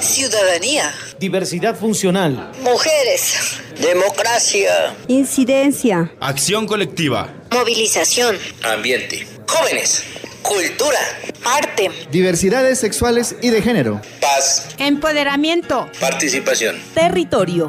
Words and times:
Ciudadanía. 0.00 0.94
Diversidad 1.18 1.76
funcional. 1.76 2.52
Mujeres. 2.62 3.58
Democracia. 3.80 4.94
Incidencia. 5.08 6.12
Acción 6.20 6.66
colectiva. 6.66 7.32
Movilización. 7.50 8.36
Ambiente. 8.62 9.26
Jóvenes. 9.48 10.04
Cultura. 10.42 10.98
Arte. 11.44 11.90
Diversidades 12.10 12.78
sexuales 12.78 13.36
y 13.42 13.50
de 13.50 13.62
género. 13.62 14.00
Paz. 14.20 14.68
Empoderamiento. 14.78 15.90
Participación. 16.00 16.76
Territorio. 16.94 17.68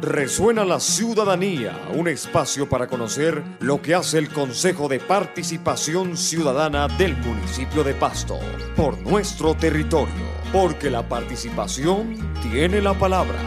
Resuena 0.00 0.64
la 0.64 0.78
ciudadanía, 0.78 1.76
un 1.92 2.06
espacio 2.06 2.68
para 2.68 2.86
conocer 2.86 3.42
lo 3.58 3.82
que 3.82 3.96
hace 3.96 4.18
el 4.18 4.28
Consejo 4.28 4.86
de 4.86 5.00
Participación 5.00 6.16
Ciudadana 6.16 6.86
del 6.86 7.16
municipio 7.16 7.82
de 7.82 7.94
Pasto, 7.94 8.38
por 8.76 8.96
nuestro 9.02 9.56
territorio, 9.56 10.14
porque 10.52 10.88
la 10.88 11.08
participación 11.08 12.32
tiene 12.42 12.80
la 12.80 12.94
palabra. 12.94 13.40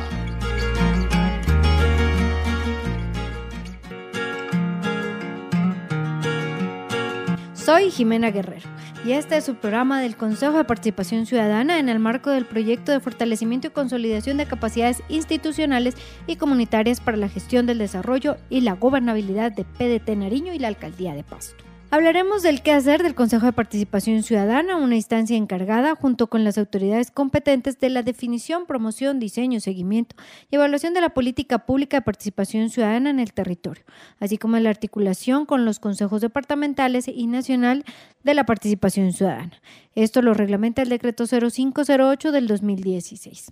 Soy 7.53 7.89
Jimena 7.91 8.29
Guerrero 8.29 8.80
y 9.03 9.13
este 9.13 9.37
es 9.37 9.45
su 9.45 9.55
programa 9.55 9.99
del 9.99 10.15
Consejo 10.15 10.57
de 10.57 10.63
Participación 10.63 11.25
Ciudadana 11.25 11.79
en 11.79 11.89
el 11.89 11.97
marco 11.97 12.29
del 12.29 12.45
proyecto 12.45 12.91
de 12.91 12.99
fortalecimiento 12.99 13.67
y 13.67 13.71
consolidación 13.71 14.37
de 14.37 14.45
capacidades 14.45 15.01
institucionales 15.09 15.95
y 16.27 16.35
comunitarias 16.35 16.99
para 16.99 17.17
la 17.17 17.29
gestión 17.29 17.65
del 17.65 17.79
desarrollo 17.79 18.37
y 18.49 18.61
la 18.61 18.73
gobernabilidad 18.73 19.51
de 19.51 19.63
PDT 19.63 20.15
Nariño 20.15 20.53
y 20.53 20.59
la 20.59 20.67
Alcaldía 20.67 21.15
de 21.15 21.23
Pasto. 21.23 21.70
Hablaremos 21.93 22.41
del 22.41 22.61
quehacer 22.61 23.03
del 23.03 23.15
Consejo 23.15 23.47
de 23.47 23.51
Participación 23.51 24.23
Ciudadana, 24.23 24.77
una 24.77 24.95
instancia 24.95 25.35
encargada 25.35 25.93
junto 25.93 26.27
con 26.27 26.45
las 26.45 26.57
autoridades 26.57 27.11
competentes 27.11 27.81
de 27.81 27.89
la 27.89 28.01
definición, 28.01 28.65
promoción, 28.65 29.19
diseño, 29.19 29.59
seguimiento 29.59 30.15
y 30.49 30.55
evaluación 30.55 30.93
de 30.93 31.01
la 31.01 31.09
política 31.09 31.65
pública 31.65 31.97
de 31.97 32.03
participación 32.03 32.69
ciudadana 32.69 33.09
en 33.09 33.19
el 33.19 33.33
territorio, 33.33 33.83
así 34.21 34.37
como 34.37 34.57
la 34.57 34.69
articulación 34.69 35.45
con 35.45 35.65
los 35.65 35.79
consejos 35.79 36.21
departamentales 36.21 37.09
y 37.09 37.27
nacional 37.27 37.83
de 38.23 38.35
la 38.35 38.45
participación 38.45 39.11
ciudadana. 39.11 39.61
Esto 39.93 40.21
lo 40.21 40.33
reglamenta 40.33 40.83
el 40.83 40.87
decreto 40.87 41.25
0508 41.27 42.31
del 42.31 42.47
2016. 42.47 43.51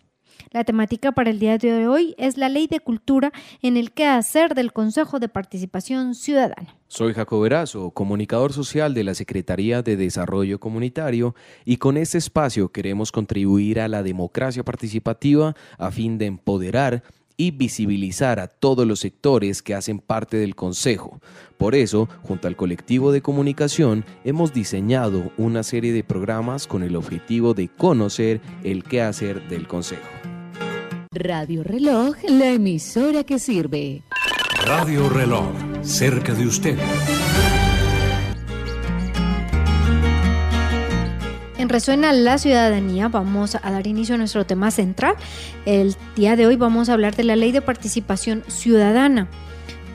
La 0.52 0.64
temática 0.64 1.11
para 1.11 1.30
el 1.30 1.38
día 1.38 1.59
de 1.59 1.88
hoy 1.88 2.16
es 2.17 2.36
la 2.36 2.50
ley 2.50 2.66
de 2.66 2.80
cultura 2.80 3.31
en 3.61 3.78
el 3.78 3.92
quehacer 3.92 4.56
del 4.56 4.73
Consejo 4.73 5.19
de 5.19 5.30
Participación 5.30 6.16
Ciudadana. 6.16 6.75
Soy 6.88 7.14
Jacob 7.14 7.45
Erazo, 7.45 7.91
comunicador 7.91 8.52
social 8.52 8.95
de 8.95 9.03
la 9.03 9.14
Secretaría 9.14 9.83
de 9.83 9.95
Desarrollo 9.95 10.59
Comunitario 10.59 11.36
y 11.66 11.78
con 11.78 11.97
este 11.97 12.17
espacio 12.17 12.72
queremos 12.72 13.11
contribuir 13.11 13.80
a 13.80 13.88
la 13.88 14.02
democracia 14.02 14.64
participativa 14.64 15.56
a 15.78 15.91
fin 15.91 16.17
de 16.17 16.25
empoderar 16.25 17.03
y 17.38 17.52
visibilizar 17.52 18.39
a 18.39 18.47
todos 18.47 18.88
los 18.88 19.02
sectores 19.02 19.61
que 19.61 19.75
hacen 19.75 20.00
parte 20.00 20.38
del 20.38 20.56
Consejo. 20.56 21.22
Por 21.58 21.75
eso, 21.75 22.09
junto 22.23 22.47
al 22.47 22.56
colectivo 22.56 23.11
de 23.11 23.22
comunicación, 23.22 24.03
hemos 24.23 24.52
diseñado 24.52 25.31
una 25.38 25.61
serie 25.61 25.94
de 25.94 26.03
programas 26.03 26.66
con 26.66 26.81
el 26.81 26.95
objetivo 26.95 27.53
de 27.53 27.69
conocer 27.69 28.41
el 28.63 28.84
quehacer 28.84 29.47
del 29.47 29.67
Consejo. 29.67 30.19
Radio 31.11 31.63
Reloj, 31.63 32.17
la 32.27 32.52
emisora 32.52 33.23
que 33.23 33.39
sirve. 33.39 34.03
Radio 34.63 35.09
Reloj, 35.09 35.55
cerca 35.81 36.35
de 36.35 36.45
usted. 36.45 36.77
En 41.57 41.67
Resuena 41.67 42.13
la 42.13 42.38
Ciudadanía 42.38 43.07
vamos 43.07 43.55
a 43.55 43.71
dar 43.71 43.88
inicio 43.88 44.13
a 44.13 44.17
nuestro 44.19 44.45
tema 44.45 44.69
central. 44.69 45.16
El 45.66 45.95
día 46.16 46.35
de 46.35 46.45
hoy 46.45 46.57
vamos 46.57 46.89
a 46.89 46.93
hablar 46.93 47.16
de 47.16 47.23
la 47.23 47.35
Ley 47.35 47.51
de 47.53 47.63
Participación 47.63 48.44
Ciudadana 48.47 49.27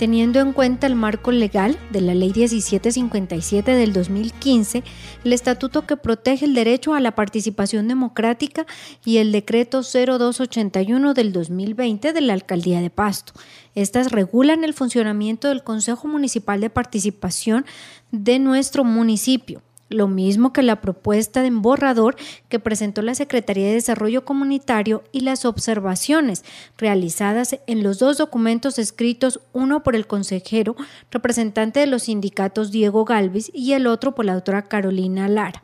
teniendo 0.04 0.38
en 0.40 0.52
cuenta 0.52 0.86
el 0.86 0.96
marco 0.96 1.32
legal 1.32 1.78
de 1.88 2.02
la 2.02 2.14
Ley 2.14 2.30
1757 2.36 3.70
del 3.70 3.94
2015, 3.94 4.84
el 5.24 5.32
estatuto 5.32 5.86
que 5.86 5.96
protege 5.96 6.44
el 6.44 6.52
derecho 6.52 6.92
a 6.92 7.00
la 7.00 7.14
participación 7.14 7.88
democrática 7.88 8.66
y 9.02 9.16
el 9.16 9.32
decreto 9.32 9.80
0281 9.80 11.14
del 11.14 11.32
2020 11.32 12.12
de 12.12 12.20
la 12.20 12.34
Alcaldía 12.34 12.82
de 12.82 12.90
Pasto. 12.90 13.32
Estas 13.74 14.12
regulan 14.12 14.62
el 14.62 14.74
funcionamiento 14.74 15.48
del 15.48 15.62
Consejo 15.62 16.06
Municipal 16.06 16.60
de 16.60 16.68
Participación 16.68 17.64
de 18.12 18.38
nuestro 18.38 18.84
municipio 18.84 19.62
lo 19.94 20.08
mismo 20.08 20.52
que 20.52 20.62
la 20.62 20.80
propuesta 20.80 21.42
de 21.42 21.50
borrador 21.50 22.16
que 22.48 22.58
presentó 22.58 23.00
la 23.02 23.14
Secretaría 23.14 23.68
de 23.68 23.74
Desarrollo 23.74 24.24
Comunitario 24.24 25.04
y 25.12 25.20
las 25.20 25.44
observaciones 25.44 26.44
realizadas 26.76 27.58
en 27.66 27.82
los 27.82 27.98
dos 27.98 28.18
documentos 28.18 28.78
escritos, 28.78 29.40
uno 29.52 29.82
por 29.82 29.96
el 29.96 30.06
consejero 30.06 30.76
representante 31.10 31.80
de 31.80 31.86
los 31.86 32.04
sindicatos 32.04 32.70
Diego 32.70 33.04
Galvis 33.04 33.50
y 33.54 33.72
el 33.72 33.86
otro 33.86 34.14
por 34.14 34.24
la 34.24 34.34
doctora 34.34 34.62
Carolina 34.62 35.28
Lara. 35.28 35.62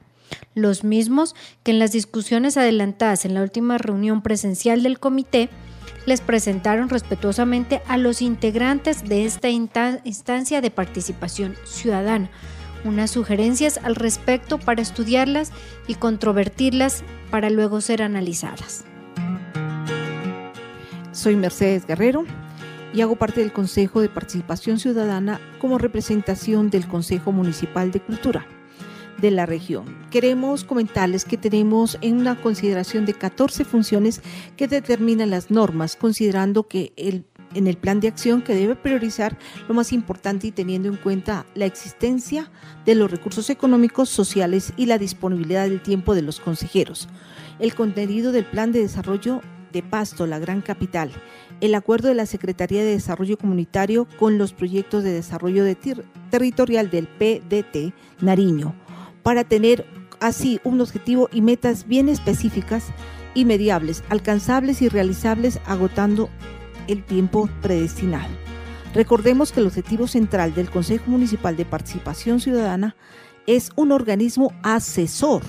Los 0.54 0.84
mismos 0.84 1.34
que 1.62 1.72
en 1.72 1.78
las 1.78 1.92
discusiones 1.92 2.56
adelantadas 2.56 3.24
en 3.24 3.34
la 3.34 3.42
última 3.42 3.78
reunión 3.78 4.22
presencial 4.22 4.82
del 4.82 4.98
comité 4.98 5.48
les 6.06 6.20
presentaron 6.20 6.88
respetuosamente 6.88 7.82
a 7.86 7.96
los 7.96 8.22
integrantes 8.22 9.04
de 9.08 9.24
esta 9.24 9.48
instancia 9.48 10.60
de 10.60 10.70
participación 10.70 11.56
ciudadana 11.64 12.30
unas 12.84 13.10
sugerencias 13.10 13.78
al 13.82 13.94
respecto 13.94 14.58
para 14.58 14.82
estudiarlas 14.82 15.52
y 15.86 15.94
controvertirlas 15.94 17.04
para 17.30 17.50
luego 17.50 17.80
ser 17.80 18.02
analizadas. 18.02 18.84
Soy 21.12 21.36
Mercedes 21.36 21.86
Guerrero 21.86 22.24
y 22.92 23.00
hago 23.02 23.16
parte 23.16 23.40
del 23.40 23.52
Consejo 23.52 24.00
de 24.00 24.08
Participación 24.08 24.78
Ciudadana 24.78 25.40
como 25.60 25.78
representación 25.78 26.70
del 26.70 26.86
Consejo 26.88 27.32
Municipal 27.32 27.92
de 27.92 28.00
Cultura 28.00 28.46
de 29.20 29.30
la 29.30 29.46
región. 29.46 29.84
Queremos 30.10 30.64
comentarles 30.64 31.24
que 31.24 31.36
tenemos 31.36 31.98
en 32.00 32.18
una 32.18 32.40
consideración 32.40 33.04
de 33.04 33.14
14 33.14 33.64
funciones 33.64 34.22
que 34.56 34.68
determinan 34.68 35.30
las 35.30 35.50
normas, 35.50 35.96
considerando 35.96 36.66
que 36.68 36.92
el 36.96 37.24
en 37.54 37.66
el 37.66 37.76
plan 37.76 38.00
de 38.00 38.08
acción 38.08 38.42
que 38.42 38.54
debe 38.54 38.76
priorizar 38.76 39.36
lo 39.68 39.74
más 39.74 39.92
importante 39.92 40.46
y 40.46 40.52
teniendo 40.52 40.88
en 40.88 40.96
cuenta 40.96 41.46
la 41.54 41.66
existencia 41.66 42.50
de 42.84 42.94
los 42.94 43.10
recursos 43.10 43.50
económicos, 43.50 44.08
sociales 44.08 44.72
y 44.76 44.86
la 44.86 44.98
disponibilidad 44.98 45.68
del 45.68 45.82
tiempo 45.82 46.14
de 46.14 46.22
los 46.22 46.40
consejeros. 46.40 47.08
El 47.58 47.74
contenido 47.74 48.32
del 48.32 48.44
plan 48.44 48.72
de 48.72 48.80
desarrollo 48.80 49.42
de 49.72 49.82
Pasto, 49.82 50.26
la 50.26 50.38
gran 50.38 50.62
capital, 50.62 51.12
el 51.60 51.74
acuerdo 51.74 52.08
de 52.08 52.14
la 52.14 52.26
Secretaría 52.26 52.82
de 52.82 52.92
Desarrollo 52.92 53.36
Comunitario 53.36 54.06
con 54.18 54.38
los 54.38 54.52
proyectos 54.52 55.04
de 55.04 55.12
desarrollo 55.12 55.64
territorial 56.30 56.90
del 56.90 57.06
PDT 57.06 57.92
Nariño, 58.20 58.74
para 59.22 59.44
tener 59.44 59.86
así 60.20 60.60
un 60.64 60.80
objetivo 60.80 61.28
y 61.32 61.40
metas 61.40 61.86
bien 61.86 62.08
específicas 62.08 62.86
y 63.34 63.44
mediables, 63.44 64.02
alcanzables 64.08 64.82
y 64.82 64.88
realizables, 64.88 65.60
agotando 65.66 66.30
el 66.88 67.04
tiempo 67.04 67.48
predestinado. 67.62 68.28
Recordemos 68.94 69.52
que 69.52 69.60
el 69.60 69.66
objetivo 69.66 70.06
central 70.06 70.54
del 70.54 70.70
Consejo 70.70 71.04
Municipal 71.10 71.56
de 71.56 71.64
Participación 71.64 72.40
Ciudadana 72.40 72.96
es 73.46 73.70
un 73.76 73.92
organismo 73.92 74.52
asesor 74.62 75.42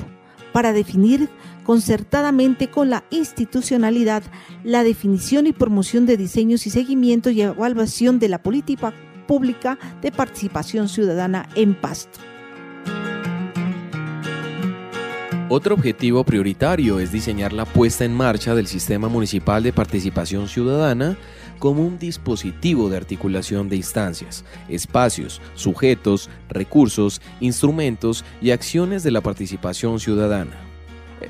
para 0.53 0.74
definir 0.74 1.30
concertadamente 1.64 2.70
con 2.70 2.90
la 2.90 3.03
institucionalidad 3.09 4.24
la 4.64 4.84
definición 4.84 5.47
y 5.47 5.53
promoción 5.53 6.06
de 6.06 6.18
diseños 6.18 6.68
y 6.68 6.70
seguimiento 6.70 7.30
y 7.30 7.41
evaluación 7.41 8.20
de 8.20 8.30
la 8.30 8.44
política 8.44 8.94
pública 9.28 9.78
de 10.02 10.12
participación 10.12 10.90
ciudadana 10.90 11.47
en 11.56 11.74
Pasto. 11.74 12.20
Otro 15.54 15.76
objetivo 15.76 16.24
prioritario 16.24 17.02
es 17.02 17.12
diseñar 17.12 17.52
la 17.52 17.66
puesta 17.66 18.06
en 18.06 18.14
marcha 18.14 18.56
del 18.56 18.68
Sistema 18.68 19.09
Municipal 19.09 19.62
de 19.62 19.74
Participación 19.74 20.48
Ciudadana 20.48 21.18
como 21.59 21.86
un 21.86 22.00
dispositivo 22.00 22.90
de 22.90 22.96
articulación 22.96 23.68
de 23.68 23.76
instancias, 23.76 24.46
espacios, 24.70 25.42
sujetos, 25.56 26.30
recursos, 26.48 27.22
instrumentos 27.42 28.24
y 28.42 28.52
acciones 28.52 29.03
de 29.03 29.12
la 29.12 29.20
participación 29.20 30.00
ciudadana. 30.00 30.71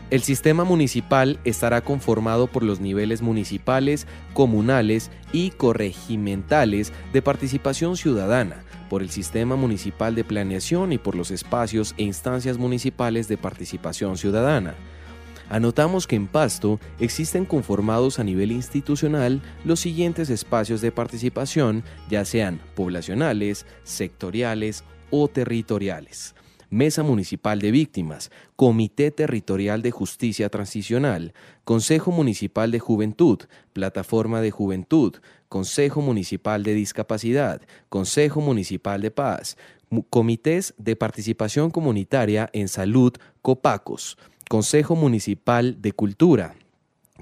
El 0.09 0.21
sistema 0.21 0.63
municipal 0.63 1.39
estará 1.43 1.81
conformado 1.81 2.47
por 2.47 2.63
los 2.63 2.79
niveles 2.79 3.21
municipales, 3.21 4.07
comunales 4.33 5.11
y 5.31 5.51
corregimentales 5.51 6.91
de 7.13 7.21
participación 7.21 7.97
ciudadana, 7.97 8.63
por 8.89 9.01
el 9.01 9.09
Sistema 9.09 9.55
Municipal 9.55 10.15
de 10.15 10.23
Planeación 10.23 10.91
y 10.91 10.97
por 10.97 11.15
los 11.15 11.31
espacios 11.31 11.95
e 11.97 12.03
instancias 12.03 12.57
municipales 12.57 13.27
de 13.27 13.38
participación 13.38 14.17
ciudadana. 14.17 14.75
Anotamos 15.49 16.07
que 16.07 16.15
en 16.15 16.27
Pasto 16.27 16.79
existen 16.99 17.43
conformados 17.43 18.19
a 18.19 18.23
nivel 18.23 18.51
institucional 18.53 19.41
los 19.65 19.81
siguientes 19.81 20.29
espacios 20.29 20.79
de 20.79 20.93
participación, 20.93 21.83
ya 22.09 22.23
sean 22.23 22.61
poblacionales, 22.73 23.65
sectoriales 23.83 24.85
o 25.09 25.27
territoriales. 25.27 26.35
Mesa 26.71 27.03
Municipal 27.03 27.59
de 27.59 27.69
Víctimas, 27.69 28.31
Comité 28.56 29.12
Territorial 29.12 29.81
de 29.81 29.91
Justicia 29.91 30.47
Transicional, 30.47 31.33
Consejo 31.65 32.12
Municipal 32.12 32.71
de 32.71 32.79
Juventud, 32.79 33.39
Plataforma 33.73 34.39
de 34.39 34.51
Juventud, 34.51 35.18
Consejo 35.50 36.01
Municipal 36.01 36.63
de 36.63 36.73
Discapacidad, 36.73 37.62
Consejo 37.89 38.39
Municipal 38.39 39.01
de 39.01 39.12
Paz, 39.12 39.57
Comités 40.09 40.73
de 40.77 40.95
Participación 40.95 41.71
Comunitaria 41.71 42.50
en 42.53 42.69
Salud, 42.69 43.12
COPACOS, 43.41 44.17
Consejo 44.50 44.95
Municipal 44.95 45.81
de 45.81 45.91
Cultura, 45.91 46.56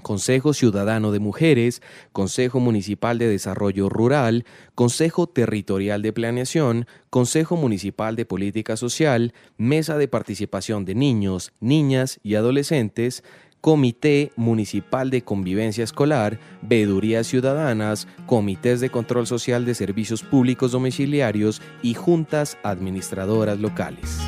Consejo 0.02 0.54
Ciudadano 0.54 1.12
de 1.12 1.20
Mujeres, 1.20 1.82
Consejo 2.12 2.60
Municipal 2.60 3.18
de 3.18 3.28
Desarrollo 3.28 3.88
Rural, 3.88 4.44
Consejo 4.74 5.26
Territorial 5.26 6.02
de 6.02 6.12
Planeación, 6.12 6.86
Consejo 7.10 7.56
Municipal 7.56 8.16
de 8.16 8.24
Política 8.24 8.76
Social, 8.76 9.34
Mesa 9.58 9.98
de 9.98 10.08
Participación 10.08 10.84
de 10.84 10.94
Niños, 10.94 11.52
Niñas 11.60 12.18
y 12.22 12.34
Adolescentes, 12.34 13.22
Comité 13.60 14.32
Municipal 14.36 15.10
de 15.10 15.22
Convivencia 15.22 15.84
Escolar, 15.84 16.38
Veedurías 16.62 17.26
Ciudadanas, 17.26 18.08
Comités 18.26 18.80
de 18.80 18.90
Control 18.90 19.26
Social 19.26 19.66
de 19.66 19.74
Servicios 19.74 20.22
Públicos 20.22 20.72
Domiciliarios 20.72 21.60
y 21.82 21.94
Juntas 21.94 22.56
Administradoras 22.62 23.58
Locales. 23.58 24.18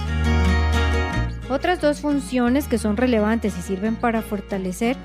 Otras 1.51 1.81
dos 1.81 2.01
funciones 2.01 2.69
que 2.69 2.79
son 2.79 2.97
relevantes 2.97 3.59
y 3.59 3.63
sirven 3.63 3.97
para 3.97 4.23
fortalecer 4.23 4.97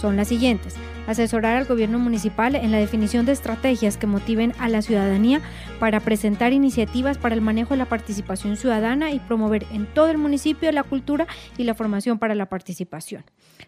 son 0.00 0.16
las 0.16 0.28
siguientes. 0.28 0.74
Asesorar 1.06 1.56
al 1.56 1.64
gobierno 1.64 1.98
municipal 1.98 2.54
en 2.54 2.70
la 2.70 2.78
definición 2.78 3.24
de 3.26 3.32
estrategias 3.32 3.96
que 3.96 4.06
motiven 4.06 4.52
a 4.58 4.68
la 4.68 4.82
ciudadanía 4.82 5.40
para 5.80 6.00
presentar 6.00 6.52
iniciativas 6.52 7.16
para 7.16 7.34
el 7.34 7.40
manejo 7.40 7.70
de 7.70 7.78
la 7.78 7.88
participación 7.88 8.56
ciudadana 8.56 9.10
y 9.10 9.20
promover 9.20 9.66
en 9.72 9.86
todo 9.86 10.10
el 10.10 10.18
municipio 10.18 10.70
la 10.70 10.82
cultura 10.82 11.26
y 11.56 11.64
la 11.64 11.74
formación 11.74 12.18
para 12.18 12.34
la 12.34 12.46
participación. 12.46 13.24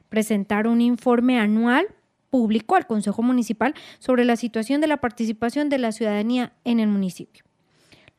Presentar 0.09 0.67
un 0.67 0.81
informe 0.81 1.41
anual 1.41 1.87
público 2.29 2.77
al 2.77 2.87
Consejo 2.87 3.23
Municipal 3.23 3.75
sobre 4.01 4.25
la 4.25 4.37
situación 4.37 4.81
de 4.83 4.87
la 4.87 4.99
participación 4.99 5.71
de 5.71 5.79
la 5.79 5.93
ciudadanía 5.93 6.53
en 6.65 6.79
el 6.79 6.89
municipio. 6.89 7.48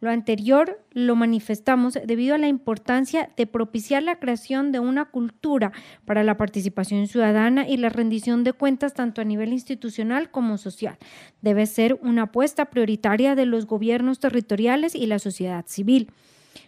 Lo 0.02 0.10
anterior 0.10 0.82
lo 0.92 1.16
manifestamos 1.16 2.00
debido 2.06 2.36
a 2.36 2.38
la 2.38 2.48
importancia 2.48 3.30
de 3.36 3.48
propiciar 3.48 4.02
la 4.02 4.18
creación 4.18 4.72
de 4.72 4.80
una 4.80 5.06
cultura 5.06 5.74
para 6.06 6.24
la 6.24 6.38
participación 6.38 7.08
ciudadana 7.08 7.68
y 7.68 7.76
la 7.76 7.90
rendición 7.90 8.46
de 8.46 8.54
cuentas 8.54 8.94
tanto 8.94 9.20
a 9.20 9.26
nivel 9.26 9.52
institucional 9.52 10.32
como 10.32 10.58
social. 10.58 10.98
Debe 11.42 11.66
ser 11.66 12.00
una 12.02 12.24
apuesta 12.24 12.66
prioritaria 12.70 13.36
de 13.36 13.46
los 13.46 13.66
gobiernos 13.66 14.20
territoriales 14.20 14.96
y 14.96 15.06
la 15.06 15.20
sociedad 15.20 15.66
civil. 15.68 16.12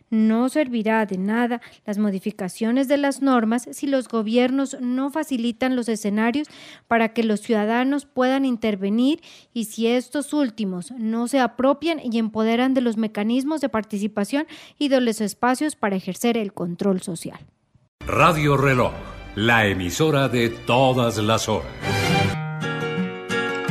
No 0.10 0.50
servirá 0.50 1.06
de 1.06 1.18
nada 1.18 1.62
las 1.86 1.98
modificaciones 1.98 2.88
de 2.90 2.98
las 2.98 3.22
normas 3.22 3.70
si 3.72 3.88
los 3.88 4.10
gobiernos 4.10 4.76
no 4.82 5.10
facilitan 5.10 5.76
los 5.76 5.88
escenarios 5.88 6.50
para 6.88 7.14
que 7.14 7.24
los 7.24 7.40
ciudadanos 7.40 8.06
puedan 8.06 8.44
intervenir 8.44 9.22
y 9.54 9.66
si 9.66 9.88
estos 9.88 10.34
últimos 10.34 10.92
no 10.92 11.28
se 11.28 11.40
apropian 11.40 12.00
y 12.04 12.18
empoderan 12.18 12.74
de 12.74 12.82
los 12.82 12.98
mecanismos 12.98 13.62
de 13.62 13.70
participación 13.70 14.48
y 14.78 14.90
de 14.90 15.00
los 15.00 15.22
espacios 15.22 15.76
para 15.76 15.96
ejercer 15.96 16.38
el 16.38 16.52
control 16.52 17.02
social. 17.02 17.40
Radio 18.06 18.58
Reloj, 18.58 18.94
la 19.36 19.68
emisora 19.68 20.28
de 20.28 20.50
todas 20.50 21.18
las 21.18 21.48
horas. 21.48 21.72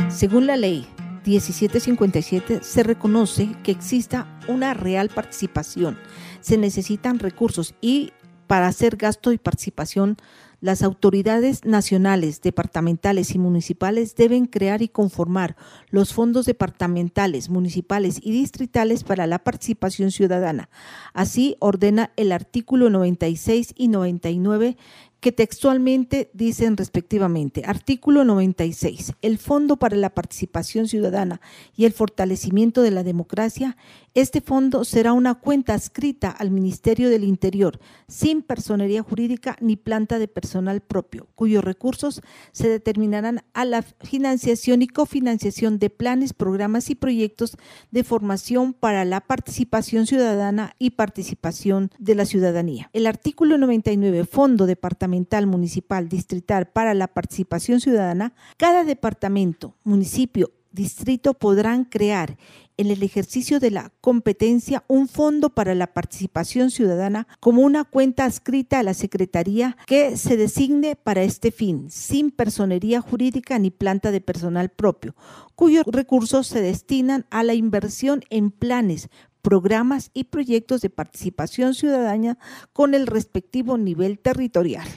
Según 0.09 0.47
la 0.47 0.57
ley 0.57 0.87
1757 1.25 2.59
se 2.63 2.83
reconoce 2.83 3.55
que 3.63 3.71
exista 3.71 4.27
una 4.47 4.73
real 4.73 5.09
participación 5.09 5.97
se 6.41 6.57
necesitan 6.57 7.19
recursos 7.19 7.75
y 7.79 8.11
para 8.47 8.67
hacer 8.67 8.97
gasto 8.97 9.31
y 9.31 9.37
participación, 9.37 10.17
las 10.59 10.83
autoridades 10.83 11.63
nacionales, 11.63 12.41
departamentales 12.41 13.33
y 13.33 13.39
municipales 13.39 14.15
deben 14.15 14.45
crear 14.45 14.81
y 14.81 14.89
conformar 14.89 15.55
los 15.89 16.13
fondos 16.13 16.45
departamentales, 16.45 17.49
municipales 17.49 18.19
y 18.21 18.31
distritales 18.31 19.05
para 19.05 19.25
la 19.25 19.39
participación 19.39 20.11
ciudadana. 20.11 20.69
Así 21.13 21.55
ordena 21.59 22.11
el 22.17 22.33
artículo 22.33 22.89
96 22.89 23.73
y 23.77 23.87
99 23.87 24.75
que 25.21 25.31
textualmente 25.31 26.31
dicen 26.33 26.75
respectivamente, 26.75 27.61
artículo 27.65 28.25
96, 28.25 29.13
el 29.21 29.37
Fondo 29.37 29.77
para 29.77 29.95
la 29.95 30.09
Participación 30.09 30.87
Ciudadana 30.87 31.41
y 31.77 31.85
el 31.85 31.93
Fortalecimiento 31.93 32.81
de 32.81 32.89
la 32.89 33.03
Democracia, 33.03 33.77
este 34.13 34.41
fondo 34.41 34.83
será 34.83 35.13
una 35.13 35.35
cuenta 35.35 35.73
adscrita 35.73 36.29
al 36.31 36.51
Ministerio 36.51 37.09
del 37.09 37.23
Interior, 37.23 37.79
sin 38.09 38.41
personería 38.41 39.03
jurídica 39.03 39.55
ni 39.61 39.77
planta 39.77 40.19
de 40.19 40.27
personal 40.27 40.81
propio, 40.81 41.27
cuyos 41.35 41.63
recursos 41.63 42.21
se 42.51 42.67
determinarán 42.67 43.43
a 43.53 43.63
la 43.63 43.81
financiación 43.81 44.81
y 44.81 44.87
cofinanciación 44.87 45.79
de 45.79 45.89
planes, 45.89 46.33
programas 46.33 46.89
y 46.89 46.95
proyectos 46.95 47.57
de 47.91 48.03
formación 48.03 48.73
para 48.73 49.05
la 49.05 49.21
participación 49.21 50.07
ciudadana 50.07 50.75
y 50.77 50.91
participación 50.91 51.91
de 51.97 52.15
la 52.15 52.25
ciudadanía. 52.25 52.89
El 52.91 53.07
artículo 53.07 53.57
99, 53.57 54.25
Fondo 54.25 54.65
Departamental 54.65 55.47
municipal, 55.47 56.09
distrital 56.09 56.67
para 56.67 56.93
la 56.93 57.07
participación 57.07 57.79
ciudadana, 57.79 58.33
cada 58.57 58.83
departamento, 58.83 59.75
municipio, 59.83 60.51
distrito 60.71 61.33
podrán 61.33 61.85
crear 61.85 62.37
en 62.77 62.89
el 62.89 63.03
ejercicio 63.03 63.59
de 63.59 63.71
la 63.71 63.91
competencia 64.01 64.83
un 64.87 65.07
fondo 65.07 65.49
para 65.49 65.75
la 65.75 65.93
participación 65.93 66.71
ciudadana 66.71 67.27
como 67.39 67.61
una 67.61 67.83
cuenta 67.83 68.25
adscrita 68.25 68.79
a 68.79 68.83
la 68.83 68.93
Secretaría 68.93 69.77
que 69.85 70.17
se 70.17 70.37
designe 70.37 70.95
para 70.95 71.23
este 71.23 71.51
fin, 71.51 71.91
sin 71.91 72.31
personería 72.31 73.01
jurídica 73.01 73.59
ni 73.59 73.69
planta 73.69 74.11
de 74.11 74.21
personal 74.21 74.69
propio, 74.69 75.15
cuyos 75.55 75.85
recursos 75.85 76.47
se 76.47 76.61
destinan 76.61 77.25
a 77.29 77.43
la 77.43 77.53
inversión 77.53 78.23
en 78.29 78.51
planes, 78.51 79.09
programas 79.41 80.09
y 80.13 80.25
proyectos 80.25 80.81
de 80.81 80.89
participación 80.89 81.73
ciudadana 81.73 82.37
con 82.73 82.93
el 82.93 83.07
respectivo 83.07 83.77
nivel 83.77 84.19
territorial. 84.19 84.87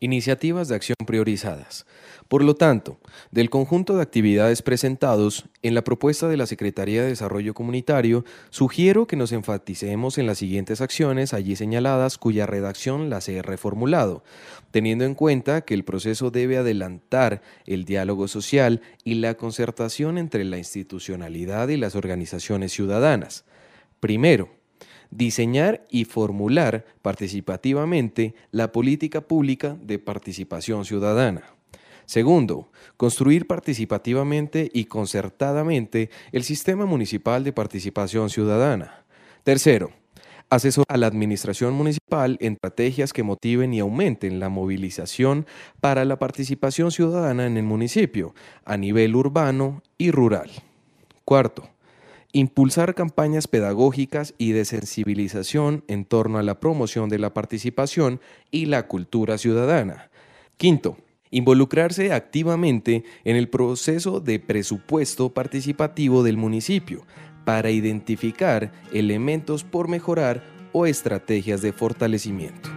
Iniciativas 0.00 0.68
de 0.68 0.76
acción 0.76 0.96
priorizadas. 1.06 1.84
Por 2.28 2.44
lo 2.44 2.54
tanto, 2.54 2.98
del 3.30 3.50
conjunto 3.50 3.96
de 3.96 4.02
actividades 4.02 4.62
presentados 4.62 5.46
en 5.62 5.74
la 5.74 5.82
propuesta 5.82 6.28
de 6.28 6.36
la 6.36 6.46
Secretaría 6.46 7.02
de 7.02 7.08
Desarrollo 7.08 7.54
Comunitario, 7.54 8.24
sugiero 8.50 9.06
que 9.06 9.16
nos 9.16 9.32
enfaticemos 9.32 10.18
en 10.18 10.26
las 10.26 10.38
siguientes 10.38 10.80
acciones 10.80 11.34
allí 11.34 11.56
señaladas 11.56 12.18
cuya 12.18 12.46
redacción 12.46 13.10
las 13.10 13.28
he 13.28 13.42
reformulado, 13.42 14.22
teniendo 14.70 15.04
en 15.04 15.14
cuenta 15.14 15.62
que 15.62 15.74
el 15.74 15.84
proceso 15.84 16.30
debe 16.30 16.58
adelantar 16.58 17.42
el 17.66 17.84
diálogo 17.84 18.28
social 18.28 18.82
y 19.04 19.14
la 19.14 19.34
concertación 19.34 20.18
entre 20.18 20.44
la 20.44 20.58
institucionalidad 20.58 21.68
y 21.68 21.76
las 21.76 21.96
organizaciones 21.96 22.72
ciudadanas. 22.72 23.44
Primero, 24.00 24.57
diseñar 25.10 25.86
y 25.90 26.04
formular 26.04 26.84
participativamente 27.02 28.34
la 28.50 28.72
política 28.72 29.20
pública 29.20 29.76
de 29.80 29.98
participación 29.98 30.84
ciudadana. 30.84 31.42
Segundo, 32.06 32.70
construir 32.96 33.46
participativamente 33.46 34.70
y 34.72 34.86
concertadamente 34.86 36.08
el 36.32 36.42
sistema 36.42 36.86
municipal 36.86 37.44
de 37.44 37.52
participación 37.52 38.30
ciudadana. 38.30 39.04
Tercero, 39.44 39.90
asesorar 40.50 40.94
a 40.94 40.96
la 40.96 41.06
administración 41.06 41.74
municipal 41.74 42.38
en 42.40 42.54
estrategias 42.54 43.12
que 43.12 43.22
motiven 43.22 43.74
y 43.74 43.80
aumenten 43.80 44.40
la 44.40 44.48
movilización 44.48 45.46
para 45.80 46.04
la 46.04 46.18
participación 46.18 46.90
ciudadana 46.90 47.46
en 47.46 47.58
el 47.58 47.64
municipio 47.64 48.34
a 48.64 48.76
nivel 48.76 49.14
urbano 49.14 49.82
y 49.98 50.10
rural. 50.10 50.50
Cuarto, 51.24 51.68
impulsar 52.32 52.94
campañas 52.94 53.48
pedagógicas 53.48 54.34
y 54.38 54.52
de 54.52 54.64
sensibilización 54.64 55.84
en 55.88 56.04
torno 56.04 56.38
a 56.38 56.42
la 56.42 56.60
promoción 56.60 57.08
de 57.08 57.18
la 57.18 57.34
participación 57.34 58.20
y 58.50 58.66
la 58.66 58.86
cultura 58.86 59.38
ciudadana. 59.38 60.10
Quinto, 60.56 60.96
Involucrarse 61.30 62.12
activamente 62.12 63.04
en 63.24 63.36
el 63.36 63.48
proceso 63.48 64.20
de 64.20 64.38
presupuesto 64.38 65.34
participativo 65.34 66.22
del 66.22 66.38
municipio 66.38 67.04
para 67.44 67.70
identificar 67.70 68.72
elementos 68.92 69.64
por 69.64 69.88
mejorar 69.88 70.42
o 70.72 70.86
estrategias 70.86 71.60
de 71.60 71.72
fortalecimiento. 71.72 72.70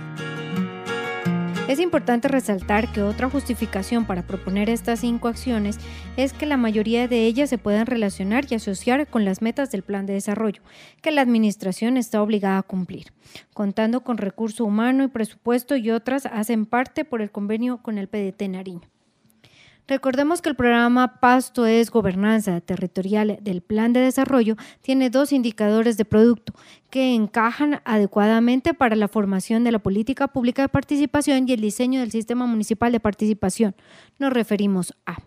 Es 1.68 1.80
importante 1.80 2.27
resaltar 2.27 2.91
que 2.91 3.01
otra 3.01 3.30
justificación 3.30 4.06
para 4.06 4.24
proponer 4.24 4.70
estas 4.70 5.00
cinco 5.00 5.27
acciones 5.27 5.77
es 6.18 6.34
que 6.34 6.46
la 6.46 6.58
mayoría 6.58 7.08
de 7.08 7.25
ellas 7.25 7.50
se 7.50 7.58
pueden 7.58 7.86
relacionar 7.86 8.46
y 8.50 8.56
asociar 8.56 9.08
con 9.08 9.24
las 9.24 9.41
metas 9.41 9.72
del 9.72 9.84
plan 9.84 10.06
de 10.06 10.13
desarrollo, 10.13 10.62
que 11.01 11.12
la 11.12 11.22
Administración 11.22 11.98
está 11.98 12.22
obligada 12.22 12.58
a 12.58 12.63
cumplir, 12.63 13.13
contando 13.53 14.01
con 14.01 14.18
recurso 14.18 14.65
humano 14.65 15.03
y 15.03 15.08
presupuesto 15.08 15.77
y 15.77 15.91
otras 15.91 16.25
hacen 16.25 16.65
parte 16.65 17.06
por 17.06 17.22
el 17.22 17.32
convenio 17.32 17.77
con 17.77 17.98
el 17.98 18.08
PDT 18.08 18.50
Nariño. 18.50 18.89
Recordemos 19.91 20.41
que 20.41 20.48
el 20.48 20.55
programa 20.55 21.19
Pasto 21.19 21.65
es 21.65 21.91
Gobernanza 21.91 22.62
Territorial 22.62 23.39
del 23.41 23.60
Plan 23.60 23.91
de 23.91 24.00
Desarrollo 24.00 24.55
tiene 24.79 25.10
dos 25.10 25.33
indicadores 25.33 25.98
de 25.98 26.05
producto 26.05 26.53
que 26.89 27.13
encajan 27.13 27.81
adecuadamente 27.83 28.74
para 28.74 28.95
la 28.95 29.10
formación 29.10 29.65
de 29.65 29.74
la 29.74 29.79
política 29.79 30.29
pública 30.29 30.62
de 30.62 30.69
participación 30.69 31.45
y 31.45 31.51
el 31.51 31.60
diseño 31.60 32.00
del 32.00 32.10
sistema 32.10 32.45
municipal 32.45 32.93
de 32.93 33.01
participación. 33.01 33.75
Nos 34.17 34.31
referimos 34.31 34.93
a 35.05 35.17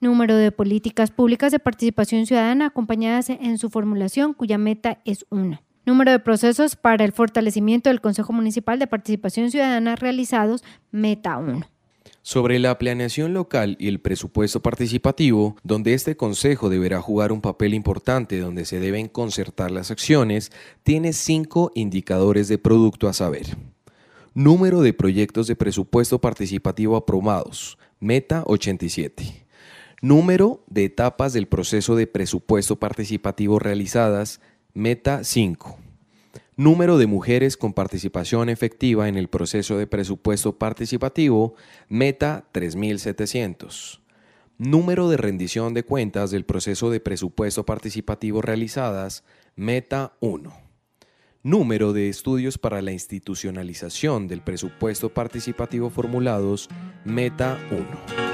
número 0.00 0.34
de 0.34 0.50
políticas 0.50 1.10
públicas 1.10 1.52
de 1.52 1.58
participación 1.58 2.24
ciudadana 2.24 2.68
acompañadas 2.68 3.28
en 3.28 3.58
su 3.58 3.68
formulación 3.68 4.32
cuya 4.32 4.56
meta 4.56 5.02
es 5.04 5.26
1. 5.28 5.60
Número 5.84 6.10
de 6.10 6.20
procesos 6.20 6.74
para 6.74 7.04
el 7.04 7.12
fortalecimiento 7.12 7.90
del 7.90 8.00
Consejo 8.00 8.32
Municipal 8.32 8.78
de 8.78 8.86
Participación 8.86 9.50
Ciudadana 9.50 9.94
realizados, 9.94 10.64
meta 10.90 11.36
1 11.36 11.73
sobre 12.24 12.58
la 12.58 12.78
planeación 12.78 13.34
local 13.34 13.76
y 13.78 13.88
el 13.88 14.00
presupuesto 14.00 14.62
participativo, 14.62 15.56
donde 15.62 15.92
este 15.92 16.16
Consejo 16.16 16.70
deberá 16.70 17.02
jugar 17.02 17.32
un 17.32 17.42
papel 17.42 17.74
importante 17.74 18.40
donde 18.40 18.64
se 18.64 18.80
deben 18.80 19.08
concertar 19.08 19.70
las 19.70 19.90
acciones, 19.90 20.50
tiene 20.84 21.12
cinco 21.12 21.70
indicadores 21.74 22.48
de 22.48 22.56
producto 22.56 23.08
a 23.08 23.12
saber. 23.12 23.44
Número 24.32 24.80
de 24.80 24.94
proyectos 24.94 25.46
de 25.48 25.54
presupuesto 25.54 26.18
participativo 26.18 26.96
aprobados, 26.96 27.76
meta 28.00 28.42
87. 28.46 29.44
Número 30.00 30.64
de 30.66 30.86
etapas 30.86 31.34
del 31.34 31.46
proceso 31.46 31.94
de 31.94 32.06
presupuesto 32.06 32.76
participativo 32.76 33.58
realizadas, 33.58 34.40
meta 34.72 35.24
5. 35.24 35.83
Número 36.56 36.98
de 36.98 37.08
mujeres 37.08 37.56
con 37.56 37.72
participación 37.72 38.48
efectiva 38.48 39.08
en 39.08 39.16
el 39.16 39.26
proceso 39.26 39.76
de 39.76 39.88
presupuesto 39.88 40.56
participativo, 40.56 41.56
meta 41.88 42.44
3.700. 42.52 43.98
Número 44.56 45.08
de 45.08 45.16
rendición 45.16 45.74
de 45.74 45.82
cuentas 45.82 46.30
del 46.30 46.44
proceso 46.44 46.90
de 46.90 47.00
presupuesto 47.00 47.66
participativo 47.66 48.40
realizadas, 48.40 49.24
meta 49.56 50.16
1. 50.20 50.52
Número 51.42 51.92
de 51.92 52.08
estudios 52.08 52.56
para 52.56 52.80
la 52.82 52.92
institucionalización 52.92 54.28
del 54.28 54.40
presupuesto 54.40 55.12
participativo 55.12 55.90
formulados, 55.90 56.68
meta 57.04 57.58
1. 57.72 58.33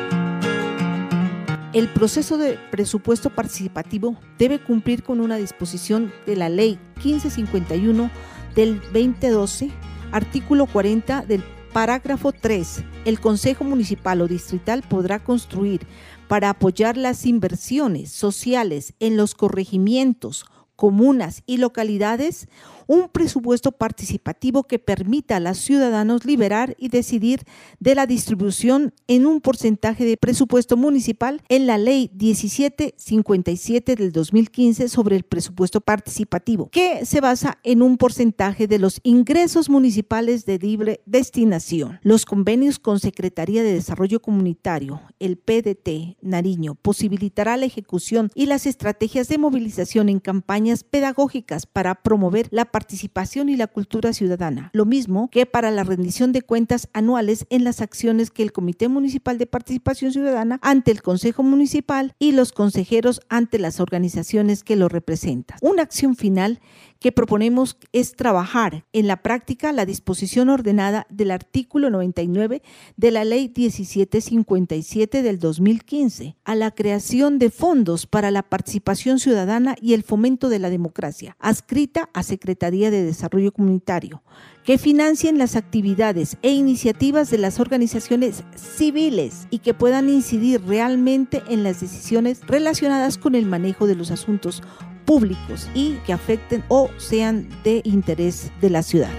El 1.73 1.87
proceso 1.87 2.37
de 2.37 2.59
presupuesto 2.73 3.31
participativo 3.31 4.17
debe 4.39 4.59
cumplir 4.59 5.05
con 5.05 5.21
una 5.21 5.37
disposición 5.37 6.13
de 6.27 6.35
la 6.35 6.49
Ley 6.49 6.81
1551 6.97 8.11
del 8.57 8.81
2012, 8.93 9.71
artículo 10.11 10.67
40 10.67 11.25
del 11.27 11.45
parágrafo 11.73 12.33
3. 12.33 12.83
El 13.05 13.21
Consejo 13.21 13.63
Municipal 13.63 14.21
o 14.21 14.27
Distrital 14.27 14.83
podrá 14.83 15.23
construir 15.23 15.87
para 16.27 16.51
apoyar 16.51 16.97
las 16.97 17.25
inversiones 17.25 18.11
sociales 18.11 18.95
en 18.99 19.17
los 19.17 19.37
corregimientos, 19.37 20.47
comunas 20.75 21.45
y 21.47 21.59
localidades 21.59 22.49
un 22.91 23.09
presupuesto 23.09 23.71
participativo 23.71 24.65
que 24.65 24.81
permita 24.81 25.37
a 25.37 25.41
los 25.41 25.59
ciudadanos 25.59 26.25
liberar 26.25 26.75
y 26.77 26.89
decidir 26.89 27.45
de 27.79 27.95
la 27.95 28.05
distribución 28.05 28.93
en 29.07 29.27
un 29.27 29.41
porcentaje 29.41 30.05
de 30.05 30.17
presupuesto 30.17 30.77
municipal 30.77 31.41
en 31.49 31.69
la 31.69 31.79
ley 31.79 32.11
1757 32.19 33.95
del 33.95 34.11
2015 34.11 34.89
sobre 34.89 35.15
el 35.15 35.23
presupuesto 35.23 35.81
participativo, 35.81 36.69
que 36.71 37.07
se 37.07 37.21
basa 37.21 37.59
en 37.63 37.83
un 37.83 37.97
porcentaje 37.97 38.67
de 38.67 38.81
los 38.81 38.99
ingresos 39.05 39.71
municipales 39.71 40.45
de 40.45 40.59
libre 40.59 41.01
destinación. 41.07 42.01
Los 42.03 42.25
convenios 42.25 42.81
con 42.81 42.99
Secretaría 42.99 43.63
de 43.63 43.73
Desarrollo 43.73 44.21
Comunitario, 44.21 45.01
el 45.21 45.37
PDT 45.37 46.17
Nariño, 46.23 46.75
posibilitará 46.75 47.57
la 47.57 47.67
ejecución 47.67 48.33
y 48.35 48.47
las 48.47 48.67
estrategias 48.67 49.29
de 49.29 49.39
movilización 49.39 50.09
en 50.09 50.19
campañas 50.19 50.83
pedagógicas 50.83 51.67
para 51.67 51.95
promover 51.95 52.49
la 52.51 52.65
participación 52.65 52.80
participación 52.81 53.51
y 53.51 53.57
la 53.57 53.67
cultura 53.67 54.15
ciudadana, 54.15 54.71
lo 54.73 54.87
mismo 54.87 55.29
que 55.31 55.45
para 55.45 55.71
la 55.71 55.85
rendición 55.85 56.33
de 56.33 56.41
cuentas 56.41 56.89
anuales 56.95 57.45
en 57.51 57.63
las 57.63 57.83
acciones 57.83 58.31
que 58.31 58.43
el 58.43 58.53
Comité 58.53 58.89
Municipal 58.89 59.37
de 59.37 59.45
Participación 59.45 60.13
Ciudadana 60.13 60.59
ante 60.63 60.91
el 60.91 61.03
Consejo 61.03 61.43
Municipal 61.43 62.15
y 62.19 62.33
los 62.33 62.53
consejeros 62.53 63.21
ante 63.29 63.59
las 63.59 63.81
organizaciones 63.81 64.65
que 64.65 64.77
lo 64.77 64.89
representan. 64.89 65.59
Una 65.61 65.83
acción 65.83 66.17
final 66.17 66.61
que 67.01 67.13
proponemos 67.13 67.79
es 67.93 68.15
trabajar 68.15 68.85
en 68.93 69.07
la 69.07 69.23
práctica 69.23 69.73
la 69.73 69.87
disposición 69.87 70.51
ordenada 70.51 71.07
del 71.09 71.31
artículo 71.31 71.89
99 71.89 72.63
de 72.97 73.11
la 73.11 73.25
Ley 73.25 73.53
1757 73.57 75.23
del 75.23 75.39
2015 75.39 76.37
a 76.45 76.55
la 76.55 76.71
creación 76.71 77.39
de 77.39 77.51
fondos 77.51 78.07
para 78.07 78.31
la 78.31 78.43
participación 78.43 79.19
ciudadana 79.19 79.77
y 79.81 79.95
el 79.95 80.03
fomento 80.03 80.51
de 80.51 80.59
la 80.59 80.69
democracia, 80.69 81.37
adscrita 81.39 82.11
a 82.13 82.23
Secretaría 82.23 82.91
de 82.91 83.03
Desarrollo 83.03 83.53
Comunitario, 83.53 84.23
que 84.65 84.77
financien 84.77 85.39
las 85.39 85.57
actividades 85.57 86.37
e 86.43 86.51
iniciativas 86.51 87.31
de 87.31 87.39
las 87.39 87.61
organizaciones 87.61 88.45
civiles 88.55 89.47
y 89.51 89.61
que 89.61 89.73
puedan 89.73 90.11
incidir 90.11 90.61
realmente 90.67 91.43
en 91.49 91.63
las 91.63 91.81
decisiones 91.81 92.47
relacionadas 92.47 93.17
con 93.17 93.35
el 93.35 93.47
manejo 93.47 93.87
de 93.87 93.95
los 93.95 94.11
asuntos 94.11 94.63
públicos 95.11 95.69
y 95.75 95.95
que 96.07 96.13
afecten 96.13 96.63
o 96.69 96.89
sean 96.97 97.49
de 97.65 97.81
interés 97.83 98.53
de 98.61 98.71
la 98.71 98.81
ciudad. 98.85 99.11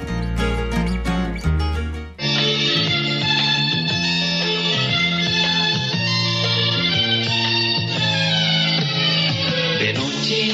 De 9.80 9.94
noche 9.94 10.54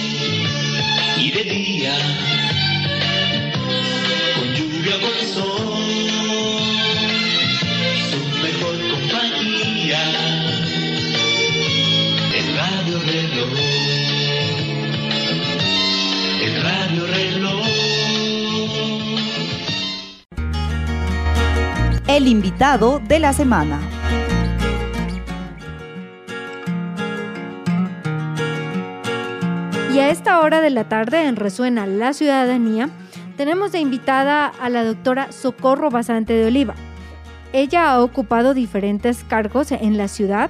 y 1.19 1.29
de 1.29 1.43
día, 1.43 2.36
El 22.17 22.27
invitado 22.27 22.99
de 22.99 23.19
la 23.19 23.31
semana. 23.31 23.79
Y 29.93 29.99
a 29.99 30.09
esta 30.09 30.39
hora 30.39 30.59
de 30.59 30.71
la 30.71 30.89
tarde 30.89 31.27
en 31.27 31.35
Resuena 31.35 31.85
la 31.85 32.13
Ciudadanía, 32.13 32.89
tenemos 33.37 33.71
de 33.71 33.81
invitada 33.81 34.47
a 34.47 34.69
la 34.69 34.83
doctora 34.83 35.31
Socorro 35.31 35.91
Basante 35.91 36.33
de 36.33 36.47
Oliva. 36.47 36.73
Ella 37.53 37.91
ha 37.91 38.01
ocupado 38.01 38.55
diferentes 38.55 39.23
cargos 39.23 39.71
en 39.71 39.95
la 39.97 40.07
ciudad, 40.07 40.49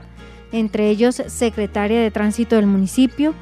entre 0.53 0.89
ellos 0.89 1.21
secretaria 1.27 1.99
de 1.99 2.11
tránsito 2.11 2.55
del 2.55 2.67
municipio, 2.67 3.33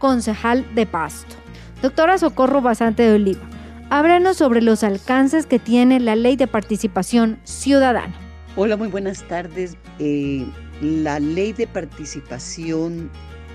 concejal 0.00 0.66
de 0.74 0.84
Pasto. 0.84 1.36
Doctora 1.80 2.18
Socorro 2.18 2.60
Basante 2.60 3.04
de 3.04 3.14
Oliva, 3.14 3.47
háblanos 3.90 4.36
sobre 4.36 4.60
los 4.60 4.84
alcances 4.84 5.46
que 5.46 5.58
tiene 5.58 6.00
la 6.00 6.14
Ley 6.16 6.36
de 6.36 6.46
Participación 6.46 7.40
Ciudadana. 7.44 8.14
Hola, 8.56 8.76
muy 8.76 8.88
buenas 8.88 9.26
tardes. 9.28 9.76
Eh, 9.98 10.46
la 10.82 11.18
Ley 11.18 11.52
de 11.52 11.66
Participación 11.66 13.10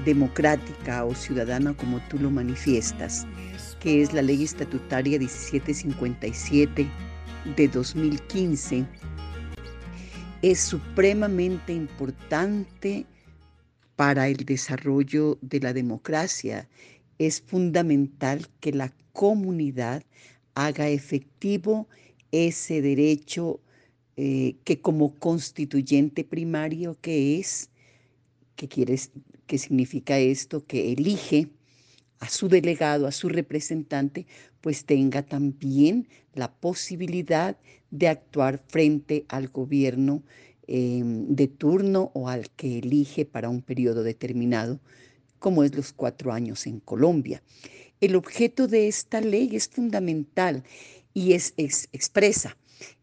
Democrática 0.05 1.05
o 1.05 1.13
Ciudadana, 1.13 1.73
como 1.73 1.99
tú 2.09 2.17
lo 2.17 2.31
manifiestas, 2.31 3.27
que 3.79 4.01
es 4.01 4.13
la 4.13 4.21
Ley 4.21 4.43
Estatutaria 4.43 5.19
1757 5.19 6.87
de 7.55 7.67
2015, 7.67 8.85
es 10.41 10.59
supremamente 10.59 11.73
importante 11.73 13.05
para 13.95 14.27
el 14.27 14.37
desarrollo 14.37 15.37
de 15.41 15.59
la 15.59 15.73
democracia 15.73 16.67
es 17.17 17.41
fundamental 17.41 18.48
que 18.60 18.72
la 18.72 18.93
comunidad 19.12 20.03
haga 20.55 20.89
efectivo 20.89 21.88
ese 22.32 22.82
derecho 22.82 23.60
eh, 24.15 24.55
que 24.63 24.79
como 24.82 25.15
constituyente 25.15 26.24
primario 26.24 26.98
que 27.01 27.39
es, 27.39 27.70
que 28.55 28.67
quiere, 28.67 29.00
que 29.48 29.58
significa 29.58 30.20
esto, 30.20 30.65
que 30.65 30.91
elige 30.91 31.50
a 32.20 32.29
su 32.29 32.48
delegado, 32.48 33.08
a 33.08 33.12
su 33.12 33.27
representante, 33.29 34.25
pues 34.62 34.86
tenga 34.86 35.24
también 35.24 36.08
la 36.34 36.53
posibilidad 36.53 37.58
de 37.91 38.08
actuar 38.08 38.63
frente 38.67 39.25
al 39.27 39.50
gobierno 39.50 40.24
em, 40.67 41.27
de 41.27 41.48
turno 41.48 42.12
o 42.13 42.29
al 42.29 42.50
que 42.51 42.79
elige 42.79 43.25
para 43.25 43.50
un 43.50 43.62
periodo 43.62 44.03
determinado 44.03 44.79
como 45.43 45.65
es 45.65 45.75
los 45.75 45.91
cuatro 45.91 46.31
años 46.31 46.65
en 46.67 46.79
Colombia. 46.79 47.43
El 48.00 48.15
objeto 48.15 48.65
de 48.65 48.88
esta 48.88 49.19
ley 49.19 49.57
es 49.57 49.67
fundamental 49.67 50.63
y 51.13 51.33
es, 51.33 51.53
expresa, 51.57 52.55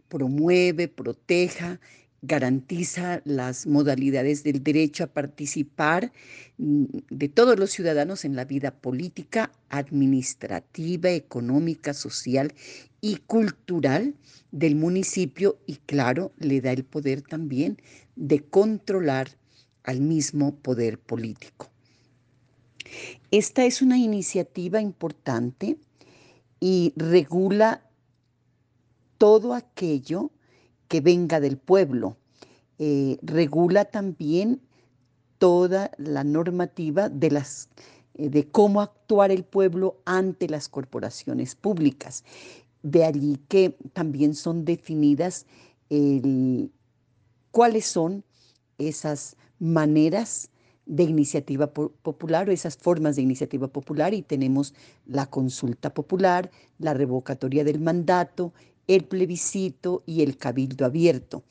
promueve, 0.09 0.89
proteja 0.89 1.79
garantiza 2.23 3.21
las 3.27 3.67
modalidades 3.67 4.43
del 4.43 4.63
derecho 4.63 5.05
a 5.05 5.09
participar 5.09 6.13
mm, 6.57 6.85
de 7.11 7.29
todos 7.29 7.59
los 7.59 7.73
ciudadanos 7.73 8.25
en 8.25 8.37
la 8.37 8.47
vida 8.47 8.71
política, 8.71 9.53
administrativa, 9.69 11.11
económica, 11.11 11.93
social 11.93 12.55
y 13.03 13.17
cultural 13.17 14.15
del 14.51 14.77
municipio 14.77 15.59
y 15.67 15.77
claro, 15.77 16.33
le 16.39 16.63
da 16.63 16.73
el 16.73 16.85
poder 16.85 17.21
también 17.21 17.83
de 18.17 18.41
controlar 18.41 19.29
al 19.85 20.01
mismo 20.01 20.55
poder 20.57 20.99
político. 20.99 21.71
Esta 23.31 23.65
es 23.65 23.83
una 23.83 23.99
iniciativa 23.99 24.81
importante 24.81 25.79
y 26.61 26.93
regula 26.97 27.83
todo 29.19 29.55
aquello 29.55 30.31
que 30.89 31.01
venga 31.01 31.41
del 31.41 31.57
pueblo. 31.57 32.17
Eh, 32.79 33.19
regula 33.23 33.85
también 33.85 34.61
toda 35.39 35.91
la 35.99 36.25
normativa 36.25 37.09
de, 37.09 37.31
las, 37.31 37.69
eh, 38.15 38.29
de 38.29 38.49
cómo 38.49 38.81
actuar 38.81 39.31
el 39.31 39.45
pueblo 39.45 40.01
ante 40.05 40.49
las 40.49 40.69
corporaciones 40.69 41.55
públicas. 41.55 42.25
De 42.83 43.05
allí 43.05 43.39
que 43.49 43.77
también 43.93 44.35
son 44.35 44.65
definidas 44.65 45.47
cuáles 47.51 47.85
son 47.85 48.25
esas 48.79 49.37
maneras 49.59 50.50
de 50.91 51.05
iniciativa 51.05 51.73
popular 51.73 52.49
o 52.49 52.53
esas 52.53 52.77
formas 52.77 53.15
de 53.15 53.23
iniciativa 53.23 53.69
popular 53.69 54.13
y 54.13 54.23
tenemos 54.23 54.75
la 55.07 55.27
consulta 55.27 55.95
popular, 55.95 56.51
la 56.79 56.95
revocatoria 56.95 57.63
del 57.63 57.79
mandato, 57.79 58.53
el 58.89 59.05
plebiscito 59.05 60.03
y 60.05 60.23
el 60.23 60.37
cabildo 60.37 60.85
abierto. 60.85 61.45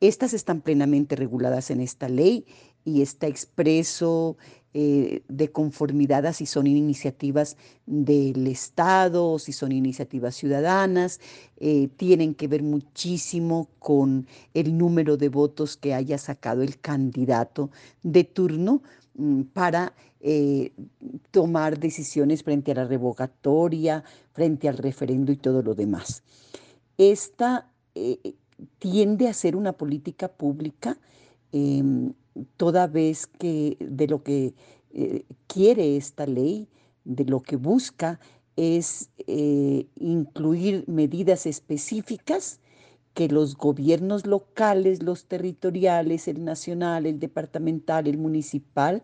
Estas 0.00 0.34
están 0.34 0.62
plenamente 0.62 1.14
reguladas 1.14 1.70
en 1.70 1.80
esta 1.80 2.08
ley 2.08 2.44
y 2.84 3.02
está 3.02 3.28
expreso 3.28 4.36
eh, 4.74 5.22
de 5.28 5.52
conformidad 5.52 6.26
a 6.26 6.32
si 6.32 6.46
son 6.46 6.66
iniciativas 6.66 7.56
del 7.86 8.46
Estado 8.46 9.38
si 9.38 9.52
son 9.52 9.72
iniciativas 9.72 10.34
ciudadanas. 10.34 11.20
Eh, 11.58 11.88
tienen 11.96 12.34
que 12.34 12.48
ver 12.48 12.62
muchísimo 12.62 13.68
con 13.78 14.26
el 14.54 14.76
número 14.76 15.16
de 15.16 15.28
votos 15.28 15.76
que 15.76 15.94
haya 15.94 16.18
sacado 16.18 16.62
el 16.62 16.78
candidato 16.78 17.70
de 18.02 18.24
turno 18.24 18.82
mm, 19.14 19.42
para 19.52 19.92
eh, 20.20 20.72
tomar 21.30 21.78
decisiones 21.78 22.42
frente 22.42 22.72
a 22.72 22.76
la 22.76 22.84
revocatoria, 22.84 24.04
frente 24.32 24.68
al 24.68 24.78
referendo 24.78 25.32
y 25.32 25.36
todo 25.36 25.62
lo 25.62 25.74
demás 25.74 26.22
esta 26.98 27.68
tiende 28.78 29.28
a 29.28 29.34
ser 29.34 29.56
una 29.56 29.72
política 29.72 30.28
pública 30.28 30.96
em, 31.52 32.12
toda 32.56 32.86
vez 32.86 33.26
que 33.26 33.76
de 33.80 34.06
lo 34.06 34.22
que 34.22 34.54
eh, 34.92 35.24
quiere 35.46 35.96
esta 35.96 36.26
ley, 36.26 36.68
de 37.04 37.24
lo 37.24 37.40
que 37.40 37.56
busca 37.56 38.20
es 38.56 39.10
eh, 39.26 39.86
incluir 39.96 40.84
medidas 40.86 41.46
específicas 41.46 42.60
que 43.14 43.28
los 43.28 43.56
gobiernos 43.56 44.26
locales, 44.26 45.02
los 45.02 45.26
territoriales, 45.26 46.28
el 46.28 46.44
nacional, 46.44 47.06
el 47.06 47.18
departamental, 47.18 48.06
el 48.06 48.18
municipal, 48.18 49.02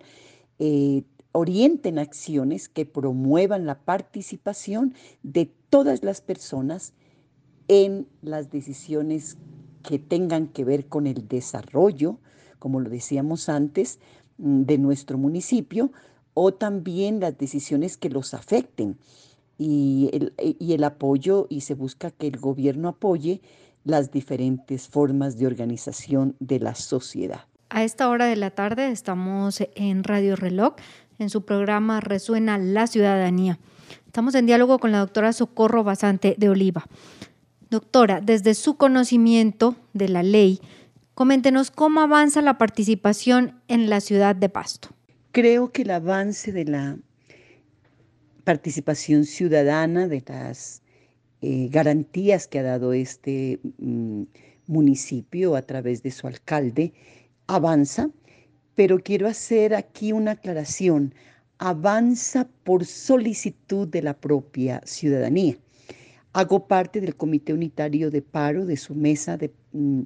orienten 1.32 1.98
acciones 1.98 2.68
que 2.68 2.86
promuevan 2.86 3.66
la 3.66 3.78
participación 3.78 4.94
de 5.22 5.50
todas 5.68 6.02
las 6.02 6.20
personas 6.20 6.94
en 7.68 8.06
las 8.22 8.50
decisiones 8.50 9.36
que 9.82 9.98
tengan 9.98 10.48
que 10.48 10.64
ver 10.64 10.86
con 10.86 11.06
el 11.06 11.28
desarrollo, 11.28 12.18
como 12.58 12.80
lo 12.80 12.90
decíamos 12.90 13.48
antes, 13.48 13.98
mm, 14.38 14.62
de 14.62 14.78
nuestro 14.78 15.18
municipio, 15.18 15.92
o 16.34 16.52
también 16.52 17.20
las 17.20 17.36
decisiones 17.36 17.96
que 17.96 18.10
los 18.10 18.34
afecten 18.34 18.96
y 19.58 20.10
el, 20.12 20.32
y 20.38 20.72
el 20.72 20.84
apoyo, 20.84 21.46
y 21.50 21.62
se 21.62 21.74
busca 21.74 22.10
que 22.10 22.28
el 22.28 22.38
gobierno 22.38 22.88
apoye 22.88 23.40
las 23.84 24.12
diferentes 24.12 24.88
formas 24.88 25.38
de 25.38 25.46
organización 25.46 26.36
de 26.38 26.60
la 26.60 26.74
sociedad. 26.74 27.46
A 27.70 27.84
esta 27.84 28.08
hora 28.08 28.26
de 28.26 28.36
la 28.36 28.50
tarde 28.50 28.90
estamos 28.90 29.62
en 29.74 30.04
Radio 30.04 30.36
Reloj, 30.36 30.74
en 31.18 31.30
su 31.30 31.42
programa 31.42 32.00
Resuena 32.00 32.56
la 32.58 32.86
Ciudadanía. 32.86 33.58
Estamos 34.06 34.34
en 34.34 34.46
diálogo 34.46 34.78
con 34.78 34.92
la 34.92 35.00
doctora 35.00 35.32
Socorro 35.32 35.84
Basante 35.84 36.34
de 36.38 36.48
Oliva. 36.48 36.86
Doctora, 37.70 38.20
desde 38.22 38.54
su 38.54 38.76
conocimiento 38.76 39.76
de 39.92 40.08
la 40.08 40.22
ley, 40.22 40.60
coméntenos 41.18 41.72
cómo 41.72 42.00
avanza 42.00 42.42
la 42.42 42.58
participación 42.58 43.60
en 43.66 43.90
la 43.90 44.00
ciudad 44.00 44.36
de 44.36 44.48
Pasto. 44.48 44.90
Creo 45.32 45.72
que 45.72 45.82
el 45.82 45.90
avance 45.90 46.52
de 46.52 46.64
la 46.64 46.96
participación 48.44 49.24
ciudadana, 49.24 50.06
de 50.06 50.22
las 50.28 50.80
eh, 51.42 51.66
garantías 51.72 52.46
que 52.46 52.60
ha 52.60 52.62
dado 52.62 52.92
este 52.92 53.58
mm, 53.78 54.22
municipio 54.68 55.56
a 55.56 55.62
través 55.62 56.04
de 56.04 56.12
su 56.12 56.28
alcalde, 56.28 56.92
avanza, 57.48 58.10
pero 58.76 59.00
quiero 59.00 59.26
hacer 59.26 59.74
aquí 59.74 60.12
una 60.12 60.30
aclaración. 60.30 61.12
Avanza 61.58 62.46
por 62.62 62.84
solicitud 62.84 63.88
de 63.88 64.02
la 64.02 64.14
propia 64.14 64.82
ciudadanía. 64.84 65.56
Hago 66.32 66.68
parte 66.68 67.00
del 67.00 67.16
Comité 67.16 67.54
Unitario 67.54 68.08
de 68.08 68.22
Paro, 68.22 68.66
de 68.66 68.76
su 68.76 68.94
mesa 68.94 69.36
mm, 69.72 70.02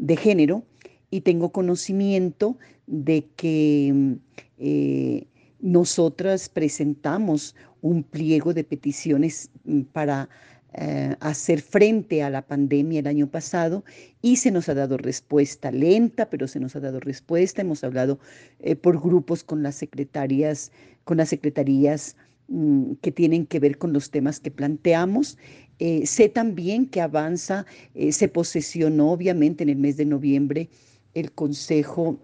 de, 0.00 0.16
género, 0.16 0.64
y 1.10 1.22
tengo 1.22 1.50
conocimiento 1.50 2.56
de 2.86 3.26
que 3.36 3.90
mm, 3.92 4.12
eh, 4.58 5.26
nosotras 5.60 6.48
presentamos 6.48 7.54
un 7.82 8.02
pliego 8.02 8.54
de 8.54 8.64
peticiones 8.64 9.50
mm, 9.64 9.82
para 9.92 10.28
eh, 10.74 11.16
hacer 11.18 11.60
frente 11.60 12.22
a 12.22 12.30
la 12.30 12.42
pandemia 12.42 13.00
el 13.00 13.08
año 13.08 13.26
pasado 13.28 13.84
y 14.22 14.36
se 14.36 14.52
nos 14.52 14.68
ha 14.68 14.74
dado 14.74 14.96
respuesta 14.96 15.72
lenta, 15.72 16.30
pero 16.30 16.46
se 16.46 16.60
nos 16.60 16.76
ha 16.76 16.80
dado 16.80 17.00
respuesta. 17.00 17.62
Hemos 17.62 17.82
hablado 17.82 18.20
eh, 18.60 18.76
por 18.76 19.00
grupos 19.00 19.42
con 19.42 19.62
las 19.62 19.74
secretarias, 19.74 20.70
con 21.04 21.16
las 21.16 21.30
secretarías 21.30 22.16
Mm, 22.50 22.94
que 23.00 23.12
tienen 23.12 23.46
que 23.46 23.60
ver 23.60 23.78
con 23.78 23.92
los 23.92 24.10
temas 24.10 24.40
que 24.40 24.50
planteamos. 24.50 25.38
Eh, 25.80 26.06
sé 26.06 26.28
también 26.28 26.84
que 26.86 27.00
avanza, 27.00 27.64
eh, 27.94 28.12
se 28.12 28.28
posesionó 28.28 29.12
obviamente 29.12 29.62
en 29.62 29.70
el 29.70 29.76
mes 29.76 29.96
de 29.96 30.04
noviembre 30.04 30.68
el 31.14 31.32
Consejo 31.32 32.18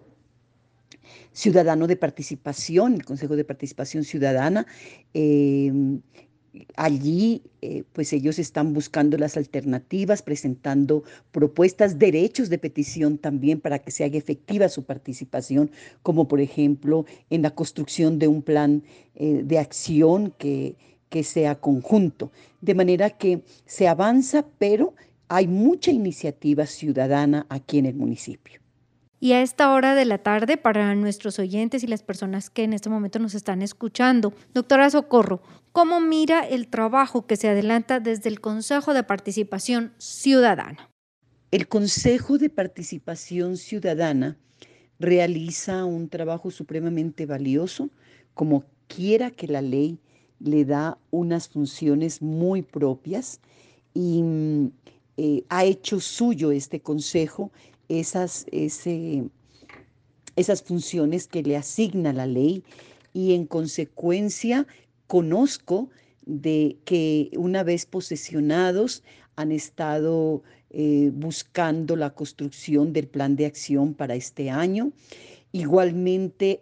Ciudadano 1.33 1.87
de 1.87 1.97
Participación, 1.97 2.95
el 2.95 3.05
Consejo 3.07 3.35
de 3.35 3.45
Participación 3.45 4.05
Ciudadana. 4.05 4.66
Em, 5.14 6.03
allí, 6.77 7.42
eh, 7.62 7.85
pues 7.95 8.12
ellos 8.12 8.38
están 8.38 8.75
buscando 8.75 9.16
las 9.16 9.38
alternativas, 9.38 10.21
presentando 10.21 11.05
propuestas, 11.33 11.99
derechos 11.99 12.51
de 12.51 12.59
petición 12.59 13.16
también 13.16 13.61
para 13.61 13.79
que 13.79 13.90
se 13.90 14.05
haga 14.05 14.19
efectiva 14.19 14.69
su 14.69 14.85
participación, 14.85 15.71
como 16.03 16.29
por 16.29 16.40
ejemplo 16.40 17.07
en 17.31 17.40
la 17.40 17.53
construcción 17.53 18.19
de 18.19 18.29
un 18.29 18.42
plan 18.42 18.83
de 19.19 19.59
acción 19.59 20.35
que, 20.37 20.77
que 21.09 21.25
sea 21.25 21.57
conjunto. 21.57 22.31
De 22.61 22.75
manera 22.75 23.11
que 23.11 23.42
se 23.64 23.88
avanza, 23.88 24.47
pero 24.59 24.95
hay 25.29 25.47
mucha 25.47 25.90
iniciativa 25.90 26.66
ciudadana 26.66 27.47
aquí 27.49 27.79
en 27.79 27.87
el 27.87 27.95
municipio. 27.95 28.61
Y 29.19 29.33
a 29.33 29.40
esta 29.40 29.73
hora 29.73 29.95
de 29.95 30.05
la 30.05 30.19
tarde, 30.19 30.59
para 30.59 30.95
nuestros 30.95 31.38
oyentes 31.38 31.83
y 31.83 31.87
las 31.87 32.03
personas 32.03 32.51
que 32.51 32.64
en 32.64 32.75
este 32.75 32.90
momento 32.90 33.19
nos 33.19 33.35
están 33.35 33.62
escuchando, 33.62 34.35
doctora 34.53 34.90
Socorro, 34.90 35.40
¿cómo 35.73 36.01
mira 36.01 36.47
el 36.47 36.69
trabajo 36.69 37.27
que 37.27 37.37
se 37.37 37.49
adelanta 37.49 37.99
desde 37.99 38.29
el 38.29 38.40
Consejo 38.40 38.92
de 38.92 39.03
Participación 39.03 39.92
Ciudadana? 39.97 40.90
El 41.51 41.66
Consejo 41.66 42.37
de 42.37 42.51
Participación 42.51 43.57
Ciudadana 43.57 44.37
realiza 44.99 45.85
un 45.87 46.09
trabajo 46.09 46.51
supremamente 46.51 47.25
valioso, 47.25 47.88
como 48.35 48.64
quiera 48.87 49.31
que 49.31 49.47
la 49.47 49.62
ley 49.62 49.99
le 50.40 50.64
da 50.64 50.99
unas 51.11 51.49
funciones 51.49 52.22
muy 52.22 52.62
propias 52.62 53.40
y 53.94 54.22
mm, 54.22 54.70
eh, 55.16 55.44
ha 55.49 55.64
hecho 55.64 56.01
suyo 56.01 56.51
este 56.53 56.81
consejo 56.81 57.51
esas, 57.88 58.46
esas 60.37 60.62
funciones 60.62 61.29
que 61.29 61.42
le 61.42 61.57
asigna 61.57 62.12
la 62.12 62.27
ley 62.27 62.64
y 63.12 63.35
en 63.35 63.46
consecuencia 63.46 64.66
conozco 65.07 65.88
de 66.27 66.77
que 66.85 67.31
una 67.37 67.62
vez 67.62 67.87
posesionados 67.87 69.03
han 69.37 69.53
estado 69.53 70.42
eh, 70.70 71.11
buscando 71.14 71.94
la 71.96 72.11
construcción 72.11 72.92
del 72.92 73.07
plan 73.07 73.37
de 73.37 73.46
acción 73.46 73.94
para 73.94 74.16
este 74.16 74.51
año 74.51 74.92
Igualmente, 75.59 76.61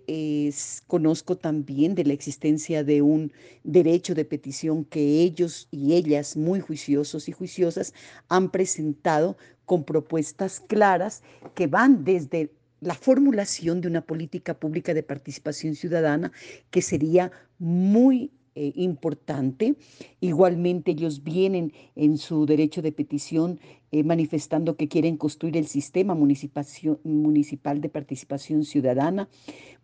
conozco 0.87 1.37
también 1.37 1.97
de 1.97 2.05
la 2.05 2.13
existencia 2.13 2.85
de 2.85 3.03
un 3.03 3.33
derecho 3.65 4.15
de 4.15 4.25
petición 4.25 4.85
que 4.85 5.21
ellos 5.23 5.67
y 5.73 5.95
ellas, 5.95 6.37
muy 6.37 6.61
juiciosos 6.61 7.29
y 7.29 7.33
juiciosas, 7.33 7.93
han 8.29 8.53
presentado 8.53 9.37
con 9.65 9.83
propuestas 9.83 10.61
claras 10.61 11.25
que 11.57 11.67
van 11.67 12.05
desde 12.05 12.53
la 12.81 12.95
formulación 12.95 13.81
de 13.81 13.89
una 13.89 14.03
política 14.03 14.55
pública 14.55 14.95
de 14.95 15.03
participación 15.03 15.75
ciudadana 15.75 16.31
que 16.71 16.81
sería 16.81 17.33
muy 17.59 18.31
eh, 18.57 18.73
importante. 18.77 19.75
Igualmente 20.21 20.93
ellos 20.93 21.25
vienen 21.25 21.73
en 21.97 22.19
su 22.19 22.47
derecho 22.47 22.83
de 22.83 22.93
petición 22.93 23.59
eh, 23.91 24.05
manifestando 24.05 24.77
que 24.77 24.87
quieren 24.87 25.17
construir 25.17 25.57
el 25.57 25.67
sistema 25.67 26.15
municipal 26.15 27.81
de 27.81 27.89
participación 27.89 28.65
ciudadana. 28.65 29.29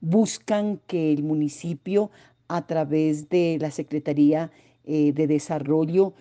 Buscan 0.00 0.80
que 0.86 1.12
el 1.12 1.24
municipio 1.24 2.12
a 2.46 2.66
través 2.66 3.28
de 3.28 3.58
la 3.60 3.72
Secretaría 3.72 4.52
eh, 4.84 5.12
de 5.12 5.26
Desarrollo 5.26 6.14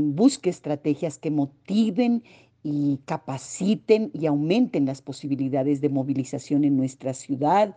busque 0.00 0.50
estrategias 0.50 1.18
que 1.18 1.30
motiven 1.30 2.24
y 2.62 2.98
capaciten 3.04 4.10
y 4.12 4.26
aumenten 4.26 4.86
las 4.86 5.00
posibilidades 5.00 5.80
de 5.80 5.88
movilización 5.88 6.64
en 6.64 6.76
nuestra 6.76 7.14
ciudad, 7.14 7.76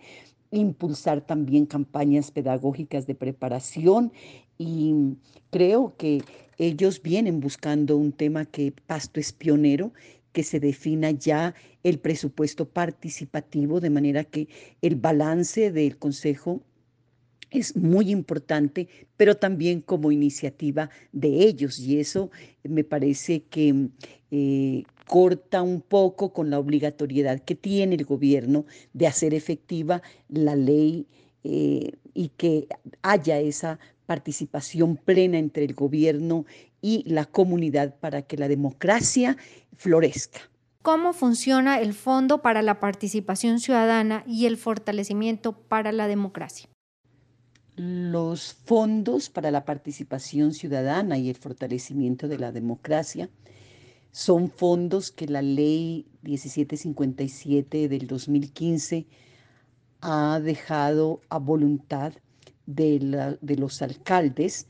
impulsar 0.52 1.22
también 1.22 1.66
campañas 1.66 2.32
pedagógicas 2.32 3.08
de 3.08 3.16
preparación 3.16 4.12
y 4.58 5.16
creo 5.50 5.96
que 5.98 6.22
ellos 6.58 7.02
vienen 7.02 7.40
buscando 7.40 7.98
un 7.98 8.12
tema 8.12 8.46
que 8.46 8.74
Pasto 8.86 9.20
es 9.20 9.34
pionero, 9.34 9.94
que 10.32 10.44
se 10.44 10.60
defina 10.60 11.12
ya 11.12 11.56
el 11.84 12.00
presupuesto 12.00 12.70
participativo, 12.70 13.80
de 13.80 13.90
manera 13.90 14.24
que 14.24 14.48
el 14.82 14.96
balance 14.96 15.72
del 15.72 15.98
Consejo 15.98 16.62
es 17.50 17.76
muy 17.76 18.12
importante, 18.12 18.88
pero 19.18 19.36
también 19.36 19.82
como 19.82 20.12
iniciativa 20.12 20.90
de 21.12 21.44
ellos. 21.44 21.80
Y 21.80 22.00
eso 22.00 22.32
me 22.64 22.84
parece 22.84 23.44
que 23.44 23.90
eh, 24.32 24.84
corta 25.12 25.62
un 25.62 25.82
poco 25.82 26.32
con 26.32 26.50
la 26.50 26.58
obligatoriedad 26.58 27.42
que 27.42 27.54
tiene 27.54 27.96
el 27.96 28.06
gobierno 28.06 28.64
de 28.94 29.08
hacer 29.08 29.34
efectiva 29.34 30.02
la 30.30 30.56
ley 30.56 31.06
eh, 31.44 31.98
y 32.14 32.30
que 32.30 32.70
haya 33.02 33.38
esa 33.38 33.78
participación 34.06 34.96
plena 34.96 35.38
entre 35.38 35.66
el 35.66 35.74
gobierno 35.74 36.46
y 36.82 37.04
la 37.06 37.26
comunidad 37.26 37.94
para 38.00 38.22
que 38.22 38.38
la 38.38 38.48
democracia 38.48 39.36
florezca. 39.76 40.40
¿Cómo 40.82 41.12
funciona 41.12 41.82
el 41.82 41.94
Fondo 41.94 42.42
para 42.42 42.62
la 42.62 42.80
Participación 42.80 43.60
Ciudadana 43.60 44.24
y 44.26 44.46
el 44.46 44.56
Fortalecimiento 44.56 45.52
para 45.52 45.92
la 45.92 46.08
Democracia? 46.08 46.70
Los 47.76 48.54
fondos 48.54 49.30
para 49.30 49.52
la 49.52 49.66
participación 49.66 50.54
ciudadana 50.54 51.18
y 51.18 51.30
el 51.30 51.36
fortalecimiento 51.36 52.30
de 52.30 52.38
la 52.38 52.54
democracia 52.54 53.30
son 54.12 54.50
fondos 54.50 55.12
que 55.12 55.28
la 55.28 55.42
ley 55.42 56.06
1757 56.24 57.88
del 57.88 58.08
2015 58.08 59.08
ha 60.02 60.40
dejado 60.44 61.22
a 61.30 61.40
voluntad 61.40 62.14
de, 62.66 63.38
los 63.58 63.82
alcaldes. 63.82 64.68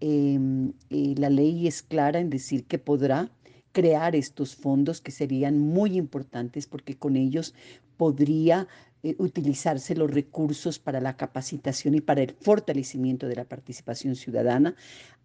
Em, 0.00 0.72
la 0.90 1.30
ley 1.30 1.66
es 1.66 1.82
clara 1.82 2.20
en 2.20 2.30
decir 2.30 2.64
que 2.66 2.78
podrá 2.78 3.30
crear 3.72 4.14
estos 4.14 4.54
fondos 4.54 5.00
que 5.00 5.10
serían 5.10 5.58
muy 5.58 5.96
importantes 5.96 6.66
porque 6.66 6.96
con 6.96 7.16
ellos 7.16 7.54
podría 7.96 8.68
eh, 9.02 9.16
utilizarse 9.18 9.94
los 9.94 10.10
recursos 10.10 10.78
para 10.78 11.00
la 11.00 11.16
capacitación 11.16 11.94
y 11.94 12.00
para 12.00 12.22
el 12.22 12.30
fortalecimiento 12.40 13.28
de 13.28 13.36
la 13.36 13.44
participación 13.44 14.16
ciudadana. 14.16 14.76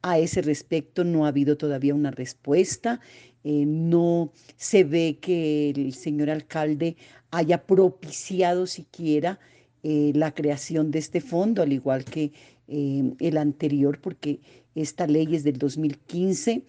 A 0.02 0.18
ese 0.18 0.42
respecto 0.42 1.04
no 1.04 1.26
ha 1.26 1.30
habido 1.30 1.58
todavía 1.58 1.96
una 1.96 2.12
respuesta. 2.12 3.00
Eh, 3.44 3.66
no 3.66 4.32
se 4.58 4.84
ve 4.84 5.18
que 5.22 5.70
el 5.72 5.94
señor 5.94 6.30
alcalde 6.30 6.98
haya 7.32 7.66
propiciado 7.66 8.68
siquiera 8.68 9.40
eh, 9.84 10.12
la 10.16 10.34
creación 10.34 10.92
de 10.92 11.00
este 11.00 11.22
fondo, 11.22 11.62
al 11.62 11.74
igual 11.74 12.06
que 12.06 12.32
el 12.72 13.38
anterior, 13.38 14.00
porque 14.00 14.42
esta 14.76 15.08
ley 15.08 15.36
es 15.36 15.44
del 15.44 15.58
2015, 15.58 16.62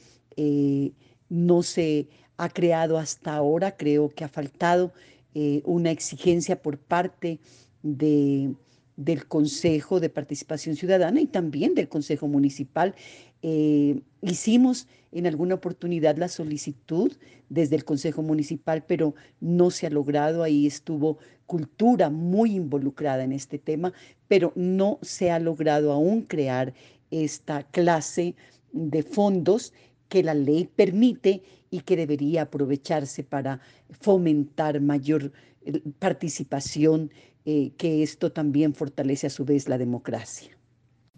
no 1.29 1.63
se 1.63 2.09
ha 2.39 2.49
creado 2.49 2.97
hasta 2.97 3.35
ahora, 3.35 3.77
creo 3.77 4.09
que 4.09 4.25
ha 4.25 4.29
faltado 4.29 4.95
eh, 5.35 5.63
una 5.65 5.91
exigencia 5.91 6.61
por 6.61 6.79
parte 6.79 7.39
de, 7.83 8.55
del 8.97 9.27
Consejo 9.27 10.01
de 10.01 10.09
Participación 10.09 10.75
Ciudadana 10.75 11.21
y 11.21 11.27
también 11.27 11.75
del 11.75 11.89
Consejo 11.89 12.27
Municipal. 12.27 12.95
Eh, 13.43 14.01
hicimos 14.23 14.87
en 15.13 15.27
alguna 15.27 15.55
oportunidad 15.55 16.17
la 16.17 16.29
solicitud 16.29 17.13
desde 17.49 17.77
el 17.77 17.85
Consejo 17.85 18.23
Municipal, 18.23 18.85
pero 18.87 19.15
no 19.41 19.71
se 19.71 19.87
ha 19.87 19.91
logrado. 19.91 20.43
Ahí 20.43 20.67
estuvo 20.67 21.19
cultura 21.47 22.11
muy 22.11 22.55
involucrada 22.55 23.25
en 23.25 23.33
este 23.33 23.59
tema, 23.59 23.93
pero 24.29 24.53
no 24.55 24.99
se 25.03 25.31
ha 25.31 25.39
logrado 25.39 25.93
aún 25.93 26.23
crear 26.23 26.75
esta 27.11 27.65
clase 27.65 28.37
de 28.73 29.03
fondos 29.03 29.73
que 30.09 30.23
la 30.23 30.35
ley 30.35 30.69
permite 30.77 31.43
y 31.71 31.81
que 31.81 31.97
debería 31.97 32.43
aprovecharse 32.43 33.25
para 33.25 33.61
fomentar 33.91 34.81
mayor 34.81 35.33
eh, 35.63 35.81
participación, 35.99 37.11
eh, 37.45 37.73
que 37.77 38.03
esto 38.03 38.31
también 38.31 38.75
fortalece 38.75 39.27
a 39.27 39.31
su 39.31 39.45
vez 39.45 39.69
la 39.69 39.79
democracia. 39.79 40.60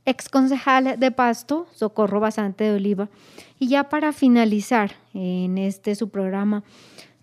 Ex 0.05 0.29
concejal 0.29 0.99
de 0.99 1.11
Pasto, 1.11 1.67
Socorro 1.73 2.21
Basante 2.21 2.65
de 2.65 2.75
Oliva. 2.75 3.09
Y 3.59 3.69
ya 3.69 3.89
para 3.89 4.13
finalizar 4.13 4.93
en 5.15 5.59
este 5.59 5.95
su 5.95 6.09
programa, 6.09 6.65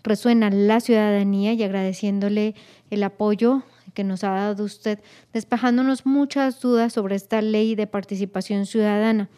resuena 0.03 0.49
la 0.49 0.79
ciudadanía 0.79 1.53
y 1.53 1.63
agradeciéndole 1.63 2.55
el 2.89 3.03
apoyo 3.03 3.63
que 3.93 4.03
nos 4.03 4.23
ha 4.23 4.29
dado 4.29 4.63
usted, 4.63 4.99
despejándonos 5.33 6.05
muchas 6.05 6.61
dudas 6.61 6.93
sobre 6.93 7.15
esta 7.15 7.41
ley 7.41 7.75
de 7.75 7.87
participación 7.87 8.65
ciudadana. 8.65 9.29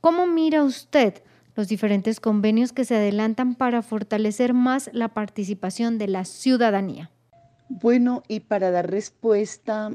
¿Cómo 0.00 0.26
mira 0.26 0.62
usted 0.62 1.22
los 1.58 1.66
diferentes 1.66 2.20
convenios 2.20 2.72
que 2.72 2.84
se 2.84 2.94
adelantan 2.94 3.56
para 3.56 3.82
fortalecer 3.82 4.54
más 4.54 4.90
la 4.92 5.08
participación 5.08 5.98
de 5.98 6.06
la 6.06 6.24
ciudadanía. 6.24 7.10
Bueno, 7.68 8.22
y 8.28 8.38
para 8.38 8.70
dar 8.70 8.88
respuesta 8.88 9.90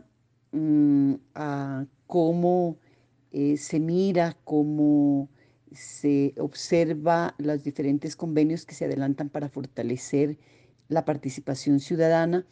mm, 0.51 1.13
a 1.35 1.85
cómo 2.13 2.77
eh, 3.31 3.57
se 3.57 3.79
mira, 3.79 4.37
cómo 4.43 5.31
se 5.71 6.35
observa 6.37 7.33
los 7.39 7.63
diferentes 7.63 8.15
convenios 8.15 8.67
que 8.67 8.75
se 8.75 8.85
adelantan 8.85 9.29
para 9.29 9.49
fortalecer 9.49 10.37
la 10.89 11.05
participación 11.05 11.79
ciudadana, 11.79 12.45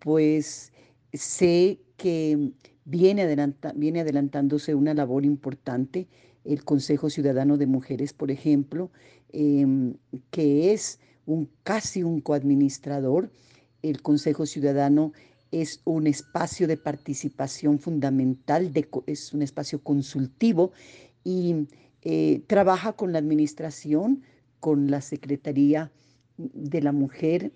pues 0.00 0.72
sé 1.12 1.78
que 1.96 2.50
viene, 2.84 3.22
adelantándose 3.22 4.74
una 4.74 4.92
labor 4.92 5.24
importante 5.24 6.08
el 6.42 6.64
Consejo 6.64 7.10
Ciudadano 7.10 7.58
de 7.58 7.68
Mujeres, 7.68 8.12
por 8.12 8.32
ejemplo, 8.32 8.90
em, 9.28 9.94
que 10.32 10.72
es 10.72 10.98
un, 11.26 11.48
casi 11.62 12.02
un 12.02 12.20
coadministrador. 12.20 13.30
El 13.82 14.02
Consejo 14.02 14.46
Ciudadano 14.46 15.12
es 15.52 15.80
un 15.84 16.06
espacio 16.06 16.66
de 16.68 16.76
participación 16.76 17.78
fundamental, 17.78 18.72
es 19.06 19.32
un 19.32 19.42
espacio 19.42 19.82
consultivo 19.82 20.72
y 21.24 21.66
eh, 22.02 22.42
trabaja 22.46 22.92
con 22.92 23.12
la 23.12 23.18
administración, 23.18 24.22
con 24.60 24.90
la 24.90 25.00
Secretaría 25.00 25.90
de 26.36 26.82
la 26.82 26.92
Mujer 26.92 27.52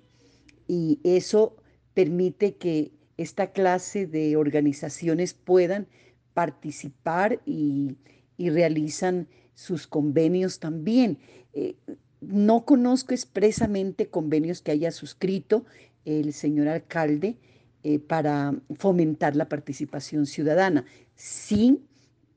y 0.66 1.00
eso 1.04 1.57
permite 1.94 2.57
que 2.57 2.92
esta 3.16 3.52
clase 3.52 4.07
de 4.07 4.37
organizaciones 4.37 5.35
puedan 5.35 5.87
participar 6.35 7.40
y, 7.46 7.96
y 8.37 8.50
realizan 8.50 9.28
sus 9.54 9.87
convenios 9.87 10.59
también. 10.59 11.18
Eh, 11.52 11.76
no 12.20 12.64
conozco 12.64 13.14
expresamente 13.14 14.09
convenios 14.09 14.62
que 14.62 14.72
haya 14.72 14.90
suscrito 14.90 15.64
el 16.04 16.33
señor 16.33 16.68
alcalde 16.68 17.37
eh, 17.87 17.99
para 17.99 18.55
fomentar 18.79 19.37
la 19.37 19.47
participación 19.47 20.25
ciudadana. 20.25 20.87
Sí 21.16 21.83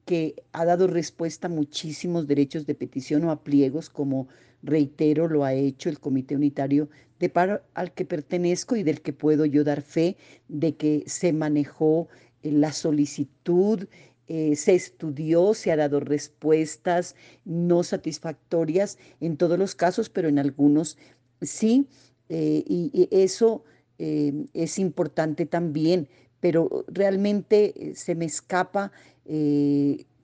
que 0.03 0.43
ha 0.51 0.65
dado 0.65 0.88
respuesta 0.88 1.47
a 1.47 1.49
muchísimos 1.49 2.27
derechos 2.27 2.65
de 2.65 2.75
petición 2.75 3.23
o 3.23 3.31
a 3.31 3.41
pliegos, 3.45 3.89
como 3.89 4.27
reitero, 4.62 5.29
lo 5.29 5.45
ha 5.45 5.53
hecho 5.53 5.88
el 5.88 6.01
Comité 6.01 6.36
Unitario 6.36 6.89
de 7.19 7.29
Paro 7.29 7.62
al 7.75 7.93
que 7.93 8.03
pertenezco 8.03 8.75
y 8.75 8.83
del 8.83 9.01
que 9.01 9.13
puedo 9.13 9.45
yo 9.45 9.63
dar 9.63 9.81
fe 9.81 10.17
de 10.49 10.75
que 10.75 11.05
se 11.07 11.31
manejó 11.31 12.10
eh, 12.43 12.51
la 12.51 12.73
solicitud 12.73 13.88
eh, 14.27 14.53
se 14.57 14.75
estudió, 14.75 15.53
se 15.53 15.71
ha 15.71 15.77
dado 15.77 16.01
respuestas 16.01 17.15
no 17.45 17.83
satisfactorias 17.83 18.97
en 19.21 19.38
todos 19.38 19.57
los 19.57 19.75
casos, 19.75 20.10
pero 20.10 20.27
en 20.27 20.39
algunos 20.39 20.97
sí, 21.41 21.88
y, 22.27 23.07
eso 23.12 23.63
eh, 23.99 24.45
es 24.53 24.79
importante 24.79 25.45
también, 25.45 26.07
pero 26.39 26.86
realmente 26.88 27.93
se 27.95 28.15
me 28.15 28.25
escapa 28.25 28.91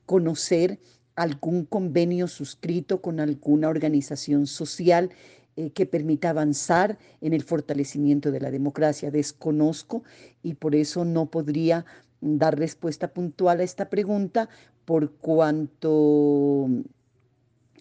conocer 0.05 0.79
algún 1.15 1.65
convenio 1.65 2.27
suscrito 2.27 3.01
con 3.01 3.19
alguna 3.19 3.69
organización 3.69 4.47
social 4.47 5.11
eh, 5.55 5.69
que 5.69 5.85
permita 5.85 6.31
avanzar 6.31 6.97
en 7.21 7.33
el 7.33 7.43
fortalecimiento 7.43 8.31
de 8.31 8.39
la 8.39 8.49
democracia. 8.49 9.11
Desconozco 9.11 10.03
y 10.41 10.55
por 10.55 10.73
eso 10.73 11.05
no 11.05 11.27
podría 11.27 11.85
dar 12.21 12.57
respuesta 12.57 13.13
puntual 13.13 13.59
a 13.59 13.63
esta 13.63 13.89
pregunta 13.89 14.49
por 14.85 15.11
cuanto 15.11 16.67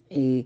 eh, 0.09 0.45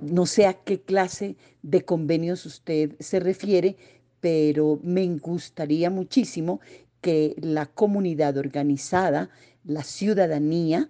no 0.00 0.26
sé 0.26 0.46
a 0.46 0.54
qué 0.54 0.80
clase 0.80 1.36
de 1.62 1.84
convenios 1.84 2.46
usted 2.46 2.94
se 3.00 3.18
refiere, 3.18 3.76
pero 4.22 4.78
me 4.84 5.04
gustaría 5.18 5.90
muchísimo 5.90 6.60
que 7.00 7.34
la 7.38 7.66
comunidad 7.66 8.38
organizada, 8.38 9.30
la 9.64 9.82
ciudadanía, 9.82 10.88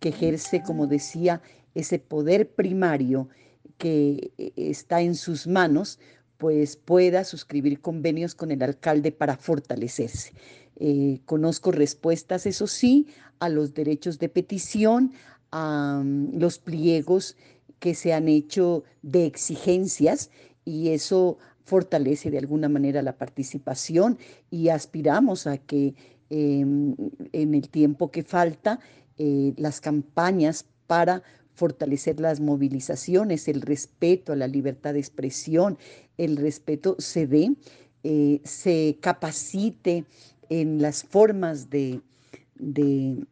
que 0.00 0.08
ejerce, 0.08 0.62
como 0.62 0.86
decía, 0.86 1.42
ese 1.74 1.98
poder 1.98 2.48
primario 2.54 3.28
que 3.76 4.32
eh, 4.38 4.52
está 4.56 5.02
en 5.02 5.14
sus 5.14 5.46
manos, 5.46 5.98
pues 6.38 6.76
pueda 6.76 7.24
suscribir 7.24 7.82
convenios 7.82 8.34
con 8.34 8.50
el 8.50 8.62
alcalde 8.62 9.12
para 9.12 9.36
fortalecerse. 9.36 10.32
Eh, 10.76 11.20
conozco 11.26 11.72
respuestas, 11.72 12.46
eso 12.46 12.66
sí, 12.66 13.08
a 13.40 13.50
los 13.50 13.74
derechos 13.74 14.18
de 14.18 14.30
petición, 14.30 15.12
a 15.50 16.00
mm, 16.02 16.38
los 16.38 16.58
pliegos 16.58 17.36
que 17.78 17.94
se 17.94 18.14
han 18.14 18.26
hecho 18.26 18.84
de 19.02 19.26
exigencias 19.26 20.30
y 20.64 20.88
eso 20.88 21.36
fortalece 21.64 22.30
de 22.30 22.38
alguna 22.38 22.68
manera 22.68 23.02
la 23.02 23.16
participación 23.16 24.18
y 24.50 24.68
aspiramos 24.68 25.46
a 25.46 25.58
que 25.58 25.94
em, 26.30 26.94
en 27.32 27.54
el 27.54 27.68
tiempo 27.68 28.10
que 28.10 28.22
falta 28.22 28.80
eh, 29.18 29.52
las 29.56 29.80
campañas 29.80 30.66
para 30.86 31.22
fortalecer 31.54 32.20
las 32.20 32.40
movilizaciones, 32.40 33.46
el 33.46 33.60
respeto 33.60 34.32
a 34.32 34.36
la 34.36 34.48
libertad 34.48 34.94
de 34.94 35.00
expresión, 35.00 35.76
el 36.16 36.36
respeto 36.36 36.96
se 36.98 37.26
dé, 37.26 37.54
eh, 38.02 38.40
se 38.44 38.98
capacite 39.00 40.06
en 40.48 40.80
las 40.80 41.04
formas 41.04 41.68
de, 41.68 42.00
de 42.54 43.26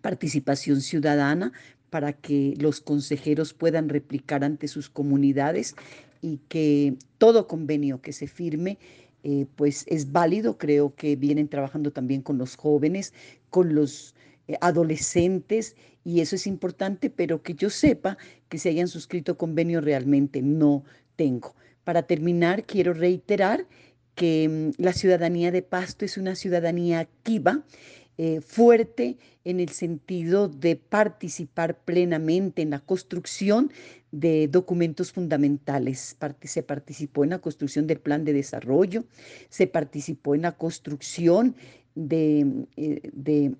participación 0.00 0.80
ciudadana 0.80 1.52
para 1.90 2.12
que 2.12 2.54
los 2.58 2.80
consejeros 2.80 3.52
puedan 3.52 3.88
replicar 3.88 4.42
ante 4.44 4.66
sus 4.66 4.88
comunidades 4.88 5.74
y 6.20 6.38
que 6.48 6.94
todo 7.18 7.46
convenio 7.46 8.00
que 8.00 8.12
se 8.12 8.26
firme 8.26 8.78
eh, 9.24 9.46
pues 9.56 9.84
es 9.88 10.12
válido. 10.12 10.56
Creo 10.56 10.94
que 10.94 11.16
vienen 11.16 11.48
trabajando 11.48 11.90
también 11.90 12.22
con 12.22 12.38
los 12.38 12.56
jóvenes, 12.56 13.12
con 13.50 13.74
los 13.74 14.14
eh, 14.48 14.56
adolescentes 14.60 15.74
y 16.04 16.20
eso 16.20 16.36
es 16.36 16.46
importante, 16.46 17.10
pero 17.10 17.42
que 17.42 17.54
yo 17.54 17.68
sepa 17.68 18.16
que 18.48 18.58
se 18.58 18.68
hayan 18.68 18.86
suscrito 18.86 19.36
convenio 19.36 19.80
realmente 19.80 20.42
no 20.42 20.84
tengo. 21.16 21.56
Para 21.82 22.04
terminar, 22.04 22.64
quiero 22.64 22.94
reiterar 22.94 23.66
que 24.14 24.72
mm, 24.78 24.82
la 24.82 24.92
ciudadanía 24.92 25.50
de 25.50 25.62
Pasto 25.62 26.04
es 26.04 26.16
una 26.16 26.36
ciudadanía 26.36 27.00
activa, 27.00 27.64
eh, 28.18 28.40
fuerte 28.40 29.18
en 29.44 29.60
el 29.60 29.68
sentido 29.68 30.48
de 30.48 30.76
participar 30.76 31.78
plenamente 31.84 32.62
en 32.62 32.70
la 32.70 32.80
construcción 32.80 33.70
de 34.10 34.48
documentos 34.48 35.12
fundamentales. 35.12 36.16
se 36.42 36.62
participó 36.62 37.24
en 37.24 37.30
la 37.30 37.38
construcción 37.38 37.86
del 37.86 38.00
plan 38.00 38.24
de 38.24 38.32
desarrollo, 38.32 39.04
se 39.48 39.66
participó 39.66 40.34
en 40.34 40.42
la 40.42 40.52
construcción 40.52 41.56
de, 41.94 42.66
eh, 42.76 43.54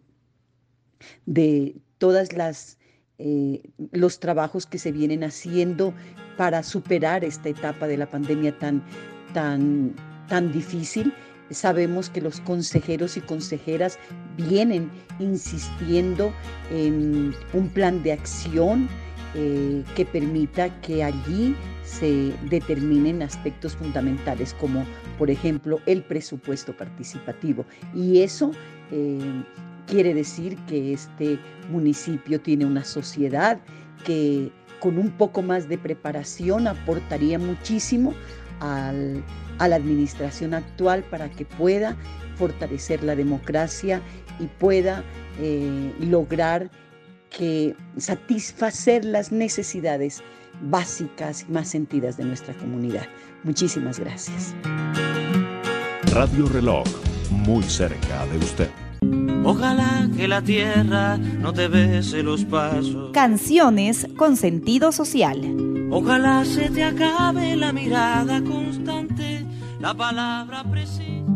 de 1.27 1.77
todas 1.99 2.33
las 2.33 2.79
eh, 3.19 3.63
los 3.93 4.21
trabajos 4.21 4.67
que 4.67 4.79
se 4.79 4.93
vienen 4.93 5.25
haciendo 5.25 5.95
para 6.37 6.63
superar 6.63 7.25
esta 7.25 7.49
etapa 7.49 7.87
de 7.87 7.97
la 7.97 8.11
pandemia 8.11 8.59
tan, 8.59 8.85
tan, 9.33 9.95
tan 10.29 10.53
difícil. 10.53 11.15
Sabemos 11.51 12.11
que 12.11 12.21
los 12.21 12.41
consejeros 12.41 13.17
y 13.17 13.21
consejeras 13.21 13.99
vienen 14.37 14.91
insistiendo 15.19 16.33
en 16.71 17.35
un 17.53 17.69
plan 17.69 18.03
de 18.03 18.13
acción 18.13 18.89
eh, 19.35 19.85
que 19.95 20.05
permita 20.05 20.69
que 20.81 21.05
allí 21.05 21.55
se 21.85 22.33
determinen 22.51 23.23
aspectos 23.23 23.77
fundamentales 23.77 24.55
como, 24.55 24.85
por 25.19 25.31
ejemplo, 25.31 25.79
el 25.87 26.03
presupuesto 26.03 26.77
participativo. 26.77 27.65
Y 27.95 28.23
eso 28.23 28.51
eh, 28.91 29.45
Quiere 29.87 30.15
decir 30.15 30.57
que 30.67 30.93
este 30.93 31.39
municipio 31.71 32.41
tiene 32.41 32.67
una 32.67 32.85
sociedad 32.85 33.61
que 34.05 34.51
con 34.81 34.99
un 34.99 35.13
poco 35.13 35.43
más 35.43 35.69
de 35.69 35.79
preparación 35.79 36.67
aportaría 36.67 37.39
muchísimo 37.39 38.13
a 39.59 39.69
la 39.69 39.77
administración 39.77 40.55
actual 40.55 41.03
para 41.05 41.31
que 41.31 41.45
pueda 41.45 41.97
fortalecer 42.37 43.03
la 43.03 43.17
democracia 43.17 44.01
y 44.39 44.47
pueda 44.47 45.03
eh, 45.41 45.93
lograr 46.01 46.71
que 47.31 47.75
satisfacer 47.97 49.05
las 49.05 49.33
necesidades 49.33 50.23
básicas 50.63 51.45
y 51.49 51.53
más 51.53 51.69
sentidas 51.69 52.17
de 52.17 52.25
nuestra 52.25 52.55
comunidad. 52.55 53.07
Muchísimas 53.45 53.99
gracias. 53.99 54.55
Radio 56.13 56.47
Reloj, 56.47 56.87
muy 57.31 57.63
cerca 57.63 58.27
de 58.27 58.39
usted. 58.39 58.71
Ojalá 59.45 60.09
que 60.17 60.27
la 60.27 60.43
tierra 60.43 61.19
no 61.19 61.53
te 61.53 61.69
bese 61.69 62.23
los 62.23 62.45
pasos. 62.45 63.13
Canciones 63.13 64.07
con 64.17 64.37
sentido 64.37 64.91
social. 64.91 65.41
Ojalá 65.91 66.45
se 66.45 66.69
te 66.71 66.83
acabe 66.83 67.55
la 67.55 67.73
mirada 67.73 68.43
constante, 68.43 69.36
la 69.79 69.95
palabra 69.95 70.65
precisa. 70.65 71.27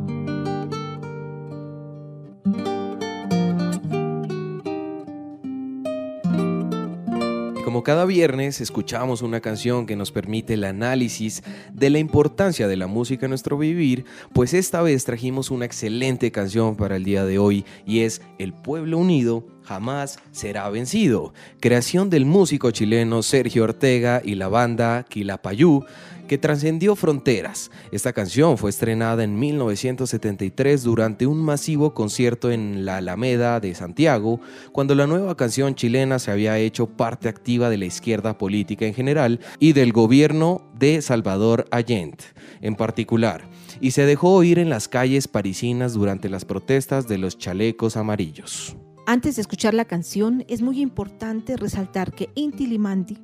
Como 7.65 7.85
cada 7.85 8.05
viernes 8.05 8.61
escuchamos 8.61 9.23
una 9.23 9.41
canción 9.41 9.87
que 9.87 9.95
nos 9.95 10.11
permite 10.11 10.55
el 10.55 10.65
análisis 10.65 11.43
de 11.73 11.89
la 11.89 12.01
importancia 12.01 12.67
de 12.67 12.77
la 12.77 12.89
música 12.89 13.27
en 13.27 13.31
nuestro 13.31 13.57
vivir, 13.57 14.05
pues 14.33 14.55
esta 14.55 14.83
vez 14.83 15.05
trajimos 15.05 15.53
una 15.53 15.67
excelente 15.67 16.33
canción 16.33 16.75
para 16.75 16.97
el 16.97 17.05
día 17.05 17.25
de 17.25 17.39
hoy 17.39 17.65
y 17.87 18.01
es 18.01 18.23
El 18.39 18.53
Pueblo 18.53 18.99
Unido 18.99 19.47
jamás 19.71 20.19
será 20.33 20.69
vencido, 20.69 21.33
creación 21.61 22.11
del 22.11 22.25
músico 22.25 22.73
chileno 22.73 23.23
Sergio 23.23 23.63
Ortega 23.63 24.21
y 24.25 24.35
la 24.35 24.49
banda 24.49 25.05
Quilapayú, 25.09 25.85
que 26.31 26.39
trascendió 26.39 26.95
fronteras. 26.95 27.73
Esta 27.91 28.13
canción 28.13 28.57
fue 28.57 28.71
estrenada 28.71 29.25
en 29.25 29.37
1973 29.37 30.85
durante 30.85 31.27
un 31.27 31.43
masivo 31.43 31.93
concierto 31.93 32.53
en 32.53 32.85
la 32.85 32.99
Alameda 32.99 33.59
de 33.59 33.75
Santiago, 33.75 34.41
cuando 34.71 34.95
la 34.95 35.09
nueva 35.09 35.37
canción 35.37 35.75
chilena 35.75 36.21
se 36.21 36.31
había 36.31 36.57
hecho 36.57 36.87
parte 36.87 37.29
activa 37.29 37.69
de 37.69 37.79
la 37.79 37.87
izquierda 37.87 38.39
política 38.39 38.87
en 38.87 38.95
general 38.95 39.41
y 39.59 39.73
del 39.73 39.93
gobierno 39.93 40.71
de 40.79 41.03
Salvador 41.03 41.67
Allende 41.73 42.23
en 42.61 42.77
particular, 42.77 43.49
y 43.81 43.91
se 43.91 44.07
dejó 44.07 44.33
oír 44.33 44.61
en 44.61 44.71
las 44.71 44.87
calles 44.87 45.27
parisinas 45.27 45.95
durante 45.95 46.29
las 46.29 46.45
protestas 46.45 47.09
de 47.09 47.19
los 47.19 47.39
chalecos 47.39 47.97
amarillos. 47.97 48.77
Antes 49.11 49.35
de 49.35 49.43
escuchar 49.43 49.75
la 49.75 49.87
canción, 49.87 50.45
es 50.47 50.63
muy 50.63 50.81
importante 50.81 51.57
resaltar 51.57 52.13
que 52.13 52.31
Inti 52.37 52.69
Limandi 52.69 53.19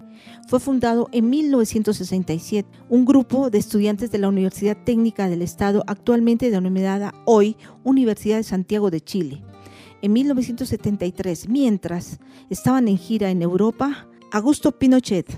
fue 0.49 0.59
fundado 0.59 1.09
en 1.13 1.31
1967, 1.31 2.69
un 2.89 3.05
grupo 3.05 3.51
de 3.51 3.59
estudiantes 3.59 4.11
de 4.11 4.19
la 4.19 4.27
Universidad 4.27 4.77
Técnica 4.83 5.29
del 5.29 5.43
Estado, 5.43 5.85
actualmente 5.87 6.51
denominada 6.51 7.15
hoy 7.25 7.57
Universidad 7.85 8.39
de 8.39 8.43
Santiago 8.43 8.91
de 8.91 9.01
Chile. 9.01 9.45
En 10.03 10.13
1973, 10.13 11.49
mientras 11.49 12.19
estaban 12.51 12.89
en 12.89 12.99
gira 12.99 13.31
en 13.31 13.41
Europa, 13.41 14.09
Augusto 14.33 14.73
Pinochet 14.73 15.29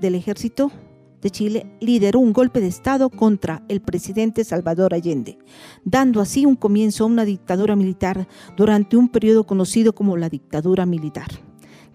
del 0.00 0.16
ejército 0.16 0.72
de 1.20 1.30
Chile 1.30 1.66
lideró 1.80 2.20
un 2.20 2.32
golpe 2.32 2.60
de 2.60 2.68
Estado 2.68 3.10
contra 3.10 3.62
el 3.68 3.80
presidente 3.80 4.44
Salvador 4.44 4.94
Allende, 4.94 5.38
dando 5.84 6.20
así 6.20 6.46
un 6.46 6.56
comienzo 6.56 7.04
a 7.04 7.08
una 7.08 7.24
dictadura 7.24 7.76
militar 7.76 8.28
durante 8.56 8.96
un 8.96 9.08
periodo 9.08 9.44
conocido 9.44 9.94
como 9.94 10.16
la 10.16 10.28
dictadura 10.28 10.86
militar. 10.86 11.28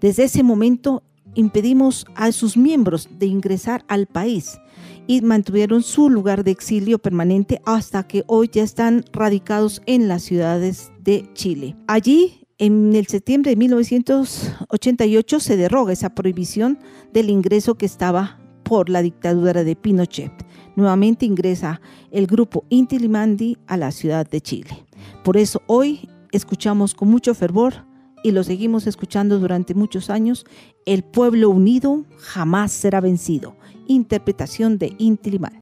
Desde 0.00 0.24
ese 0.24 0.42
momento 0.42 1.02
impedimos 1.34 2.06
a 2.14 2.32
sus 2.32 2.56
miembros 2.56 3.08
de 3.18 3.26
ingresar 3.26 3.84
al 3.88 4.06
país 4.06 4.58
y 5.06 5.20
mantuvieron 5.20 5.82
su 5.82 6.10
lugar 6.10 6.44
de 6.44 6.50
exilio 6.50 6.98
permanente 6.98 7.60
hasta 7.64 8.02
que 8.06 8.24
hoy 8.26 8.50
ya 8.52 8.62
están 8.62 9.04
radicados 9.12 9.82
en 9.86 10.08
las 10.08 10.22
ciudades 10.22 10.90
de 11.00 11.30
Chile. 11.34 11.76
Allí 11.86 12.46
en 12.58 12.94
el 12.94 13.06
septiembre 13.06 13.50
de 13.50 13.56
1988 13.56 15.40
se 15.40 15.56
derroga 15.56 15.92
esa 15.92 16.14
prohibición 16.14 16.78
del 17.12 17.30
ingreso 17.30 17.74
que 17.76 17.86
estaba 17.86 18.40
por 18.66 18.90
la 18.90 19.00
dictadura 19.00 19.62
de 19.62 19.76
Pinochet. 19.76 20.32
Nuevamente 20.74 21.24
ingresa 21.24 21.80
el 22.10 22.26
grupo 22.26 22.64
Intilimandi 22.68 23.56
a 23.68 23.76
la 23.76 23.92
ciudad 23.92 24.28
de 24.28 24.40
Chile. 24.40 24.84
Por 25.22 25.36
eso 25.36 25.62
hoy 25.66 26.08
escuchamos 26.32 26.94
con 26.94 27.08
mucho 27.08 27.32
fervor 27.34 27.86
y 28.24 28.32
lo 28.32 28.42
seguimos 28.42 28.88
escuchando 28.88 29.38
durante 29.38 29.74
muchos 29.74 30.10
años, 30.10 30.44
El 30.84 31.04
pueblo 31.04 31.48
unido 31.50 32.04
jamás 32.18 32.72
será 32.72 33.00
vencido, 33.00 33.56
interpretación 33.86 34.78
de 34.78 34.94
Intilimandi. 34.98 35.60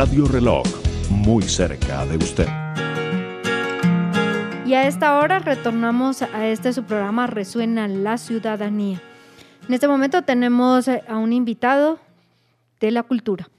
Radio 0.00 0.24
Reloj, 0.24 0.64
muy 1.10 1.42
cerca 1.42 2.06
de 2.06 2.16
usted. 2.16 2.46
Y 4.64 4.72
a 4.72 4.86
esta 4.86 5.18
hora 5.18 5.40
retornamos 5.40 6.22
a 6.22 6.46
este 6.46 6.72
su 6.72 6.84
programa 6.84 7.26
Resuena 7.26 7.86
la 7.86 8.16
Ciudadanía. 8.16 9.02
En 9.68 9.74
este 9.74 9.88
momento 9.88 10.22
tenemos 10.22 10.88
a 10.88 11.18
un 11.18 11.34
invitado 11.34 11.98
de 12.80 12.92
la 12.92 13.02
cultura, 13.02 13.50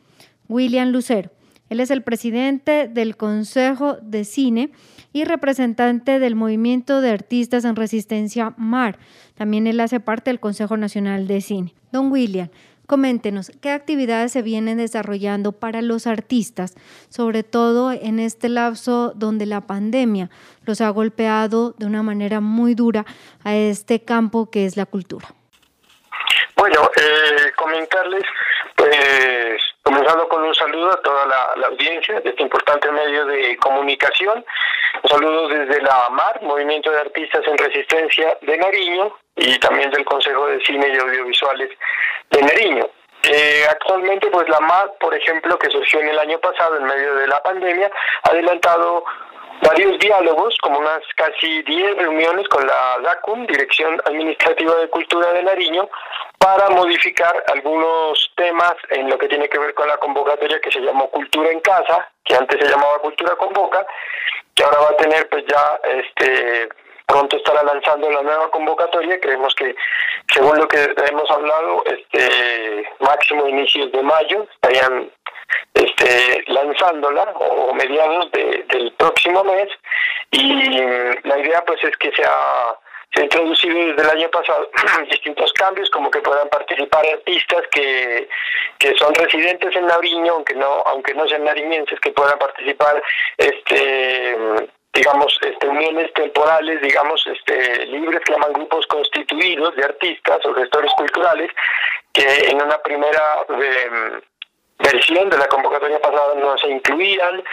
William 0.49 0.89
Lucero. 0.89 1.29
Él 1.69 1.79
es 1.79 1.91
el 1.91 2.01
presidente 2.01 2.87
del 2.87 3.17
Consejo 3.17 3.97
de 4.01 4.23
Cine 4.23 4.71
y 5.13 5.25
representante 5.25 6.17
del 6.17 6.33
Movimiento 6.33 7.01
de 7.01 7.11
Artistas 7.11 7.65
en 7.65 7.75
Resistencia 7.75 8.55
MAR. 8.57 8.97
También 9.35 9.67
él 9.67 9.79
hace 9.79 9.99
parte 9.99 10.31
del 10.31 10.39
Consejo 10.39 10.75
Nacional 10.75 11.27
de 11.27 11.39
Cine. 11.39 11.75
Don 11.91 12.11
William, 12.11 12.49
Coméntenos, 12.87 13.51
¿qué 13.61 13.69
actividades 13.71 14.31
se 14.33 14.41
vienen 14.41 14.77
desarrollando 14.77 15.53
para 15.53 15.81
los 15.81 16.07
artistas, 16.07 16.75
sobre 17.09 17.43
todo 17.43 17.91
en 17.91 18.19
este 18.19 18.49
lapso 18.49 19.13
donde 19.15 19.45
la 19.45 19.61
pandemia 19.61 20.29
los 20.65 20.81
ha 20.81 20.89
golpeado 20.89 21.73
de 21.77 21.85
una 21.85 22.03
manera 22.03 22.41
muy 22.41 22.75
dura 22.75 23.05
a 23.43 23.55
este 23.55 24.03
campo 24.03 24.49
que 24.51 24.65
es 24.65 24.75
la 24.75 24.85
cultura? 24.85 25.27
Bueno, 26.55 26.91
eh, 26.95 27.51
comentarles, 27.55 28.23
pues, 28.75 29.57
comenzando 29.81 30.27
con 30.27 30.43
un 30.43 30.53
saludo 30.53 30.91
a 30.91 31.01
toda 31.01 31.25
la, 31.25 31.67
audiencia 31.67 32.19
de 32.19 32.29
este 32.29 32.43
importante 32.43 32.91
medio 32.91 33.25
de 33.25 33.57
comunicación. 33.57 34.45
Un 35.03 35.09
saludo 35.09 35.47
desde 35.47 35.81
la 35.81 36.09
MAR, 36.11 36.41
Movimiento 36.43 36.91
de 36.91 36.99
Artistas 36.99 37.41
en 37.47 37.57
Resistencia 37.57 38.37
de 38.41 38.57
Nariño, 38.57 39.11
y 39.35 39.57
también 39.59 39.91
del 39.91 40.05
Consejo 40.05 40.47
de 40.47 40.59
Cine 40.61 40.89
y 40.89 40.97
Audiovisuales 40.97 41.69
de 42.29 42.41
Nariño. 42.41 42.89
Eh, 43.23 43.65
actualmente, 43.69 44.27
pues 44.27 44.49
la 44.49 44.59
MAR, 44.59 44.93
por 44.99 45.13
ejemplo, 45.13 45.57
que 45.59 45.69
surgió 45.69 45.99
en 45.99 46.09
el 46.09 46.19
año 46.19 46.39
pasado 46.39 46.77
en 46.77 46.85
medio 46.85 47.15
de 47.15 47.27
la 47.27 47.41
pandemia, 47.43 47.91
ha 48.23 48.29
adelantado 48.29 49.03
varios 49.61 49.99
diálogos, 49.99 50.57
como 50.61 50.79
unas 50.79 51.01
casi 51.15 51.61
10 51.61 51.97
reuniones 51.97 52.47
con 52.49 52.65
la 52.65 52.97
DACUM, 53.03 53.45
Dirección 53.45 54.01
Administrativa 54.05 54.75
de 54.75 54.89
Cultura 54.89 55.31
de 55.33 55.43
Nariño, 55.43 55.87
para 56.39 56.69
modificar 56.69 57.43
algunos 57.53 58.31
temas 58.35 58.73
en 58.89 59.09
lo 59.09 59.17
que 59.19 59.27
tiene 59.27 59.47
que 59.47 59.59
ver 59.59 59.75
con 59.75 59.87
la 59.87 59.97
convocatoria 59.97 60.59
que 60.59 60.71
se 60.71 60.79
llamó 60.79 61.09
Cultura 61.11 61.51
en 61.51 61.59
Casa, 61.59 62.09
que 62.23 62.35
antes 62.35 62.59
se 62.59 62.67
llamaba 62.67 62.99
Cultura 62.99 63.35
Convoca, 63.35 63.85
que 64.55 64.63
ahora 64.63 64.79
va 64.79 64.89
a 64.89 64.97
tener 64.97 65.29
pues 65.29 65.45
ya 65.45 65.79
este 65.83 66.69
pronto 67.11 67.35
estará 67.35 67.61
lanzando 67.63 68.09
la 68.09 68.21
nueva 68.21 68.49
convocatoria, 68.51 69.19
creemos 69.19 69.53
que 69.55 69.75
según 70.33 70.57
lo 70.57 70.67
que 70.67 70.95
hemos 71.09 71.29
hablado, 71.29 71.83
este 71.85 72.87
máximo 72.99 73.47
inicios 73.47 73.91
de 73.91 74.01
mayo 74.01 74.47
estarían 74.53 75.11
este, 75.73 76.43
lanzándola 76.47 77.23
o 77.35 77.73
mediados 77.73 78.31
de, 78.31 78.63
del 78.69 78.93
próximo 78.93 79.43
mes. 79.43 79.67
Y 80.31 80.79
la 81.23 81.37
idea 81.39 81.63
pues 81.65 81.83
es 81.83 81.97
que 81.97 82.11
sea 82.13 82.77
se 83.13 83.19
ha 83.19 83.23
introducido 83.23 83.75
desde 83.77 84.03
el 84.03 84.09
año 84.09 84.29
pasado 84.29 84.69
distintos 85.09 85.51
cambios, 85.51 85.89
como 85.89 86.09
que 86.09 86.21
puedan 86.21 86.47
participar 86.47 87.05
artistas 87.05 87.63
que, 87.73 88.29
que 88.79 88.95
son 88.95 89.13
residentes 89.15 89.75
en 89.75 89.85
Nariño, 89.85 90.35
aunque 90.35 90.55
no, 90.55 90.81
aunque 90.85 91.13
no 91.13 91.27
sean 91.27 91.43
nariñenses, 91.43 91.99
que 91.99 92.11
puedan 92.11 92.39
participar 92.39 93.03
este 93.37 94.69
digamos, 94.93 95.37
este, 95.41 95.67
uniones 95.67 96.13
temporales, 96.13 96.81
digamos, 96.81 97.25
este, 97.27 97.85
libres, 97.87 98.21
que 98.25 98.33
llaman 98.33 98.53
grupos 98.53 98.85
constituidos 98.87 99.75
de 99.75 99.83
artistas 99.83 100.45
o 100.45 100.53
gestores 100.53 100.91
culturales, 100.97 101.51
que 102.13 102.49
en 102.49 102.61
una 102.61 102.77
primera 102.79 103.45
eh, 103.49 104.21
versión 104.83 105.29
de 105.29 105.37
la 105.37 105.47
convocatoria 105.47 105.99
pasada 105.99 106.35
no 106.35 106.57
se 106.57 106.69
incluían, 106.69 107.43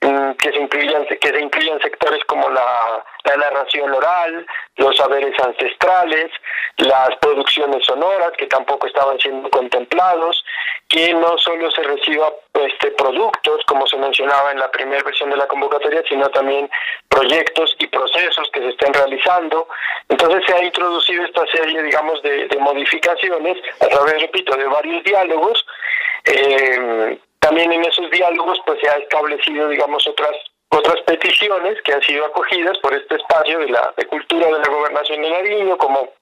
mm, 0.00 0.32
que 0.32 0.52
se 0.52 0.58
incluían, 0.58 1.06
que 1.06 1.28
se 1.28 1.40
incluían 1.40 1.80
sectores 1.80 2.24
como 2.24 2.48
la, 2.50 3.04
la 3.24 3.36
narración 3.36 3.92
oral, 3.92 4.46
los 4.76 4.96
saberes 4.96 5.34
ancestrales, 5.40 6.30
las 6.78 7.16
producciones 7.16 7.84
sonoras 7.84 8.32
que 8.38 8.46
tampoco 8.46 8.86
estaban 8.86 9.18
siendo 9.18 9.50
contemplados, 9.50 10.44
que 10.88 11.12
no 11.12 11.36
solo 11.38 11.70
se 11.70 11.82
reciba 11.82 12.32
este 12.54 12.90
productos 12.92 13.62
como 13.66 13.86
se 13.86 13.96
mencionaba 13.96 14.52
en 14.52 14.58
la 14.58 14.70
primera 14.70 15.02
versión 15.02 15.30
de 15.30 15.36
la 15.36 15.46
convocatoria, 15.46 16.02
sino 16.08 16.28
también 16.30 16.70
proyectos 17.08 17.76
y 17.78 17.86
procesos 17.88 18.48
que 18.52 18.60
se 18.60 18.68
estén 18.70 18.94
realizando. 18.94 19.68
Entonces 20.08 20.44
se 20.46 20.54
ha 20.54 20.64
introducido 20.64 21.24
esta 21.24 21.46
serie, 21.46 21.82
digamos, 21.82 22.22
de, 22.22 22.48
de 22.48 22.58
modificaciones 22.58 23.58
a 23.80 23.86
través, 23.86 24.22
repito, 24.22 24.56
de 24.56 24.64
varios 24.64 25.02
diálogos 25.04 25.64
eh, 26.28 27.18
también 27.40 27.72
en 27.72 27.84
esos 27.84 28.10
diálogos 28.10 28.58
pues 28.66 28.78
se 28.80 28.88
ha 28.88 28.94
establecido, 28.94 29.68
digamos, 29.68 30.06
otras 30.06 30.32
otras 30.70 31.00
peticiones 31.06 31.80
que 31.82 31.94
han 31.94 32.02
sido 32.02 32.26
acogidas 32.26 32.76
por 32.78 32.92
este 32.92 33.14
espacio 33.16 33.58
de 33.58 33.68
la 33.70 33.92
de 33.96 34.06
cultura 34.06 34.46
de 34.46 34.58
la 34.58 34.68
gobernación 34.68 35.22
de 35.22 35.30
Nariño, 35.30 35.78
como 35.78 36.12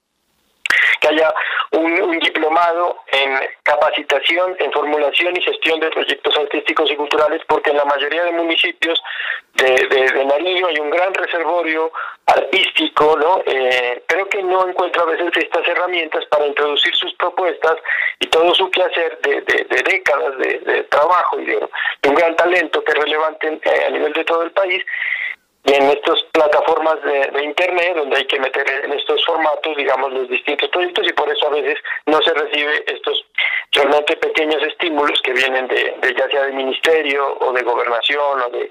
que 1.00 1.08
haya 1.08 1.32
un, 1.72 2.18
diplomado 2.18 2.98
en 3.12 3.38
capacitación, 3.62 4.56
en 4.58 4.72
formulación 4.72 5.36
y 5.36 5.42
gestión 5.42 5.80
de 5.80 5.90
proyectos 5.90 6.36
artísticos 6.36 6.90
y 6.90 6.96
culturales, 6.96 7.42
porque 7.46 7.70
en 7.70 7.76
la 7.76 7.84
mayoría 7.84 8.24
de 8.24 8.32
municipios 8.32 9.02
de, 9.54 9.86
de, 9.88 10.10
de 10.12 10.66
hay 10.66 10.78
un 10.80 10.90
gran 10.90 11.12
reservorio 11.14 11.92
artístico, 12.26 13.16
¿no? 13.16 13.42
Eh, 13.46 14.02
pero 14.06 14.28
que 14.28 14.42
no 14.42 14.68
encuentra 14.68 15.02
a 15.02 15.06
veces 15.06 15.30
estas 15.36 15.66
herramientas 15.68 16.24
para 16.26 16.46
introducir 16.46 16.94
sus 16.94 17.14
propuestas 17.14 17.76
y 18.18 18.26
todo 18.26 18.54
su 18.54 18.70
quehacer 18.70 19.18
de, 19.22 19.40
de, 19.42 19.64
de 19.64 19.82
décadas 19.82 20.36
de, 20.38 20.58
de, 20.60 20.82
trabajo 20.84 21.40
y 21.40 21.46
de, 21.46 21.68
un 22.08 22.14
gran 22.14 22.34
talento 22.36 22.82
que 22.82 22.92
es 22.92 22.98
relevante 22.98 23.60
eh, 23.64 23.84
a 23.86 23.90
nivel 23.90 24.12
de 24.12 24.24
todo 24.24 24.42
el 24.42 24.50
país 24.50 24.84
en 25.66 25.90
estas 25.90 26.22
plataformas 26.32 26.96
de, 27.02 27.44
internet 27.44 27.96
donde 27.96 28.16
hay 28.16 28.26
que 28.26 28.38
meter 28.38 28.64
en 28.84 28.92
estos 28.92 29.24
formatos 29.24 29.76
digamos 29.76 30.12
los 30.12 30.28
distintos 30.28 30.68
proyectos 30.70 31.06
y 31.08 31.12
por 31.12 31.28
eso 31.28 31.46
a 31.48 31.50
veces 31.50 31.78
no 32.06 32.20
se 32.22 32.32
recibe 32.34 32.84
estos 32.86 33.24
realmente 33.72 34.16
pequeños 34.16 34.62
estímulos 34.62 35.20
que 35.22 35.32
vienen 35.32 35.66
de, 35.68 35.96
de 36.00 36.14
ya 36.14 36.28
sea 36.28 36.42
de 36.44 36.52
ministerio 36.52 37.36
o 37.40 37.52
de 37.52 37.62
gobernación 37.62 38.42
o 38.42 38.48
de, 38.50 38.70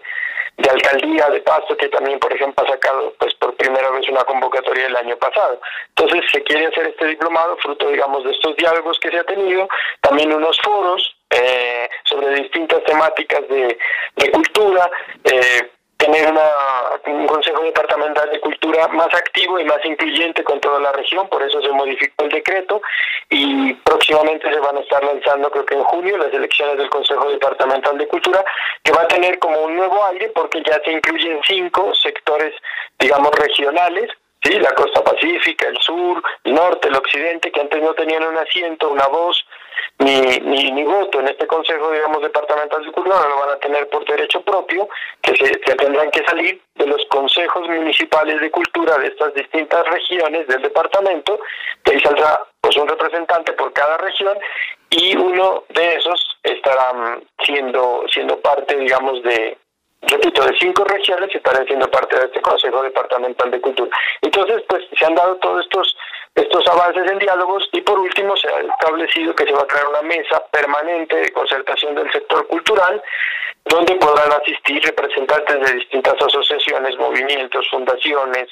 de 0.58 0.70
alcaldía 0.70 1.30
de 1.30 1.42
Pasto 1.42 1.76
que 1.76 1.90
también 1.90 2.18
por 2.20 2.34
ejemplo 2.34 2.64
ha 2.66 2.72
sacado 2.72 3.14
pues 3.20 3.34
por 3.36 3.56
primera 3.56 3.90
vez 3.92 4.08
una 4.10 4.24
convocatoria 4.24 4.88
el 4.88 4.96
año 4.96 5.18
pasado. 5.18 5.60
Entonces 5.90 6.24
se 6.32 6.44
quiere 6.44 6.68
hacer 6.68 6.88
este 6.88 7.08
diplomado 7.08 7.58
fruto 7.58 7.90
digamos 7.90 8.24
de 8.24 8.32
estos 8.32 8.56
diálogos 8.56 9.00
que 9.00 9.10
se 9.10 9.20
ha 9.20 9.24
tenido 9.26 9.68
también 10.02 10.34
unos 10.34 10.58
foros 10.62 11.16
eh, 11.30 11.90
sobre 12.06 12.36
distintas 12.36 12.84
temáticas 12.86 13.48
de, 13.50 13.78
de 14.16 14.32
cultura 14.32 14.90
eh, 15.26 15.72
tener 15.98 16.30
una, 16.30 16.50
un 17.08 17.28
Consejo 17.28 17.64
Departamental 17.64 18.30
de 18.30 18.40
Cultura 18.40 18.88
más 18.90 19.14
activo 19.14 19.60
y 19.60 19.66
más 19.66 19.84
incluyente 19.86 20.44
con 20.44 20.60
toda 20.60 20.80
la 20.80 20.92
región, 20.92 21.28
por 21.30 21.42
eso 21.42 21.62
se 21.62 21.70
modificó 21.70 22.26
el 22.26 22.30
decreto 22.30 22.82
y 23.30 23.74
próximamente 23.74 24.52
se 24.52 24.60
van 24.60 24.78
a 24.78 24.82
estar 24.82 25.04
lanzando, 25.04 25.50
creo 25.50 25.66
que 25.66 25.76
en 25.76 25.84
junio, 25.84 26.18
las 26.18 26.34
elecciones 26.34 26.78
del 26.78 26.90
Consejo 26.90 27.30
Departamental 27.30 27.98
de 27.98 28.08
Cultura, 28.08 28.44
que 28.84 28.92
va 28.92 29.04
a 29.04 29.08
tener 29.08 29.40
como 29.40 29.60
un 29.62 29.76
nuevo 29.76 30.06
aire 30.06 30.30
porque 30.36 30.62
ya 30.66 30.80
se 30.84 30.92
incluyen 30.92 31.40
cinco 31.48 31.94
sectores, 31.96 32.54
digamos, 33.00 33.32
regionales, 33.36 34.12
¿sí? 34.44 34.60
la 34.60 34.74
costa 34.74 35.04
pacífica, 35.04 35.68
el 35.68 35.78
sur, 35.80 36.22
el 36.44 36.54
norte, 36.54 36.88
el 36.88 36.96
occidente, 36.96 37.52
que 37.52 37.62
antes 37.62 37.82
no 37.82 37.94
tenían 37.94 38.24
un 38.24 38.38
asiento, 38.38 38.90
una 38.90 39.08
voz, 39.08 39.46
ni, 40.00 40.20
ni, 40.40 40.72
ni 40.72 40.84
voto 40.84 41.20
en 41.20 41.28
este 41.28 41.48
Consejo, 41.48 41.92
digamos, 41.92 42.22
Departamental 42.22 42.86
de 42.86 42.92
Cultura, 42.92 43.28
lo 43.28 43.40
van 43.40 43.50
a 43.52 43.60
tener 43.60 43.88
por 43.90 44.06
derecho 44.06 44.42
propio, 44.42 44.88
que 45.22 45.36
se 45.36 45.60
que 45.60 45.76
tendrán 45.76 46.12
que 46.12 46.24
salir 46.26 46.62
de 46.76 46.88
los 46.88 47.06
consejos 47.06 47.68
municipales 47.68 48.40
de 48.42 48.52
cultura 48.52 48.98
de 48.98 49.08
estas 49.08 49.34
distintas 49.34 49.88
regiones 49.88 50.48
del 50.48 50.62
departamento, 50.62 51.40
que 51.84 51.94
ahí 51.94 52.00
saldrá 52.02 52.40
pues 52.62 52.76
un 52.78 52.88
representante 52.88 53.54
por 53.54 53.72
cada 53.74 53.98
región 53.98 54.38
y 54.90 55.16
uno 55.16 55.64
de 55.70 55.96
esos 55.96 56.38
estará 56.44 57.20
siendo 57.44 58.04
siendo 58.12 58.40
parte, 58.40 58.78
digamos, 58.78 59.22
de 59.24 59.58
repito, 60.02 60.44
de 60.44 60.58
cinco 60.58 60.84
regiones 60.84 61.30
y 61.34 61.38
estarán 61.38 61.66
siendo 61.66 61.90
parte 61.90 62.18
de 62.18 62.26
este 62.26 62.42
Consejo 62.42 62.82
Departamental 62.84 63.52
de 63.52 63.62
Cultura. 63.62 63.90
Entonces, 64.22 64.64
pues 64.68 64.84
se 64.98 65.06
han 65.06 65.16
dado 65.16 65.36
todos 65.38 65.64
estos 65.64 65.98
estos 66.36 66.68
avances 66.68 67.10
en 67.10 67.20
diálogos 67.20 67.68
y 67.72 67.82
por 67.82 67.98
último 67.98 68.36
se 68.36 68.48
ha 68.50 68.60
establecido 68.60 69.34
que 69.34 69.46
se 69.46 69.54
va 69.54 69.62
a 69.62 69.68
crear 69.68 69.88
una 69.88 70.02
mesa 70.02 70.44
permanente 70.52 71.16
de 71.16 71.32
concertación 71.32 71.96
del 71.96 72.12
sector 72.12 72.46
cultural 72.48 73.02
donde 73.64 73.96
podrán 73.96 74.32
asistir 74.34 74.84
representantes 74.84 75.60
de 75.62 75.74
distintas 75.78 76.16
asociaciones, 76.22 76.98
movimientos, 76.98 77.68
fundaciones, 77.70 78.50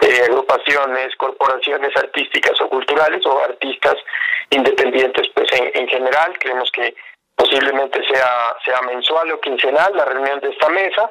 eh, 0.00 0.22
agrupaciones, 0.28 1.14
corporaciones 1.16 1.96
artísticas 1.96 2.60
o 2.60 2.68
culturales 2.68 3.24
o 3.26 3.44
artistas 3.44 3.96
independientes 4.50 5.28
pues 5.34 5.52
en, 5.52 5.70
en 5.74 5.88
general. 5.88 6.36
Creemos 6.40 6.70
que 6.72 6.94
posiblemente 7.36 8.02
sea, 8.08 8.56
sea 8.64 8.82
mensual 8.82 9.30
o 9.32 9.40
quincenal 9.40 9.94
la 9.94 10.06
reunión 10.06 10.40
de 10.40 10.48
esta 10.48 10.68
mesa 10.70 11.10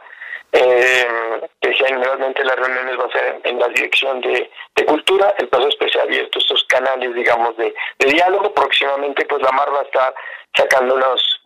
eh, 0.52 1.50
que 1.60 1.74
generalmente 1.74 2.44
las 2.44 2.56
reuniones 2.56 3.00
va 3.00 3.06
a 3.06 3.12
ser 3.12 3.42
en, 3.44 3.60
la 3.60 3.68
dirección 3.68 4.22
de, 4.22 4.50
cultura, 4.86 5.34
el 5.38 5.50
paso 5.50 5.68
es 5.68 5.92
se 5.92 6.00
ha 6.00 6.04
abierto 6.04 6.40
estos 6.40 6.64
canales, 6.66 7.14
digamos, 7.14 7.58
de, 7.58 7.74
diálogo, 8.00 8.54
próximamente 8.54 9.26
pues 9.26 9.42
la 9.42 9.52
MAR 9.52 9.74
va 9.74 9.82
a 9.82 9.84
estar 9.84 10.16
sacando 10.56 10.96
unos, 10.96 11.42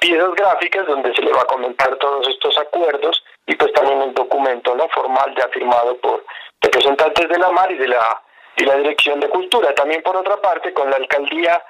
piezas 0.00 0.34
gráficas 0.34 0.86
donde 0.86 1.14
se 1.14 1.22
le 1.22 1.32
va 1.32 1.42
a 1.42 1.46
comentar 1.46 1.94
todos 1.96 2.26
estos 2.28 2.56
acuerdos 2.58 3.22
y 3.46 3.54
pues 3.54 3.72
también 3.72 3.98
un 3.98 4.14
documento 4.14 4.74
no 4.74 4.88
formal 4.88 5.34
ya 5.36 5.46
firmado 5.48 5.96
por 5.98 6.24
representantes 6.62 7.28
de 7.28 7.38
la 7.38 7.50
MAR 7.50 7.70
y 7.70 7.76
de 7.76 7.88
la, 7.88 8.22
y 8.56 8.64
la 8.64 8.76
Dirección 8.76 9.20
de 9.20 9.28
Cultura. 9.28 9.74
También 9.74 10.02
por 10.02 10.16
otra 10.16 10.38
parte, 10.38 10.72
con 10.72 10.90
la 10.90 10.96
alcaldía 10.96 11.62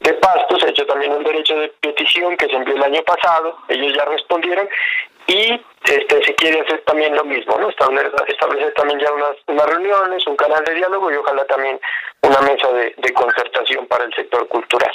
de 0.00 0.12
Pasto 0.14 0.58
se 0.58 0.66
ha 0.66 0.70
hecho 0.70 0.86
también 0.86 1.12
un 1.12 1.24
derecho 1.24 1.58
de 1.58 1.68
petición 1.80 2.36
que 2.36 2.46
se 2.46 2.56
envió 2.56 2.76
el 2.76 2.82
año 2.84 3.02
pasado, 3.02 3.58
ellos 3.68 3.94
ya 3.94 4.04
respondieron 4.04 4.68
y 5.28 5.60
este 5.84 6.24
se 6.24 6.34
quiere 6.34 6.60
hacer 6.62 6.82
también 6.86 7.14
lo 7.14 7.24
mismo, 7.24 7.56
¿no? 7.58 7.68
Establecer, 7.68 8.10
establecer 8.26 8.72
también 8.74 8.98
ya 8.98 9.12
unas, 9.12 9.36
unas, 9.46 9.66
reuniones, 9.66 10.26
un 10.26 10.36
canal 10.36 10.64
de 10.64 10.74
diálogo 10.74 11.12
y 11.12 11.16
ojalá 11.16 11.44
también 11.44 11.78
una 12.22 12.40
mesa 12.40 12.72
de, 12.72 12.94
de 12.96 13.12
concertación 13.12 13.86
para 13.86 14.04
el 14.04 14.14
sector 14.14 14.48
cultural. 14.48 14.92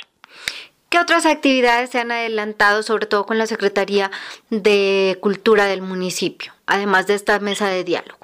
otras 1.00 1.26
actividades 1.26 1.92
se 1.92 2.00
han 2.00 2.12
adelantado, 2.12 2.82
sobre 2.82 3.06
todo 3.06 3.26
con 3.26 3.38
la 3.38 3.46
Secretaría 3.46 4.10
de 4.50 5.18
Cultura 5.22 5.66
del 5.66 5.82
municipio, 5.82 6.52
además 6.66 7.08
de 7.08 7.14
esta 7.14 7.40
mesa 7.40 7.70
de 7.70 7.84
diálogo? 7.84 8.18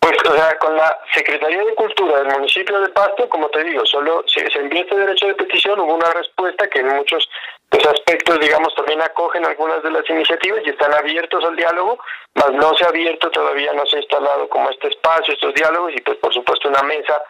Pues, 0.00 0.16
o 0.28 0.34
sea, 0.34 0.56
con 0.58 0.76
la 0.76 0.98
Secretaría 1.14 1.64
de 1.64 1.74
Cultura 1.74 2.22
del 2.22 2.32
municipio 2.32 2.80
de 2.80 2.88
Pasto, 2.88 3.28
como 3.28 3.48
te 3.50 3.62
digo, 3.64 3.84
solo 3.86 4.24
se, 4.26 4.48
se 4.50 4.58
envió 4.58 4.80
este 4.80 4.96
derecho 4.96 5.26
de 5.26 5.34
petición, 5.34 5.78
hubo 5.80 5.94
una 5.94 6.12
respuesta 6.12 6.68
que 6.68 6.80
en 6.80 6.88
muchos 6.88 7.28
pues, 7.70 7.86
aspectos, 7.86 8.38
digamos, 8.40 8.74
también 8.74 9.00
acogen 9.00 9.44
algunas 9.46 9.82
de 9.82 9.90
las 9.90 10.08
iniciativas 10.10 10.60
y 10.64 10.70
están 10.70 10.92
abiertos 10.92 11.44
al 11.44 11.56
diálogo, 11.56 11.98
mas 12.34 12.52
no 12.52 12.74
se 12.76 12.84
ha 12.84 12.88
abierto, 12.88 13.30
todavía 13.30 13.72
no 13.72 13.86
se 13.86 13.96
ha 13.96 14.00
instalado 14.00 14.48
como 14.48 14.70
este 14.70 14.88
espacio, 14.88 15.34
estos 15.34 15.54
diálogos 15.54 15.92
y 15.94 16.00
pues 16.00 16.18
por 16.18 16.34
supuesto 16.34 16.68
una 16.68 16.82
mesa 16.82 17.22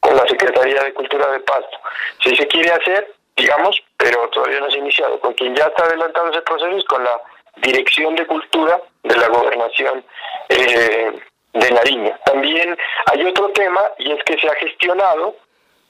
con 0.00 0.14
la 0.16 0.26
Secretaría 0.26 0.82
de 0.82 0.94
Cultura 0.94 1.26
de 1.32 1.40
Pasto. 1.40 1.78
Si 2.22 2.36
se 2.36 2.46
quiere 2.46 2.70
hacer, 2.70 3.14
digamos, 3.36 3.82
pero 3.96 4.28
todavía 4.28 4.60
no 4.60 4.70
se 4.70 4.76
ha 4.76 4.80
iniciado. 4.80 5.18
Con 5.18 5.32
quien 5.34 5.54
ya 5.54 5.64
está 5.64 5.84
adelantado 5.84 6.30
ese 6.30 6.42
proceso 6.42 6.76
es 6.76 6.84
con 6.84 7.02
la 7.02 7.20
Dirección 7.56 8.14
de 8.14 8.26
Cultura 8.26 8.78
de 9.02 9.16
la 9.16 9.28
Gobernación 9.28 10.04
eh, 10.50 11.10
de 11.54 11.70
Nariño. 11.70 12.14
También 12.26 12.76
hay 13.06 13.24
otro 13.24 13.48
tema 13.52 13.80
y 13.98 14.12
es 14.12 14.22
que 14.24 14.38
se 14.38 14.46
ha 14.46 14.54
gestionado 14.56 15.34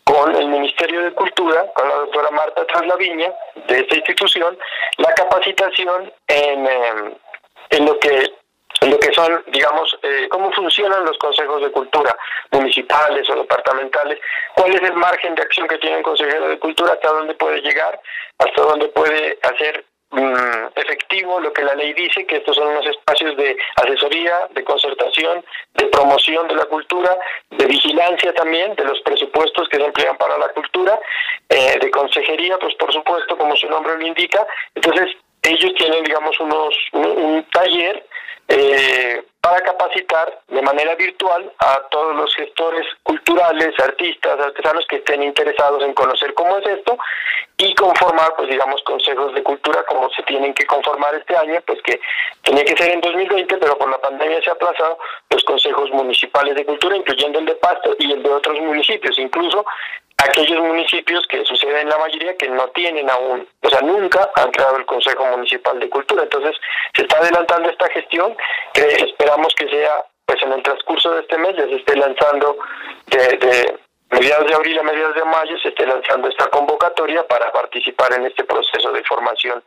con 0.07 0.37
el 0.37 0.47
Ministerio 0.47 1.03
de 1.03 1.13
Cultura, 1.13 1.67
con 1.75 1.89
la 1.89 1.97
doctora 1.97 2.31
Marta 2.31 2.65
Traslaviña, 2.65 3.33
de 3.67 3.81
esta 3.81 3.97
institución, 3.97 4.57
la 4.99 5.13
capacitación 5.15 6.13
en, 6.29 6.67
eh, 6.67 7.17
en 7.71 7.87
lo 7.87 7.99
que 7.99 8.33
en 8.83 8.91
lo 8.91 8.99
que 8.99 9.13
son, 9.15 9.43
digamos, 9.47 9.99
eh, 10.03 10.29
cómo 10.31 10.53
funcionan 10.53 11.05
los 11.05 11.17
consejos 11.17 11.63
de 11.63 11.73
cultura 11.73 12.15
municipales 12.53 13.29
o 13.31 13.35
departamentales, 13.35 14.21
cuál 14.55 14.75
es 14.75 14.83
el 14.83 14.93
margen 14.95 15.35
de 15.35 15.43
acción 15.43 15.67
que 15.67 15.79
tiene 15.79 15.97
el 15.97 16.03
consejero 16.03 16.49
de 16.49 16.59
cultura, 16.59 16.93
hasta 16.93 17.09
dónde 17.09 17.35
puede 17.35 17.63
llegar, 17.63 17.99
hasta 18.39 18.63
dónde 18.63 18.89
puede 18.89 19.39
hacer 19.43 19.85
mm, 20.11 20.67
efectivo 20.77 21.41
lo 21.41 21.53
que 21.53 21.65
la 21.65 21.75
ley 21.75 21.93
dice, 21.95 22.27
que 22.27 22.37
estos 22.37 22.57
son 22.57 22.69
unos 22.69 22.87
espacios 22.87 23.37
de 23.37 23.57
asesoría, 23.77 24.49
de 24.51 24.65
concertación, 24.65 25.45
de 25.75 25.87
promoción 25.87 26.49
de 26.49 26.55
la 26.55 26.65
cultura, 26.67 27.19
de 27.51 27.67
vigilancia 27.67 28.33
también 28.35 28.75
de 28.75 28.85
los 28.85 29.01
presupuestos 29.01 29.69
que 29.69 29.79
se 29.79 29.85
emplean 29.85 30.17
para 30.17 30.39
la 30.39 30.49
cultura, 30.49 30.99
eh, 31.49 31.79
de 31.81 31.91
consejería, 31.91 32.59
pues 32.59 32.75
por 32.77 32.93
supuesto, 32.93 33.37
como 33.37 33.57
su 33.57 33.69
nombre 33.69 33.99
lo 33.99 34.07
indica. 34.07 34.47
Entonces, 34.75 35.17
ellos 35.47 35.73
tienen, 35.77 36.05
digamos, 36.05 36.39
unos 36.41 36.75
un, 36.93 37.07
un 37.07 37.45
taller 37.51 38.05
eh, 38.49 39.25
para 39.41 39.61
capacitar 39.61 40.41
de 40.49 40.63
manera 40.63 40.95
virtual 40.95 41.53
a 41.59 41.83
todos 41.91 42.17
los 42.17 42.35
gestores 42.35 42.87
culturales, 43.03 43.79
artistas, 43.81 44.41
artesanos 44.41 44.87
que 44.89 44.97
estén 44.97 45.23
interesados 45.23 45.83
en 45.85 45.95
conocer 45.95 46.35
cómo 46.35 46.59
es 46.59 46.67
esto 46.67 46.97
y 47.59 47.75
conformar, 47.75 48.35
pues 48.37 48.49
digamos, 48.49 48.83
consejos 48.83 49.35
de 49.35 49.43
cultura 49.43 49.85
como 49.85 50.11
se 50.11 50.23
tienen 50.25 50.53
que 50.53 50.67
conformar 50.67 51.15
este 51.15 51.37
año, 51.37 51.61
pues 51.67 51.81
que 51.83 52.01
tenía 52.43 52.65
que 52.65 52.77
ser 52.77 52.91
en 52.91 53.01
2020, 53.01 53.57
pero 53.59 53.79
por 53.79 53.91
la 53.91 53.99
pandemia 53.99 54.43
se 54.43 54.51
ha 54.51 54.55
aplazado 54.55 54.99
los 55.31 55.45
consejos 55.45 55.91
municipales 55.91 56.55
de 56.55 56.67
cultura, 56.67 56.97
incluyendo 56.97 57.39
el 57.39 57.47
de 57.47 57.55
Pasto 57.55 57.97
y 57.99 58.13
el 58.13 58.23
de 58.23 58.31
otros 58.31 58.61
municipios, 58.61 59.19
incluso 59.19 59.65
aquellos 60.19 60.61
municipios 60.61 61.27
que 61.27 61.45
sucede 61.45 61.81
en 61.81 61.89
la 61.89 61.99
mayoría 61.99 62.37
que 62.37 62.49
no 62.49 62.69
tienen 62.69 63.09
aún, 63.11 63.47
o 63.63 63.69
sea, 63.69 63.81
nunca 63.81 64.31
han 64.35 64.51
creado 64.51 64.77
el 64.79 64.87
Consejo 64.87 65.25
Municipal 65.27 65.79
de 65.79 65.91
Cultura. 65.91 66.23
Entonces, 66.23 66.57
se 66.95 67.03
está 67.03 67.19
adelantando 67.19 67.69
esta 67.69 67.89
gestión, 67.91 68.37
que 68.73 68.87
esperamos 68.87 69.55
que 69.55 69.69
sea, 69.69 70.05
pues 70.25 70.43
en 70.43 70.53
el 70.53 70.63
transcurso 70.63 71.13
de 71.13 71.21
este 71.21 71.39
mes, 71.39 71.57
ya 71.57 71.65
se 71.65 71.77
esté 71.77 71.97
lanzando 71.97 72.57
de, 73.07 73.37
de 73.37 73.79
mediados 74.11 74.47
de 74.49 74.55
abril 74.55 74.79
a 74.79 74.83
mediados 74.83 75.15
de 75.15 75.25
mayo, 75.25 75.59
se 75.59 75.69
esté 75.69 75.87
lanzando 75.87 76.29
esta 76.29 76.49
convocatoria 76.49 77.27
para 77.27 77.53
participar 77.53 78.13
en 78.15 78.27
este 78.27 78.45
proceso 78.45 78.93
de 78.93 79.05
formación 79.05 79.63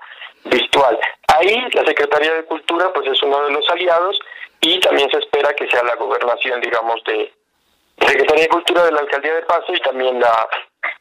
virtual. 0.45 0.97
Ahí 1.27 1.67
la 1.73 1.85
Secretaría 1.85 2.33
de 2.33 2.45
Cultura, 2.45 2.91
pues 2.93 3.07
es 3.07 3.21
uno 3.21 3.43
de 3.43 3.51
los 3.51 3.69
aliados 3.69 4.19
y 4.61 4.79
también 4.79 5.09
se 5.11 5.19
espera 5.19 5.53
que 5.53 5.69
sea 5.69 5.83
la 5.83 5.95
gobernación, 5.95 6.59
digamos, 6.61 7.03
de, 7.03 7.31
Secretaría 8.05 8.43
de 8.43 8.49
Cultura 8.49 8.83
de 8.85 8.91
la 8.91 8.99
Alcaldía 9.01 9.35
de 9.35 9.41
Paso 9.43 9.73
y 9.73 9.79
también 9.81 10.19
la, 10.19 10.47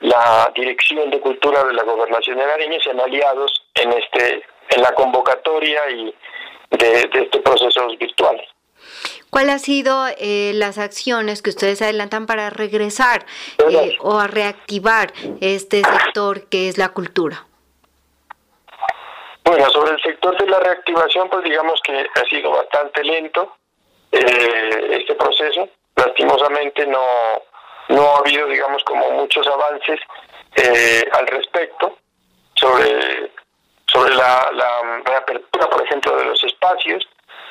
la 0.01 0.53
Dirección 0.55 1.11
de 1.11 1.21
Cultura 1.21 1.65
de 1.65 1.75
la 1.75 1.83
Gobernación 1.83 2.39
de 2.39 2.47
Nariño 2.47 2.79
sean 2.81 3.01
aliados 3.01 3.53
en 3.75 3.93
este 3.93 4.43
en 4.71 4.83
la 4.83 4.93
convocatoria 4.93 5.91
y 5.91 6.15
de, 6.71 7.09
de 7.13 7.23
estos 7.23 7.41
procesos 7.43 7.97
virtuales. 7.99 8.47
¿Cuáles 9.31 9.53
han 9.53 9.61
sido 9.61 10.07
eh, 10.19 10.53
las 10.55 10.79
acciones 10.79 11.43
que 11.43 11.51
ustedes 11.51 11.83
adelantan 11.83 12.27
para 12.27 12.51
regresar 12.51 13.27
eh, 13.71 13.97
o 14.01 14.19
a 14.19 14.27
reactivar 14.27 15.13
este 15.41 15.83
sector 15.83 16.49
que 16.49 16.69
es 16.69 16.79
la 16.79 16.91
cultura? 16.91 17.47
Bueno, 19.45 19.71
sobre 19.71 19.93
el 19.93 20.03
sector 20.03 20.37
de 20.39 20.47
la 20.47 20.61
reactivación, 20.61 21.29
pues 21.31 21.45
digamos 21.45 21.81
que 21.83 21.93
ha 21.93 22.25
sido 22.29 22.51
bastante 22.51 23.03
lento 23.03 23.57
eh, 24.13 24.99
este 25.01 25.15
proceso 25.15 25.69
lastimosamente 25.99 26.87
no, 26.87 27.05
no 27.89 28.15
ha 28.15 28.19
habido, 28.19 28.47
digamos, 28.47 28.83
como 28.85 29.11
muchos 29.11 29.47
avances 29.47 30.01
eh, 30.57 31.05
al 31.13 31.27
respecto 31.27 31.97
sobre, 32.55 33.31
sobre 33.87 34.15
la, 34.15 34.51
la 34.53 35.03
reapertura, 35.05 35.69
por 35.69 35.83
ejemplo, 35.85 36.17
de 36.17 36.25
los 36.25 36.43
espacios. 36.45 37.07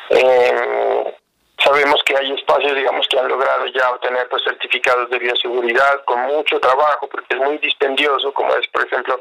Eh, 0.09 1.15
sabemos 1.63 2.01
que 2.03 2.15
hay 2.17 2.31
espacios, 2.33 2.75
digamos, 2.75 3.07
que 3.07 3.19
han 3.19 3.27
logrado 3.27 3.65
ya 3.67 3.89
obtener 3.91 4.27
pues, 4.29 4.43
certificados 4.43 5.09
de 5.09 5.19
bioseguridad 5.19 6.03
con 6.05 6.21
mucho 6.21 6.59
trabajo, 6.59 7.07
porque 7.07 7.35
es 7.35 7.41
muy 7.41 7.57
dispendioso, 7.57 8.33
como 8.33 8.53
es, 8.55 8.67
por 8.67 8.85
ejemplo, 8.85 9.19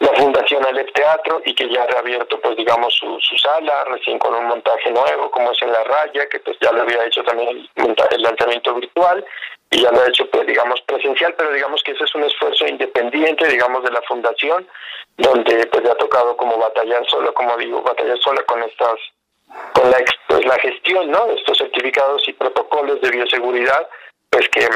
la 0.00 0.12
Fundación 0.12 0.64
Alep 0.64 0.92
Teatro 0.92 1.42
y 1.44 1.54
que 1.54 1.68
ya 1.68 1.82
ha 1.82 1.86
reabierto, 1.86 2.40
pues 2.40 2.56
digamos, 2.56 2.94
su, 2.94 3.18
su, 3.20 3.36
sala, 3.38 3.84
recién 3.84 4.18
con 4.18 4.34
un 4.34 4.46
montaje 4.46 4.90
nuevo, 4.90 5.30
como 5.30 5.50
es 5.52 5.62
en 5.62 5.72
La 5.72 5.82
Raya, 5.84 6.28
que 6.28 6.38
pues 6.40 6.56
ya 6.60 6.70
lo 6.72 6.82
había 6.82 7.04
hecho 7.04 7.22
también 7.24 7.48
el, 7.48 7.96
el 8.10 8.22
lanzamiento 8.22 8.74
virtual 8.74 9.24
y 9.70 9.82
ya 9.82 9.90
lo 9.90 10.00
ha 10.00 10.08
hecho, 10.08 10.28
pues 10.30 10.46
digamos, 10.46 10.80
presencial, 10.82 11.34
pero 11.36 11.52
digamos 11.52 11.82
que 11.82 11.92
ese 11.92 12.04
es 12.04 12.14
un 12.14 12.24
esfuerzo 12.24 12.66
independiente, 12.66 13.48
digamos, 13.48 13.82
de 13.82 13.90
la 13.90 14.02
Fundación, 14.02 14.66
donde 15.16 15.66
pues 15.66 15.82
le 15.82 15.90
ha 15.90 15.96
tocado 15.96 16.36
como 16.36 16.58
batallar 16.58 17.04
solo, 17.08 17.34
como 17.34 17.56
digo, 17.56 17.82
batallar 17.82 18.18
sola 18.18 18.42
con 18.44 18.62
estas, 18.62 18.98
con 19.74 19.90
la, 19.90 19.98
pues, 20.28 20.46
la 20.46 20.58
gestión, 20.58 21.10
¿no?, 21.10 21.26
de 21.26 21.34
estos 21.34 21.58
certificados 21.58 22.26
y 22.28 22.32
protocolos 22.34 23.00
de 23.00 23.10
bioseguridad, 23.10 23.88
pues 24.30 24.48
que, 24.50 24.68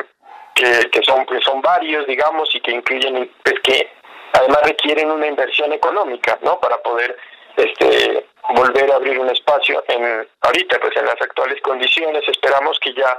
que, 0.54 0.90
que 0.90 1.02
son, 1.02 1.24
que 1.26 1.40
son 1.40 1.62
varios, 1.62 2.06
digamos, 2.06 2.52
y 2.54 2.60
que 2.60 2.72
incluyen, 2.72 3.30
pues 3.44 3.60
que 3.60 3.88
además 4.32 4.62
requieren 4.64 5.10
una 5.10 5.26
inversión 5.26 5.72
económica, 5.72 6.38
¿no? 6.42 6.58
Para 6.60 6.78
poder 6.82 7.16
este 7.56 8.26
volver 8.54 8.90
a 8.90 8.96
abrir 8.96 9.18
un 9.18 9.28
espacio 9.28 9.84
en 9.88 10.26
ahorita 10.40 10.78
pues 10.80 10.96
en 10.96 11.04
las 11.04 11.20
actuales 11.20 11.60
condiciones 11.62 12.26
esperamos 12.26 12.78
que 12.80 12.92
ya 12.94 13.18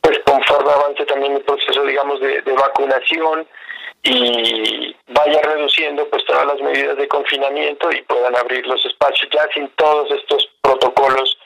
pues 0.00 0.18
conforme 0.26 0.70
avance 0.70 1.04
también 1.06 1.34
el 1.34 1.42
proceso 1.42 1.84
digamos 1.84 2.20
de, 2.20 2.42
de 2.42 2.52
vacunación 2.52 3.46
y 4.02 4.96
vaya 5.08 5.40
reduciendo 5.42 6.08
pues 6.08 6.24
todas 6.24 6.46
las 6.46 6.60
medidas 6.60 6.96
de 6.96 7.08
confinamiento 7.08 7.90
y 7.92 8.02
puedan 8.02 8.36
abrir 8.36 8.66
los 8.66 8.84
espacios 8.84 9.28
ya 9.32 9.46
sin 9.54 9.68
todos 9.76 10.10
estos 10.10 10.48
protocolos 10.62 11.38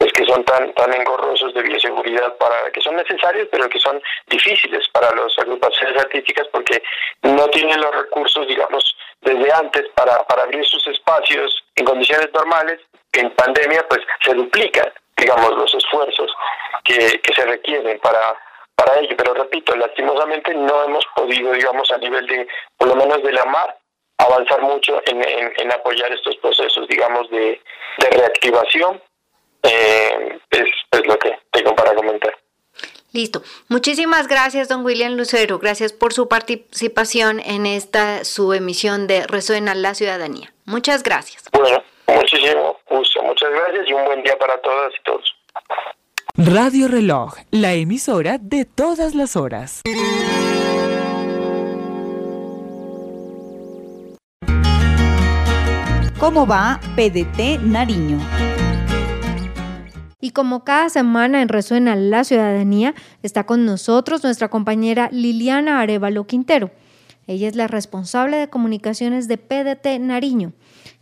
pues 0.00 0.12
que 0.14 0.24
son 0.24 0.42
tan 0.44 0.72
tan 0.72 0.94
engorrosos 0.94 1.52
de 1.52 1.60
bioseguridad 1.60 2.34
para 2.38 2.70
que 2.72 2.80
son 2.80 2.96
necesarios 2.96 3.48
pero 3.52 3.68
que 3.68 3.78
son 3.78 4.00
difíciles 4.28 4.88
para 4.88 5.14
las 5.14 5.38
agrupaciones 5.38 6.02
artísticas 6.02 6.48
porque 6.50 6.82
no 7.20 7.46
tienen 7.48 7.78
los 7.78 7.94
recursos 7.94 8.48
digamos 8.48 8.96
desde 9.20 9.52
antes 9.52 9.86
para, 9.94 10.24
para 10.24 10.44
abrir 10.44 10.64
sus 10.64 10.86
espacios 10.86 11.54
en 11.76 11.84
condiciones 11.84 12.30
normales 12.32 12.80
en 13.12 13.30
pandemia 13.32 13.86
pues 13.90 14.00
se 14.24 14.32
duplican 14.32 14.90
digamos 15.18 15.50
los 15.54 15.74
esfuerzos 15.74 16.32
que, 16.82 17.20
que 17.20 17.34
se 17.34 17.44
requieren 17.44 18.00
para 18.00 18.34
para 18.74 18.98
ello. 19.00 19.14
Pero 19.18 19.34
repito 19.34 19.76
lastimosamente 19.76 20.54
no 20.54 20.84
hemos 20.84 21.04
podido 21.14 21.52
digamos 21.52 21.90
a 21.90 21.98
nivel 21.98 22.26
de 22.26 22.48
por 22.78 22.88
lo 22.88 22.96
menos 22.96 23.22
de 23.22 23.32
la 23.34 23.44
mar 23.44 23.76
avanzar 24.16 24.62
mucho 24.62 25.02
en, 25.04 25.22
en, 25.22 25.52
en 25.58 25.72
apoyar 25.72 26.10
estos 26.10 26.36
procesos 26.36 26.88
digamos 26.88 27.28
de, 27.28 27.60
de 27.98 28.10
reactivación 28.10 29.02
eh, 29.62 30.38
es, 30.50 30.68
es 30.90 31.06
lo 31.06 31.18
que 31.18 31.38
tengo 31.50 31.74
para 31.74 31.94
comentar. 31.94 32.36
Listo. 33.12 33.42
Muchísimas 33.68 34.28
gracias, 34.28 34.68
don 34.68 34.84
William 34.84 35.14
Lucero. 35.14 35.58
Gracias 35.58 35.92
por 35.92 36.12
su 36.12 36.28
participación 36.28 37.40
en 37.40 37.66
esta 37.66 38.24
su 38.24 38.52
emisión 38.52 39.06
de 39.06 39.26
Resuena 39.26 39.74
la 39.74 39.94
Ciudadanía. 39.94 40.52
Muchas 40.64 41.02
gracias. 41.02 41.44
Bueno, 41.52 41.82
muchísimo 42.06 42.78
gusto. 42.88 43.22
Muchas 43.22 43.50
gracias 43.50 43.88
y 43.88 43.92
un 43.92 44.04
buen 44.04 44.22
día 44.22 44.38
para 44.38 44.60
todas 44.60 44.92
y 44.98 45.02
todos. 45.02 45.36
Radio 46.36 46.86
Reloj, 46.86 47.34
la 47.50 47.74
emisora 47.74 48.38
de 48.38 48.64
todas 48.64 49.14
las 49.14 49.34
horas. 49.34 49.82
¿Cómo 56.18 56.46
va 56.46 56.78
PDT 56.96 57.60
Nariño? 57.62 58.20
Y 60.20 60.30
como 60.30 60.64
cada 60.64 60.90
semana 60.90 61.40
en 61.40 61.48
Resuena 61.48 61.96
la 61.96 62.24
Ciudadanía, 62.24 62.94
está 63.22 63.44
con 63.44 63.64
nosotros 63.64 64.22
nuestra 64.22 64.48
compañera 64.48 65.08
Liliana 65.12 65.80
Arevalo 65.80 66.26
Quintero. 66.26 66.70
Ella 67.26 67.48
es 67.48 67.56
la 67.56 67.68
responsable 67.68 68.36
de 68.36 68.48
comunicaciones 68.48 69.28
de 69.28 69.38
PDT 69.38 70.00
Nariño, 70.00 70.52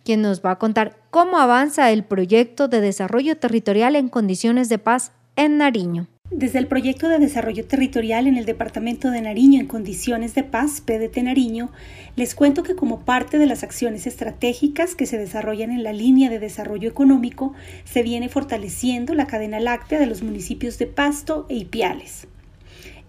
quien 0.05 0.23
nos 0.23 0.45
va 0.45 0.53
a 0.53 0.59
contar 0.59 0.99
cómo 1.11 1.39
avanza 1.39 1.91
el 1.91 2.05
proyecto 2.05 2.69
de 2.69 2.81
desarrollo 2.81 3.37
territorial 3.37 3.97
en 3.97 4.09
condiciones 4.09 4.69
de 4.69 4.79
paz 4.79 5.13
en 5.37 5.59
Nariño. 5.59 6.07
Desde 6.31 6.59
el 6.59 6.67
proyecto 6.67 7.09
de 7.09 7.19
desarrollo 7.19 7.65
territorial 7.67 8.27
en 8.27 8.37
el 8.37 8.45
departamento 8.45 9.11
de 9.11 9.23
Nariño 9.23 9.61
en 9.61 9.67
condiciones 9.67 10.35
de 10.35 10.45
paz, 10.45 10.83
PDT 10.83 11.23
Nariño, 11.23 11.71
les 12.17 12.35
cuento 12.35 12.63
que 12.63 12.77
como 12.77 13.01
parte 13.01 13.39
de 13.39 13.47
las 13.47 13.63
acciones 13.63 14.07
estratégicas 14.07 14.95
que 14.95 15.07
se 15.07 15.17
desarrollan 15.17 15.71
en 15.71 15.83
la 15.83 15.95
línea 15.95 16.29
de 16.29 16.39
desarrollo 16.39 16.87
económico, 16.87 17.55
se 17.85 18.03
viene 18.03 18.29
fortaleciendo 18.29 19.15
la 19.15 19.27
cadena 19.27 19.59
láctea 19.59 19.99
de 19.99 20.07
los 20.07 20.23
municipios 20.23 20.79
de 20.79 20.87
Pasto 20.87 21.47
e 21.49 21.55
Ipiales. 21.55 22.29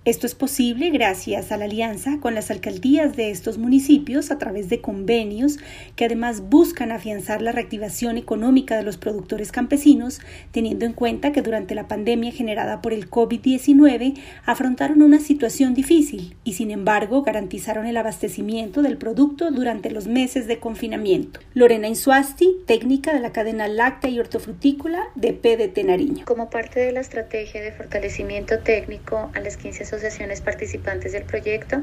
Esto 0.05 0.27
es 0.27 0.33
posible 0.33 0.91
gracias 0.91 1.51
a 1.51 1.57
la 1.57 1.65
alianza 1.65 2.19
con 2.21 2.33
las 2.33 2.49
alcaldías 2.51 3.17
de 3.17 3.31
estos 3.31 3.57
municipios 3.57 4.31
a 4.31 4.37
través 4.37 4.69
de 4.69 4.79
convenios 4.79 5.57
que 5.97 6.05
además 6.05 6.39
buscan 6.39 6.93
afianzar 6.93 7.41
la 7.41 7.51
reactivación 7.51 8.17
económica 8.17 8.77
de 8.77 8.83
los 8.83 8.95
productores 8.95 9.51
campesinos, 9.51 10.21
teniendo 10.53 10.85
en 10.85 10.93
cuenta 10.93 11.33
que 11.33 11.41
durante 11.41 11.75
la 11.75 11.89
pandemia 11.89 12.31
generada 12.31 12.81
por 12.81 12.93
el 12.93 13.09
COVID-19 13.09 14.17
afrontaron 14.45 15.01
una 15.01 15.19
situación 15.19 15.73
difícil 15.73 16.37
y 16.45 16.53
sin 16.53 16.71
embargo 16.71 17.23
garantizaron 17.23 17.85
el 17.85 17.97
abastecimiento 17.97 18.81
del 18.81 18.97
producto 18.97 19.51
durante 19.51 19.91
los 19.91 20.07
meses 20.07 20.47
de 20.47 20.59
confinamiento. 20.59 21.41
Lorena 21.53 21.89
Insuasti, 21.89 22.55
técnica 22.65 23.13
de 23.13 23.19
la 23.19 23.33
cadena 23.33 23.67
láctea 23.67 24.09
y 24.09 24.19
hortofrutícola 24.21 25.09
de 25.15 25.33
PDT 25.33 25.83
Nariño. 25.83 26.23
Como 26.25 26.49
parte 26.49 26.79
de 26.79 26.93
la 26.93 27.01
estrategia 27.01 27.61
de 27.61 27.73
fortalecimiento 27.73 28.59
técnico 28.59 29.29
a 29.35 29.41
las 29.41 29.57
15 29.57 29.88
asociaciones 29.89 30.41
participantes 30.41 31.11
del 31.11 31.23
proyecto, 31.23 31.81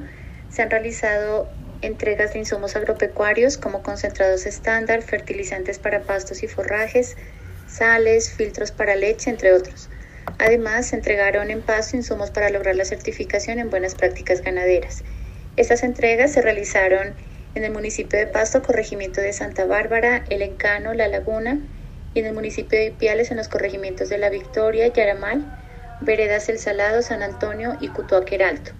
se 0.49 0.63
han 0.63 0.71
realizado 0.71 1.51
entregas 1.83 2.33
de 2.33 2.39
insumos 2.39 2.77
agropecuarios 2.77 3.59
como 3.59 3.83
concentrados 3.83 4.47
estándar, 4.47 5.03
fertilizantes 5.03 5.79
para 5.79 6.03
pastos 6.03 6.43
y 6.43 6.49
forrajes, 6.49 7.17
sales, 7.67 8.31
filtros 8.31 8.71
para 8.71 8.95
leche, 8.95 9.31
entre 9.31 9.53
otros. 9.53 9.91
Además, 10.39 10.87
se 10.87 10.97
entregaron 10.97 11.51
en 11.51 11.63
pasto 11.63 11.97
insumos 11.97 12.31
para 12.31 12.51
lograr 12.51 12.77
la 12.77 12.85
certificación 12.85 13.59
en 13.59 13.71
buenas 13.71 13.95
prácticas 13.95 14.43
ganaderas. 14.43 15.03
Estas 15.57 15.83
entregas 15.83 16.33
se 16.33 16.43
realizaron 16.43 17.15
en 17.55 17.65
el 17.65 17.73
municipio 17.73 18.19
de 18.19 18.27
Pasto, 18.27 18.63
corregimiento 18.63 19.21
de 19.21 19.33
Santa 19.33 19.65
Bárbara, 19.65 20.25
El 20.29 20.43
Encano, 20.43 20.93
La 20.93 21.09
Laguna, 21.09 21.59
y 22.13 22.21
en 22.21 22.27
el 22.27 22.35
municipio 22.35 22.79
de 22.79 22.87
Ipiales 22.87 23.31
en 23.31 23.39
los 23.39 23.49
corregimientos 23.49 24.09
de 24.09 24.19
La 24.19 24.31
Victoria, 24.31 24.89
Yaramal, 24.89 25.66
Veredas 26.01 26.49
El 26.49 26.59
Salado, 26.59 27.03
San 27.03 27.23
Antonio 27.23 27.77
y 27.81 27.89
Cutuaqueralto. 27.89 28.73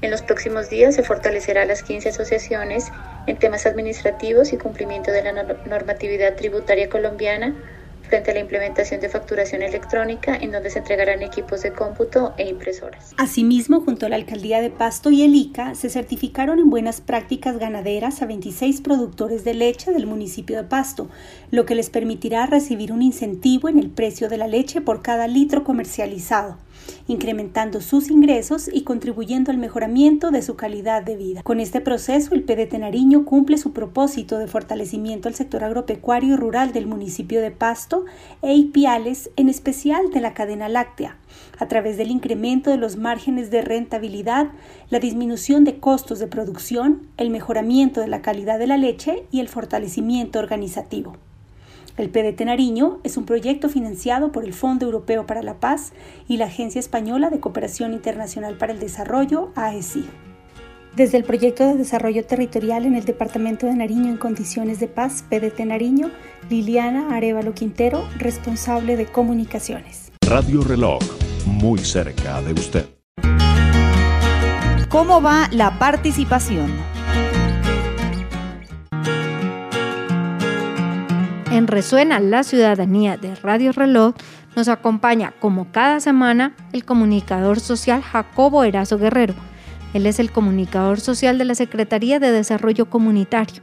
En 0.00 0.10
los 0.10 0.22
próximos 0.22 0.68
días 0.68 0.94
se 0.94 1.02
fortalecerá 1.02 1.64
las 1.64 1.82
15 1.82 2.10
asociaciones 2.10 2.92
en 3.26 3.38
temas 3.38 3.66
administrativos 3.66 4.52
y 4.52 4.58
cumplimiento 4.58 5.10
de 5.10 5.22
la 5.22 5.32
normatividad 5.64 6.34
tributaria 6.36 6.88
colombiana 6.88 7.54
frente 8.08 8.30
a 8.30 8.34
la 8.34 8.40
implementación 8.40 9.00
de 9.00 9.08
facturación 9.08 9.62
electrónica, 9.62 10.36
en 10.36 10.52
donde 10.52 10.70
se 10.70 10.78
entregarán 10.78 11.22
equipos 11.22 11.62
de 11.62 11.72
cómputo 11.72 12.34
e 12.36 12.48
impresoras. 12.48 13.14
Asimismo, 13.16 13.80
junto 13.80 14.06
a 14.06 14.08
la 14.08 14.16
alcaldía 14.16 14.60
de 14.60 14.70
Pasto 14.70 15.10
y 15.10 15.22
el 15.22 15.34
ICA, 15.34 15.74
se 15.74 15.90
certificaron 15.90 16.58
en 16.58 16.70
buenas 16.70 17.00
prácticas 17.00 17.58
ganaderas 17.58 18.22
a 18.22 18.26
26 18.26 18.80
productores 18.80 19.44
de 19.44 19.54
leche 19.54 19.92
del 19.92 20.06
municipio 20.06 20.56
de 20.56 20.64
Pasto, 20.64 21.08
lo 21.50 21.66
que 21.66 21.74
les 21.74 21.90
permitirá 21.90 22.46
recibir 22.46 22.92
un 22.92 23.02
incentivo 23.02 23.68
en 23.68 23.78
el 23.78 23.90
precio 23.90 24.28
de 24.28 24.36
la 24.36 24.46
leche 24.46 24.80
por 24.80 25.02
cada 25.02 25.26
litro 25.26 25.64
comercializado 25.64 26.56
incrementando 27.08 27.80
sus 27.80 28.10
ingresos 28.10 28.68
y 28.72 28.82
contribuyendo 28.82 29.50
al 29.50 29.58
mejoramiento 29.58 30.30
de 30.30 30.42
su 30.42 30.56
calidad 30.56 31.02
de 31.02 31.16
vida. 31.16 31.42
Con 31.42 31.60
este 31.60 31.80
proceso, 31.80 32.34
el 32.34 32.44
PDT 32.44 32.74
Nariño 32.78 33.24
cumple 33.24 33.58
su 33.58 33.72
propósito 33.72 34.38
de 34.38 34.46
fortalecimiento 34.46 35.28
al 35.28 35.34
sector 35.34 35.64
agropecuario 35.64 36.34
y 36.34 36.36
rural 36.36 36.72
del 36.72 36.86
municipio 36.86 37.40
de 37.40 37.50
Pasto 37.50 38.04
e 38.42 38.54
Ipiales, 38.54 39.30
en 39.36 39.48
especial 39.48 40.10
de 40.10 40.20
la 40.20 40.34
cadena 40.34 40.68
láctea, 40.68 41.18
a 41.58 41.68
través 41.68 41.96
del 41.96 42.10
incremento 42.10 42.70
de 42.70 42.76
los 42.76 42.96
márgenes 42.96 43.50
de 43.50 43.62
rentabilidad, 43.62 44.48
la 44.90 44.98
disminución 44.98 45.64
de 45.64 45.78
costos 45.78 46.18
de 46.18 46.26
producción, 46.26 47.08
el 47.16 47.30
mejoramiento 47.30 48.00
de 48.00 48.08
la 48.08 48.22
calidad 48.22 48.58
de 48.58 48.66
la 48.66 48.76
leche 48.76 49.24
y 49.30 49.40
el 49.40 49.48
fortalecimiento 49.48 50.38
organizativo. 50.38 51.16
El 51.96 52.10
PDT 52.10 52.42
Nariño 52.44 52.98
es 53.04 53.16
un 53.16 53.24
proyecto 53.24 53.70
financiado 53.70 54.30
por 54.30 54.44
el 54.44 54.52
Fondo 54.52 54.84
Europeo 54.84 55.24
para 55.24 55.42
la 55.42 55.60
Paz 55.60 55.92
y 56.28 56.36
la 56.36 56.44
Agencia 56.44 56.78
Española 56.78 57.30
de 57.30 57.40
Cooperación 57.40 57.94
Internacional 57.94 58.58
para 58.58 58.74
el 58.74 58.80
Desarrollo, 58.80 59.50
AECI. 59.54 60.06
Desde 60.94 61.16
el 61.16 61.24
proyecto 61.24 61.66
de 61.66 61.74
desarrollo 61.74 62.24
territorial 62.24 62.84
en 62.84 62.96
el 62.96 63.04
Departamento 63.04 63.66
de 63.66 63.74
Nariño 63.74 64.10
en 64.10 64.18
condiciones 64.18 64.78
de 64.78 64.88
paz, 64.88 65.24
PDT 65.28 65.60
Nariño, 65.60 66.10
Liliana 66.50 67.16
Arevalo 67.16 67.54
Quintero, 67.54 68.06
responsable 68.18 68.96
de 68.96 69.06
comunicaciones. 69.06 70.12
Radio 70.20 70.62
Reloj, 70.62 71.02
muy 71.46 71.78
cerca 71.78 72.42
de 72.42 72.52
usted. 72.52 72.86
¿Cómo 74.90 75.22
va 75.22 75.48
la 75.50 75.78
participación? 75.78 76.95
En 81.56 81.68
Resuena 81.68 82.20
la 82.20 82.42
Ciudadanía 82.42 83.16
de 83.16 83.34
Radio 83.34 83.72
Reloj 83.72 84.14
nos 84.54 84.68
acompaña 84.68 85.32
como 85.40 85.72
cada 85.72 86.00
semana 86.00 86.54
el 86.74 86.84
comunicador 86.84 87.60
social 87.60 88.02
Jacobo 88.02 88.62
Erazo 88.62 88.98
Guerrero. 88.98 89.32
Él 89.94 90.04
es 90.04 90.18
el 90.18 90.30
comunicador 90.30 91.00
social 91.00 91.38
de 91.38 91.46
la 91.46 91.54
Secretaría 91.54 92.20
de 92.20 92.30
Desarrollo 92.30 92.90
Comunitario. 92.90 93.62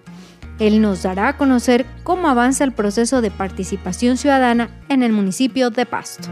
Él 0.58 0.82
nos 0.82 1.04
dará 1.04 1.28
a 1.28 1.38
conocer 1.38 1.86
cómo 2.04 2.30
avanza 2.30 2.64
el 2.64 2.72
proceso 2.72 3.22
de 3.22 3.30
participación 3.30 4.18
ciudadana 4.18 4.72
en 4.90 5.04
el 5.04 5.14
municipio 5.14 5.70
de 5.70 5.86
Pasto. 5.86 6.30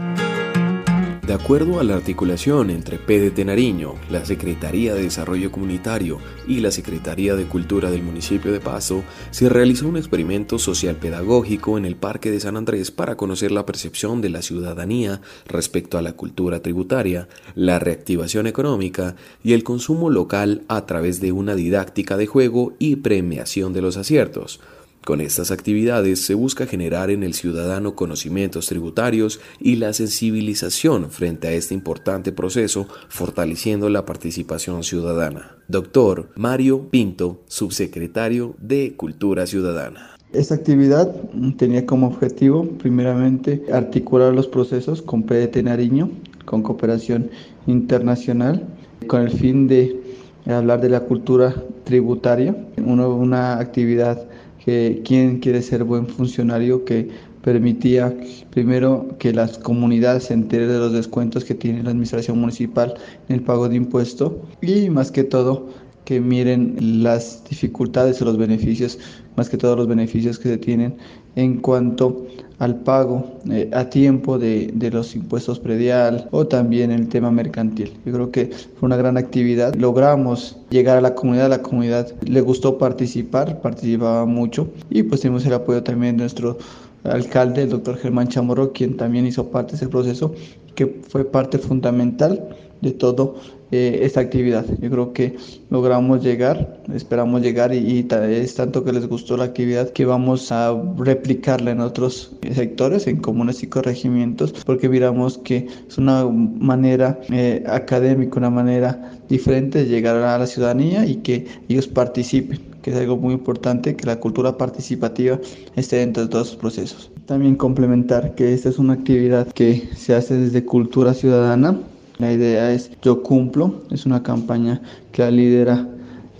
De 1.26 1.34
acuerdo 1.34 1.78
a 1.78 1.84
la 1.84 1.94
articulación 1.94 2.68
entre 2.70 2.98
PDT 2.98 3.44
Nariño, 3.44 3.94
la 4.10 4.24
Secretaría 4.24 4.92
de 4.92 5.04
Desarrollo 5.04 5.52
Comunitario 5.52 6.18
y 6.48 6.58
la 6.58 6.72
Secretaría 6.72 7.36
de 7.36 7.44
Cultura 7.44 7.92
del 7.92 8.02
municipio 8.02 8.50
de 8.50 8.58
Paso, 8.58 9.04
se 9.30 9.48
realizó 9.48 9.86
un 9.86 9.96
experimento 9.96 10.58
social 10.58 10.96
pedagógico 10.96 11.78
en 11.78 11.84
el 11.84 11.94
Parque 11.94 12.32
de 12.32 12.40
San 12.40 12.56
Andrés 12.56 12.90
para 12.90 13.16
conocer 13.16 13.52
la 13.52 13.64
percepción 13.64 14.20
de 14.20 14.30
la 14.30 14.42
ciudadanía 14.42 15.20
respecto 15.46 15.96
a 15.96 16.02
la 16.02 16.14
cultura 16.14 16.60
tributaria, 16.60 17.28
la 17.54 17.78
reactivación 17.78 18.48
económica 18.48 19.14
y 19.44 19.52
el 19.52 19.62
consumo 19.62 20.10
local 20.10 20.62
a 20.66 20.86
través 20.86 21.20
de 21.20 21.30
una 21.30 21.54
didáctica 21.54 22.16
de 22.16 22.26
juego 22.26 22.72
y 22.80 22.96
premiación 22.96 23.72
de 23.72 23.82
los 23.82 23.96
aciertos 23.96 24.58
con 25.04 25.20
estas 25.20 25.50
actividades 25.50 26.24
se 26.24 26.34
busca 26.34 26.66
generar 26.66 27.10
en 27.10 27.22
el 27.22 27.34
ciudadano 27.34 27.94
conocimientos 27.94 28.66
tributarios 28.66 29.40
y 29.60 29.76
la 29.76 29.92
sensibilización 29.92 31.10
frente 31.10 31.48
a 31.48 31.52
este 31.52 31.74
importante 31.74 32.32
proceso, 32.32 32.86
fortaleciendo 33.08 33.88
la 33.88 34.04
participación 34.04 34.84
ciudadana. 34.84 35.56
Doctor 35.68 36.30
Mario 36.36 36.88
Pinto, 36.90 37.42
subsecretario 37.46 38.54
de 38.60 38.94
Cultura 38.96 39.46
Ciudadana. 39.46 40.16
Esta 40.32 40.54
actividad 40.54 41.14
tenía 41.58 41.84
como 41.84 42.06
objetivo, 42.06 42.66
primeramente, 42.78 43.62
articular 43.70 44.32
los 44.32 44.46
procesos 44.46 45.02
con 45.02 45.24
PDT 45.24 45.62
Nariño, 45.62 46.10
con 46.46 46.62
cooperación 46.62 47.30
internacional, 47.66 48.66
con 49.08 49.22
el 49.22 49.30
fin 49.30 49.68
de 49.68 50.00
hablar 50.46 50.80
de 50.80 50.88
la 50.88 51.00
cultura 51.00 51.54
tributaria, 51.84 52.56
una, 52.78 53.58
actividad 53.58 54.26
que 54.64 55.02
quién 55.04 55.40
quiere 55.40 55.62
ser 55.62 55.84
buen 55.84 56.06
funcionario 56.06 56.84
que 56.84 57.08
permitía 57.42 58.16
primero 58.50 59.16
que 59.18 59.32
las 59.32 59.58
comunidades 59.58 60.24
se 60.24 60.34
enteren 60.34 60.68
de 60.68 60.78
los 60.78 60.92
descuentos 60.92 61.44
que 61.44 61.54
tiene 61.54 61.82
la 61.82 61.90
administración 61.90 62.38
municipal 62.38 62.94
en 63.28 63.36
el 63.36 63.42
pago 63.42 63.68
de 63.68 63.76
impuesto 63.76 64.42
y 64.60 64.90
más 64.90 65.10
que 65.10 65.24
todo 65.24 65.68
que 66.04 66.20
miren 66.20 67.02
las 67.02 67.42
dificultades 67.48 68.20
o 68.20 68.24
los 68.24 68.36
beneficios, 68.36 68.98
más 69.36 69.48
que 69.48 69.56
todos 69.56 69.76
los 69.76 69.86
beneficios 69.86 70.38
que 70.38 70.48
se 70.48 70.58
tienen 70.58 70.96
en 71.36 71.58
cuanto 71.58 72.26
al 72.62 72.76
pago 72.76 73.40
eh, 73.50 73.68
a 73.72 73.90
tiempo 73.90 74.38
de, 74.38 74.70
de, 74.72 74.92
los 74.92 75.16
impuestos 75.16 75.58
predial 75.58 76.28
o 76.30 76.46
también 76.46 76.92
el 76.92 77.08
tema 77.08 77.32
mercantil. 77.32 77.92
Yo 78.06 78.12
creo 78.12 78.30
que 78.30 78.52
fue 78.78 78.86
una 78.86 78.96
gran 78.96 79.16
actividad. 79.16 79.74
Logramos 79.74 80.58
llegar 80.70 80.96
a 80.96 81.00
la 81.00 81.16
comunidad, 81.16 81.50
la 81.50 81.60
comunidad 81.60 82.12
le 82.24 82.40
gustó 82.40 82.78
participar, 82.78 83.60
participaba 83.60 84.26
mucho 84.26 84.68
y 84.90 85.02
pues 85.02 85.22
tuvimos 85.22 85.44
el 85.44 85.54
apoyo 85.54 85.82
también 85.82 86.16
de 86.16 86.22
nuestro 86.22 86.56
alcalde, 87.02 87.64
el 87.64 87.70
doctor 87.70 87.96
Germán 87.96 88.28
Chamorro, 88.28 88.72
quien 88.72 88.96
también 88.96 89.26
hizo 89.26 89.50
parte 89.50 89.72
de 89.72 89.78
ese 89.78 89.88
proceso, 89.88 90.32
que 90.76 90.86
fue 91.08 91.24
parte 91.24 91.58
fundamental 91.58 92.48
de 92.82 92.92
todo 92.92 93.36
eh, 93.70 94.00
esta 94.02 94.20
actividad. 94.20 94.66
Yo 94.80 94.90
creo 94.90 95.12
que 95.14 95.36
logramos 95.70 96.22
llegar, 96.22 96.82
esperamos 96.92 97.40
llegar 97.40 97.72
y, 97.72 98.06
es 98.10 98.54
tanto 98.54 98.84
que 98.84 98.92
les 98.92 99.08
gustó 99.08 99.38
la 99.38 99.44
actividad 99.44 99.88
que 99.90 100.04
vamos 100.04 100.52
a 100.52 100.78
replicarla 100.98 101.70
en 101.70 101.80
otros 101.80 102.36
sectores, 102.52 103.06
en 103.06 103.16
comunes 103.16 103.62
y 103.62 103.68
corregimientos, 103.68 104.52
porque 104.66 104.90
miramos 104.90 105.38
que 105.38 105.68
es 105.88 105.96
una 105.96 106.26
manera 106.26 107.18
eh, 107.30 107.64
académica, 107.66 108.38
una 108.38 108.50
manera 108.50 109.12
diferente 109.30 109.78
de 109.78 109.86
llegar 109.86 110.16
a 110.16 110.36
la 110.36 110.46
ciudadanía 110.46 111.06
y 111.06 111.16
que 111.16 111.46
ellos 111.70 111.88
participen 111.88 112.72
que 112.82 112.90
es 112.90 112.96
algo 112.96 113.16
muy 113.16 113.32
importante, 113.32 113.96
que 113.96 114.06
la 114.06 114.18
cultura 114.18 114.58
participativa 114.58 115.38
esté 115.76 115.96
dentro 115.96 116.24
de 116.24 116.28
todos 116.28 116.48
los 116.48 116.56
procesos. 116.56 117.10
También 117.26 117.54
complementar 117.54 118.34
que 118.34 118.52
esta 118.52 118.68
es 118.68 118.78
una 118.78 118.94
actividad 118.94 119.46
que 119.52 119.88
se 119.96 120.14
hace 120.14 120.34
desde 120.34 120.64
cultura 120.64 121.14
ciudadana, 121.14 121.78
la 122.18 122.32
idea 122.32 122.72
es 122.72 122.90
Yo 123.02 123.22
Cumplo, 123.22 123.82
es 123.90 124.06
una 124.06 124.22
campaña 124.22 124.80
que 125.12 125.22
la 125.22 125.30
lidera 125.30 125.88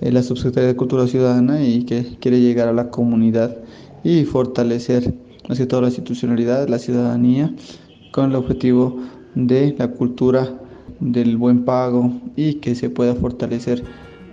eh, 0.03 0.11
la 0.11 0.23
Subsecretaría 0.23 0.69
de 0.69 0.77
Cultura 0.77 1.07
Ciudadana 1.07 1.65
y 1.65 1.85
que 1.85 2.17
quiere 2.21 2.41
llegar 2.41 2.69
a 2.69 2.73
la 2.73 2.91
comunidad 2.91 3.57
y 4.03 4.25
fortalecer 4.25 5.15
más 5.49 5.59
que 5.59 5.67
toda 5.67 5.83
la 5.83 5.89
institucionalidad, 5.89 6.69
la 6.69 6.79
ciudadanía, 6.79 7.55
con 8.11 8.31
el 8.31 8.37
objetivo 8.37 9.01
de 9.35 9.75
la 9.79 9.89
cultura 9.89 10.59
del 10.99 11.37
buen 11.37 11.65
pago 11.65 12.13
y 12.37 12.55
que 12.55 12.75
se 12.75 12.91
pueda 12.91 13.15
fortalecer 13.15 13.83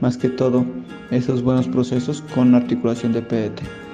más 0.02 0.18
que 0.18 0.30
todo 0.30 0.66
esos 1.12 1.44
buenos 1.44 1.68
procesos 1.68 2.24
con 2.34 2.56
articulación 2.56 3.14
de 3.14 3.22
PDT. 3.22 3.89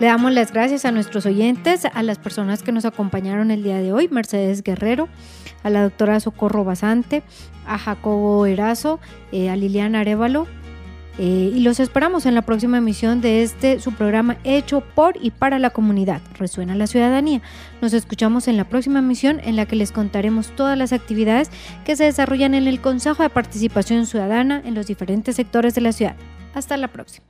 Le 0.00 0.06
damos 0.06 0.32
las 0.32 0.52
gracias 0.52 0.84
a 0.84 0.92
nuestros 0.92 1.26
oyentes, 1.26 1.84
a 1.84 2.02
las 2.04 2.18
personas 2.18 2.62
que 2.62 2.70
nos 2.70 2.84
acompañaron 2.84 3.50
el 3.50 3.64
día 3.64 3.78
de 3.78 3.92
hoy, 3.92 4.08
Mercedes 4.08 4.62
Guerrero, 4.62 5.08
a 5.64 5.70
la 5.70 5.82
doctora 5.82 6.20
Socorro 6.20 6.62
Basante, 6.62 7.24
a 7.66 7.78
Jacobo 7.78 8.46
Erazo, 8.46 9.00
eh, 9.32 9.50
a 9.50 9.56
Liliana 9.56 10.00
Arevalo. 10.00 10.46
Eh, 11.20 11.50
y 11.52 11.58
los 11.62 11.80
esperamos 11.80 12.26
en 12.26 12.36
la 12.36 12.42
próxima 12.42 12.78
emisión 12.78 13.20
de 13.20 13.42
este 13.42 13.80
su 13.80 13.92
programa 13.92 14.36
hecho 14.44 14.82
por 14.82 15.16
y 15.20 15.32
para 15.32 15.58
la 15.58 15.70
comunidad. 15.70 16.20
Resuena 16.38 16.76
la 16.76 16.86
ciudadanía. 16.86 17.42
Nos 17.82 17.92
escuchamos 17.92 18.46
en 18.46 18.56
la 18.56 18.68
próxima 18.68 19.00
emisión 19.00 19.40
en 19.42 19.56
la 19.56 19.66
que 19.66 19.74
les 19.74 19.90
contaremos 19.90 20.54
todas 20.54 20.78
las 20.78 20.92
actividades 20.92 21.50
que 21.84 21.96
se 21.96 22.04
desarrollan 22.04 22.54
en 22.54 22.68
el 22.68 22.80
Consejo 22.80 23.24
de 23.24 23.30
Participación 23.30 24.06
Ciudadana 24.06 24.62
en 24.64 24.76
los 24.76 24.86
diferentes 24.86 25.34
sectores 25.34 25.74
de 25.74 25.80
la 25.80 25.90
ciudad. 25.90 26.14
Hasta 26.54 26.76
la 26.76 26.86
próxima. 26.86 27.26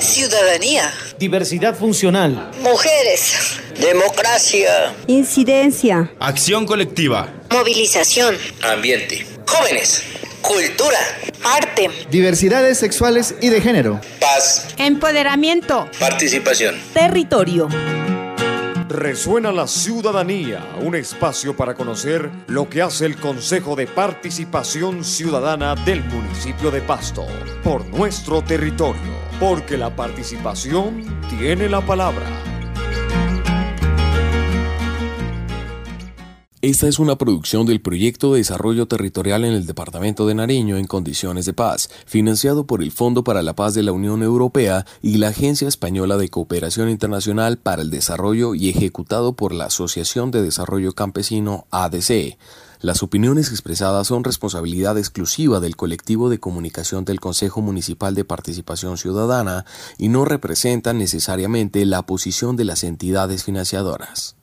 Ciudadanía. 0.00 0.92
Diversidad 1.18 1.74
funcional. 1.76 2.50
Mujeres. 2.62 3.60
Democracia. 3.78 4.94
Incidencia. 5.06 6.10
Acción 6.18 6.66
colectiva. 6.66 7.28
Movilización. 7.50 8.36
Ambiente. 8.62 9.26
Jóvenes. 9.46 10.02
Cultura. 10.40 10.98
Arte. 11.44 11.90
Diversidades 12.10 12.78
sexuales 12.78 13.34
y 13.40 13.48
de 13.48 13.60
género. 13.60 14.00
Paz. 14.20 14.66
Empoderamiento. 14.78 15.88
Participación. 15.98 16.76
Territorio. 16.94 17.68
Resuena 18.90 19.52
la 19.52 19.68
ciudadanía, 19.68 20.66
un 20.80 20.96
espacio 20.96 21.56
para 21.56 21.74
conocer 21.74 22.28
lo 22.48 22.68
que 22.68 22.82
hace 22.82 23.06
el 23.06 23.14
Consejo 23.14 23.76
de 23.76 23.86
Participación 23.86 25.04
Ciudadana 25.04 25.76
del 25.76 26.02
municipio 26.02 26.72
de 26.72 26.80
Pasto 26.80 27.24
por 27.62 27.86
nuestro 27.86 28.42
territorio, 28.42 29.00
porque 29.38 29.76
la 29.76 29.94
participación 29.94 31.04
tiene 31.28 31.68
la 31.68 31.82
palabra. 31.82 32.59
Esta 36.62 36.88
es 36.88 36.98
una 36.98 37.16
producción 37.16 37.64
del 37.64 37.80
Proyecto 37.80 38.32
de 38.32 38.40
Desarrollo 38.40 38.86
Territorial 38.86 39.46
en 39.46 39.54
el 39.54 39.64
Departamento 39.64 40.26
de 40.26 40.34
Nariño 40.34 40.76
en 40.76 40.86
Condiciones 40.86 41.46
de 41.46 41.54
Paz, 41.54 41.88
financiado 42.04 42.66
por 42.66 42.82
el 42.82 42.92
Fondo 42.92 43.24
para 43.24 43.40
la 43.40 43.54
Paz 43.54 43.72
de 43.72 43.82
la 43.82 43.92
Unión 43.92 44.22
Europea 44.22 44.84
y 45.00 45.16
la 45.16 45.28
Agencia 45.28 45.66
Española 45.66 46.18
de 46.18 46.28
Cooperación 46.28 46.90
Internacional 46.90 47.56
para 47.56 47.80
el 47.80 47.88
Desarrollo 47.88 48.54
y 48.54 48.68
ejecutado 48.68 49.32
por 49.32 49.54
la 49.54 49.64
Asociación 49.64 50.30
de 50.32 50.42
Desarrollo 50.42 50.92
Campesino 50.92 51.66
ADC. 51.70 52.36
Las 52.82 53.02
opiniones 53.02 53.48
expresadas 53.48 54.08
son 54.08 54.22
responsabilidad 54.22 54.98
exclusiva 54.98 55.60
del 55.60 55.76
colectivo 55.76 56.28
de 56.28 56.40
comunicación 56.40 57.06
del 57.06 57.20
Consejo 57.20 57.62
Municipal 57.62 58.14
de 58.14 58.26
Participación 58.26 58.98
Ciudadana 58.98 59.64
y 59.96 60.08
no 60.08 60.26
representan 60.26 60.98
necesariamente 60.98 61.86
la 61.86 62.02
posición 62.02 62.56
de 62.56 62.66
las 62.66 62.84
entidades 62.84 63.44
financiadoras. 63.44 64.36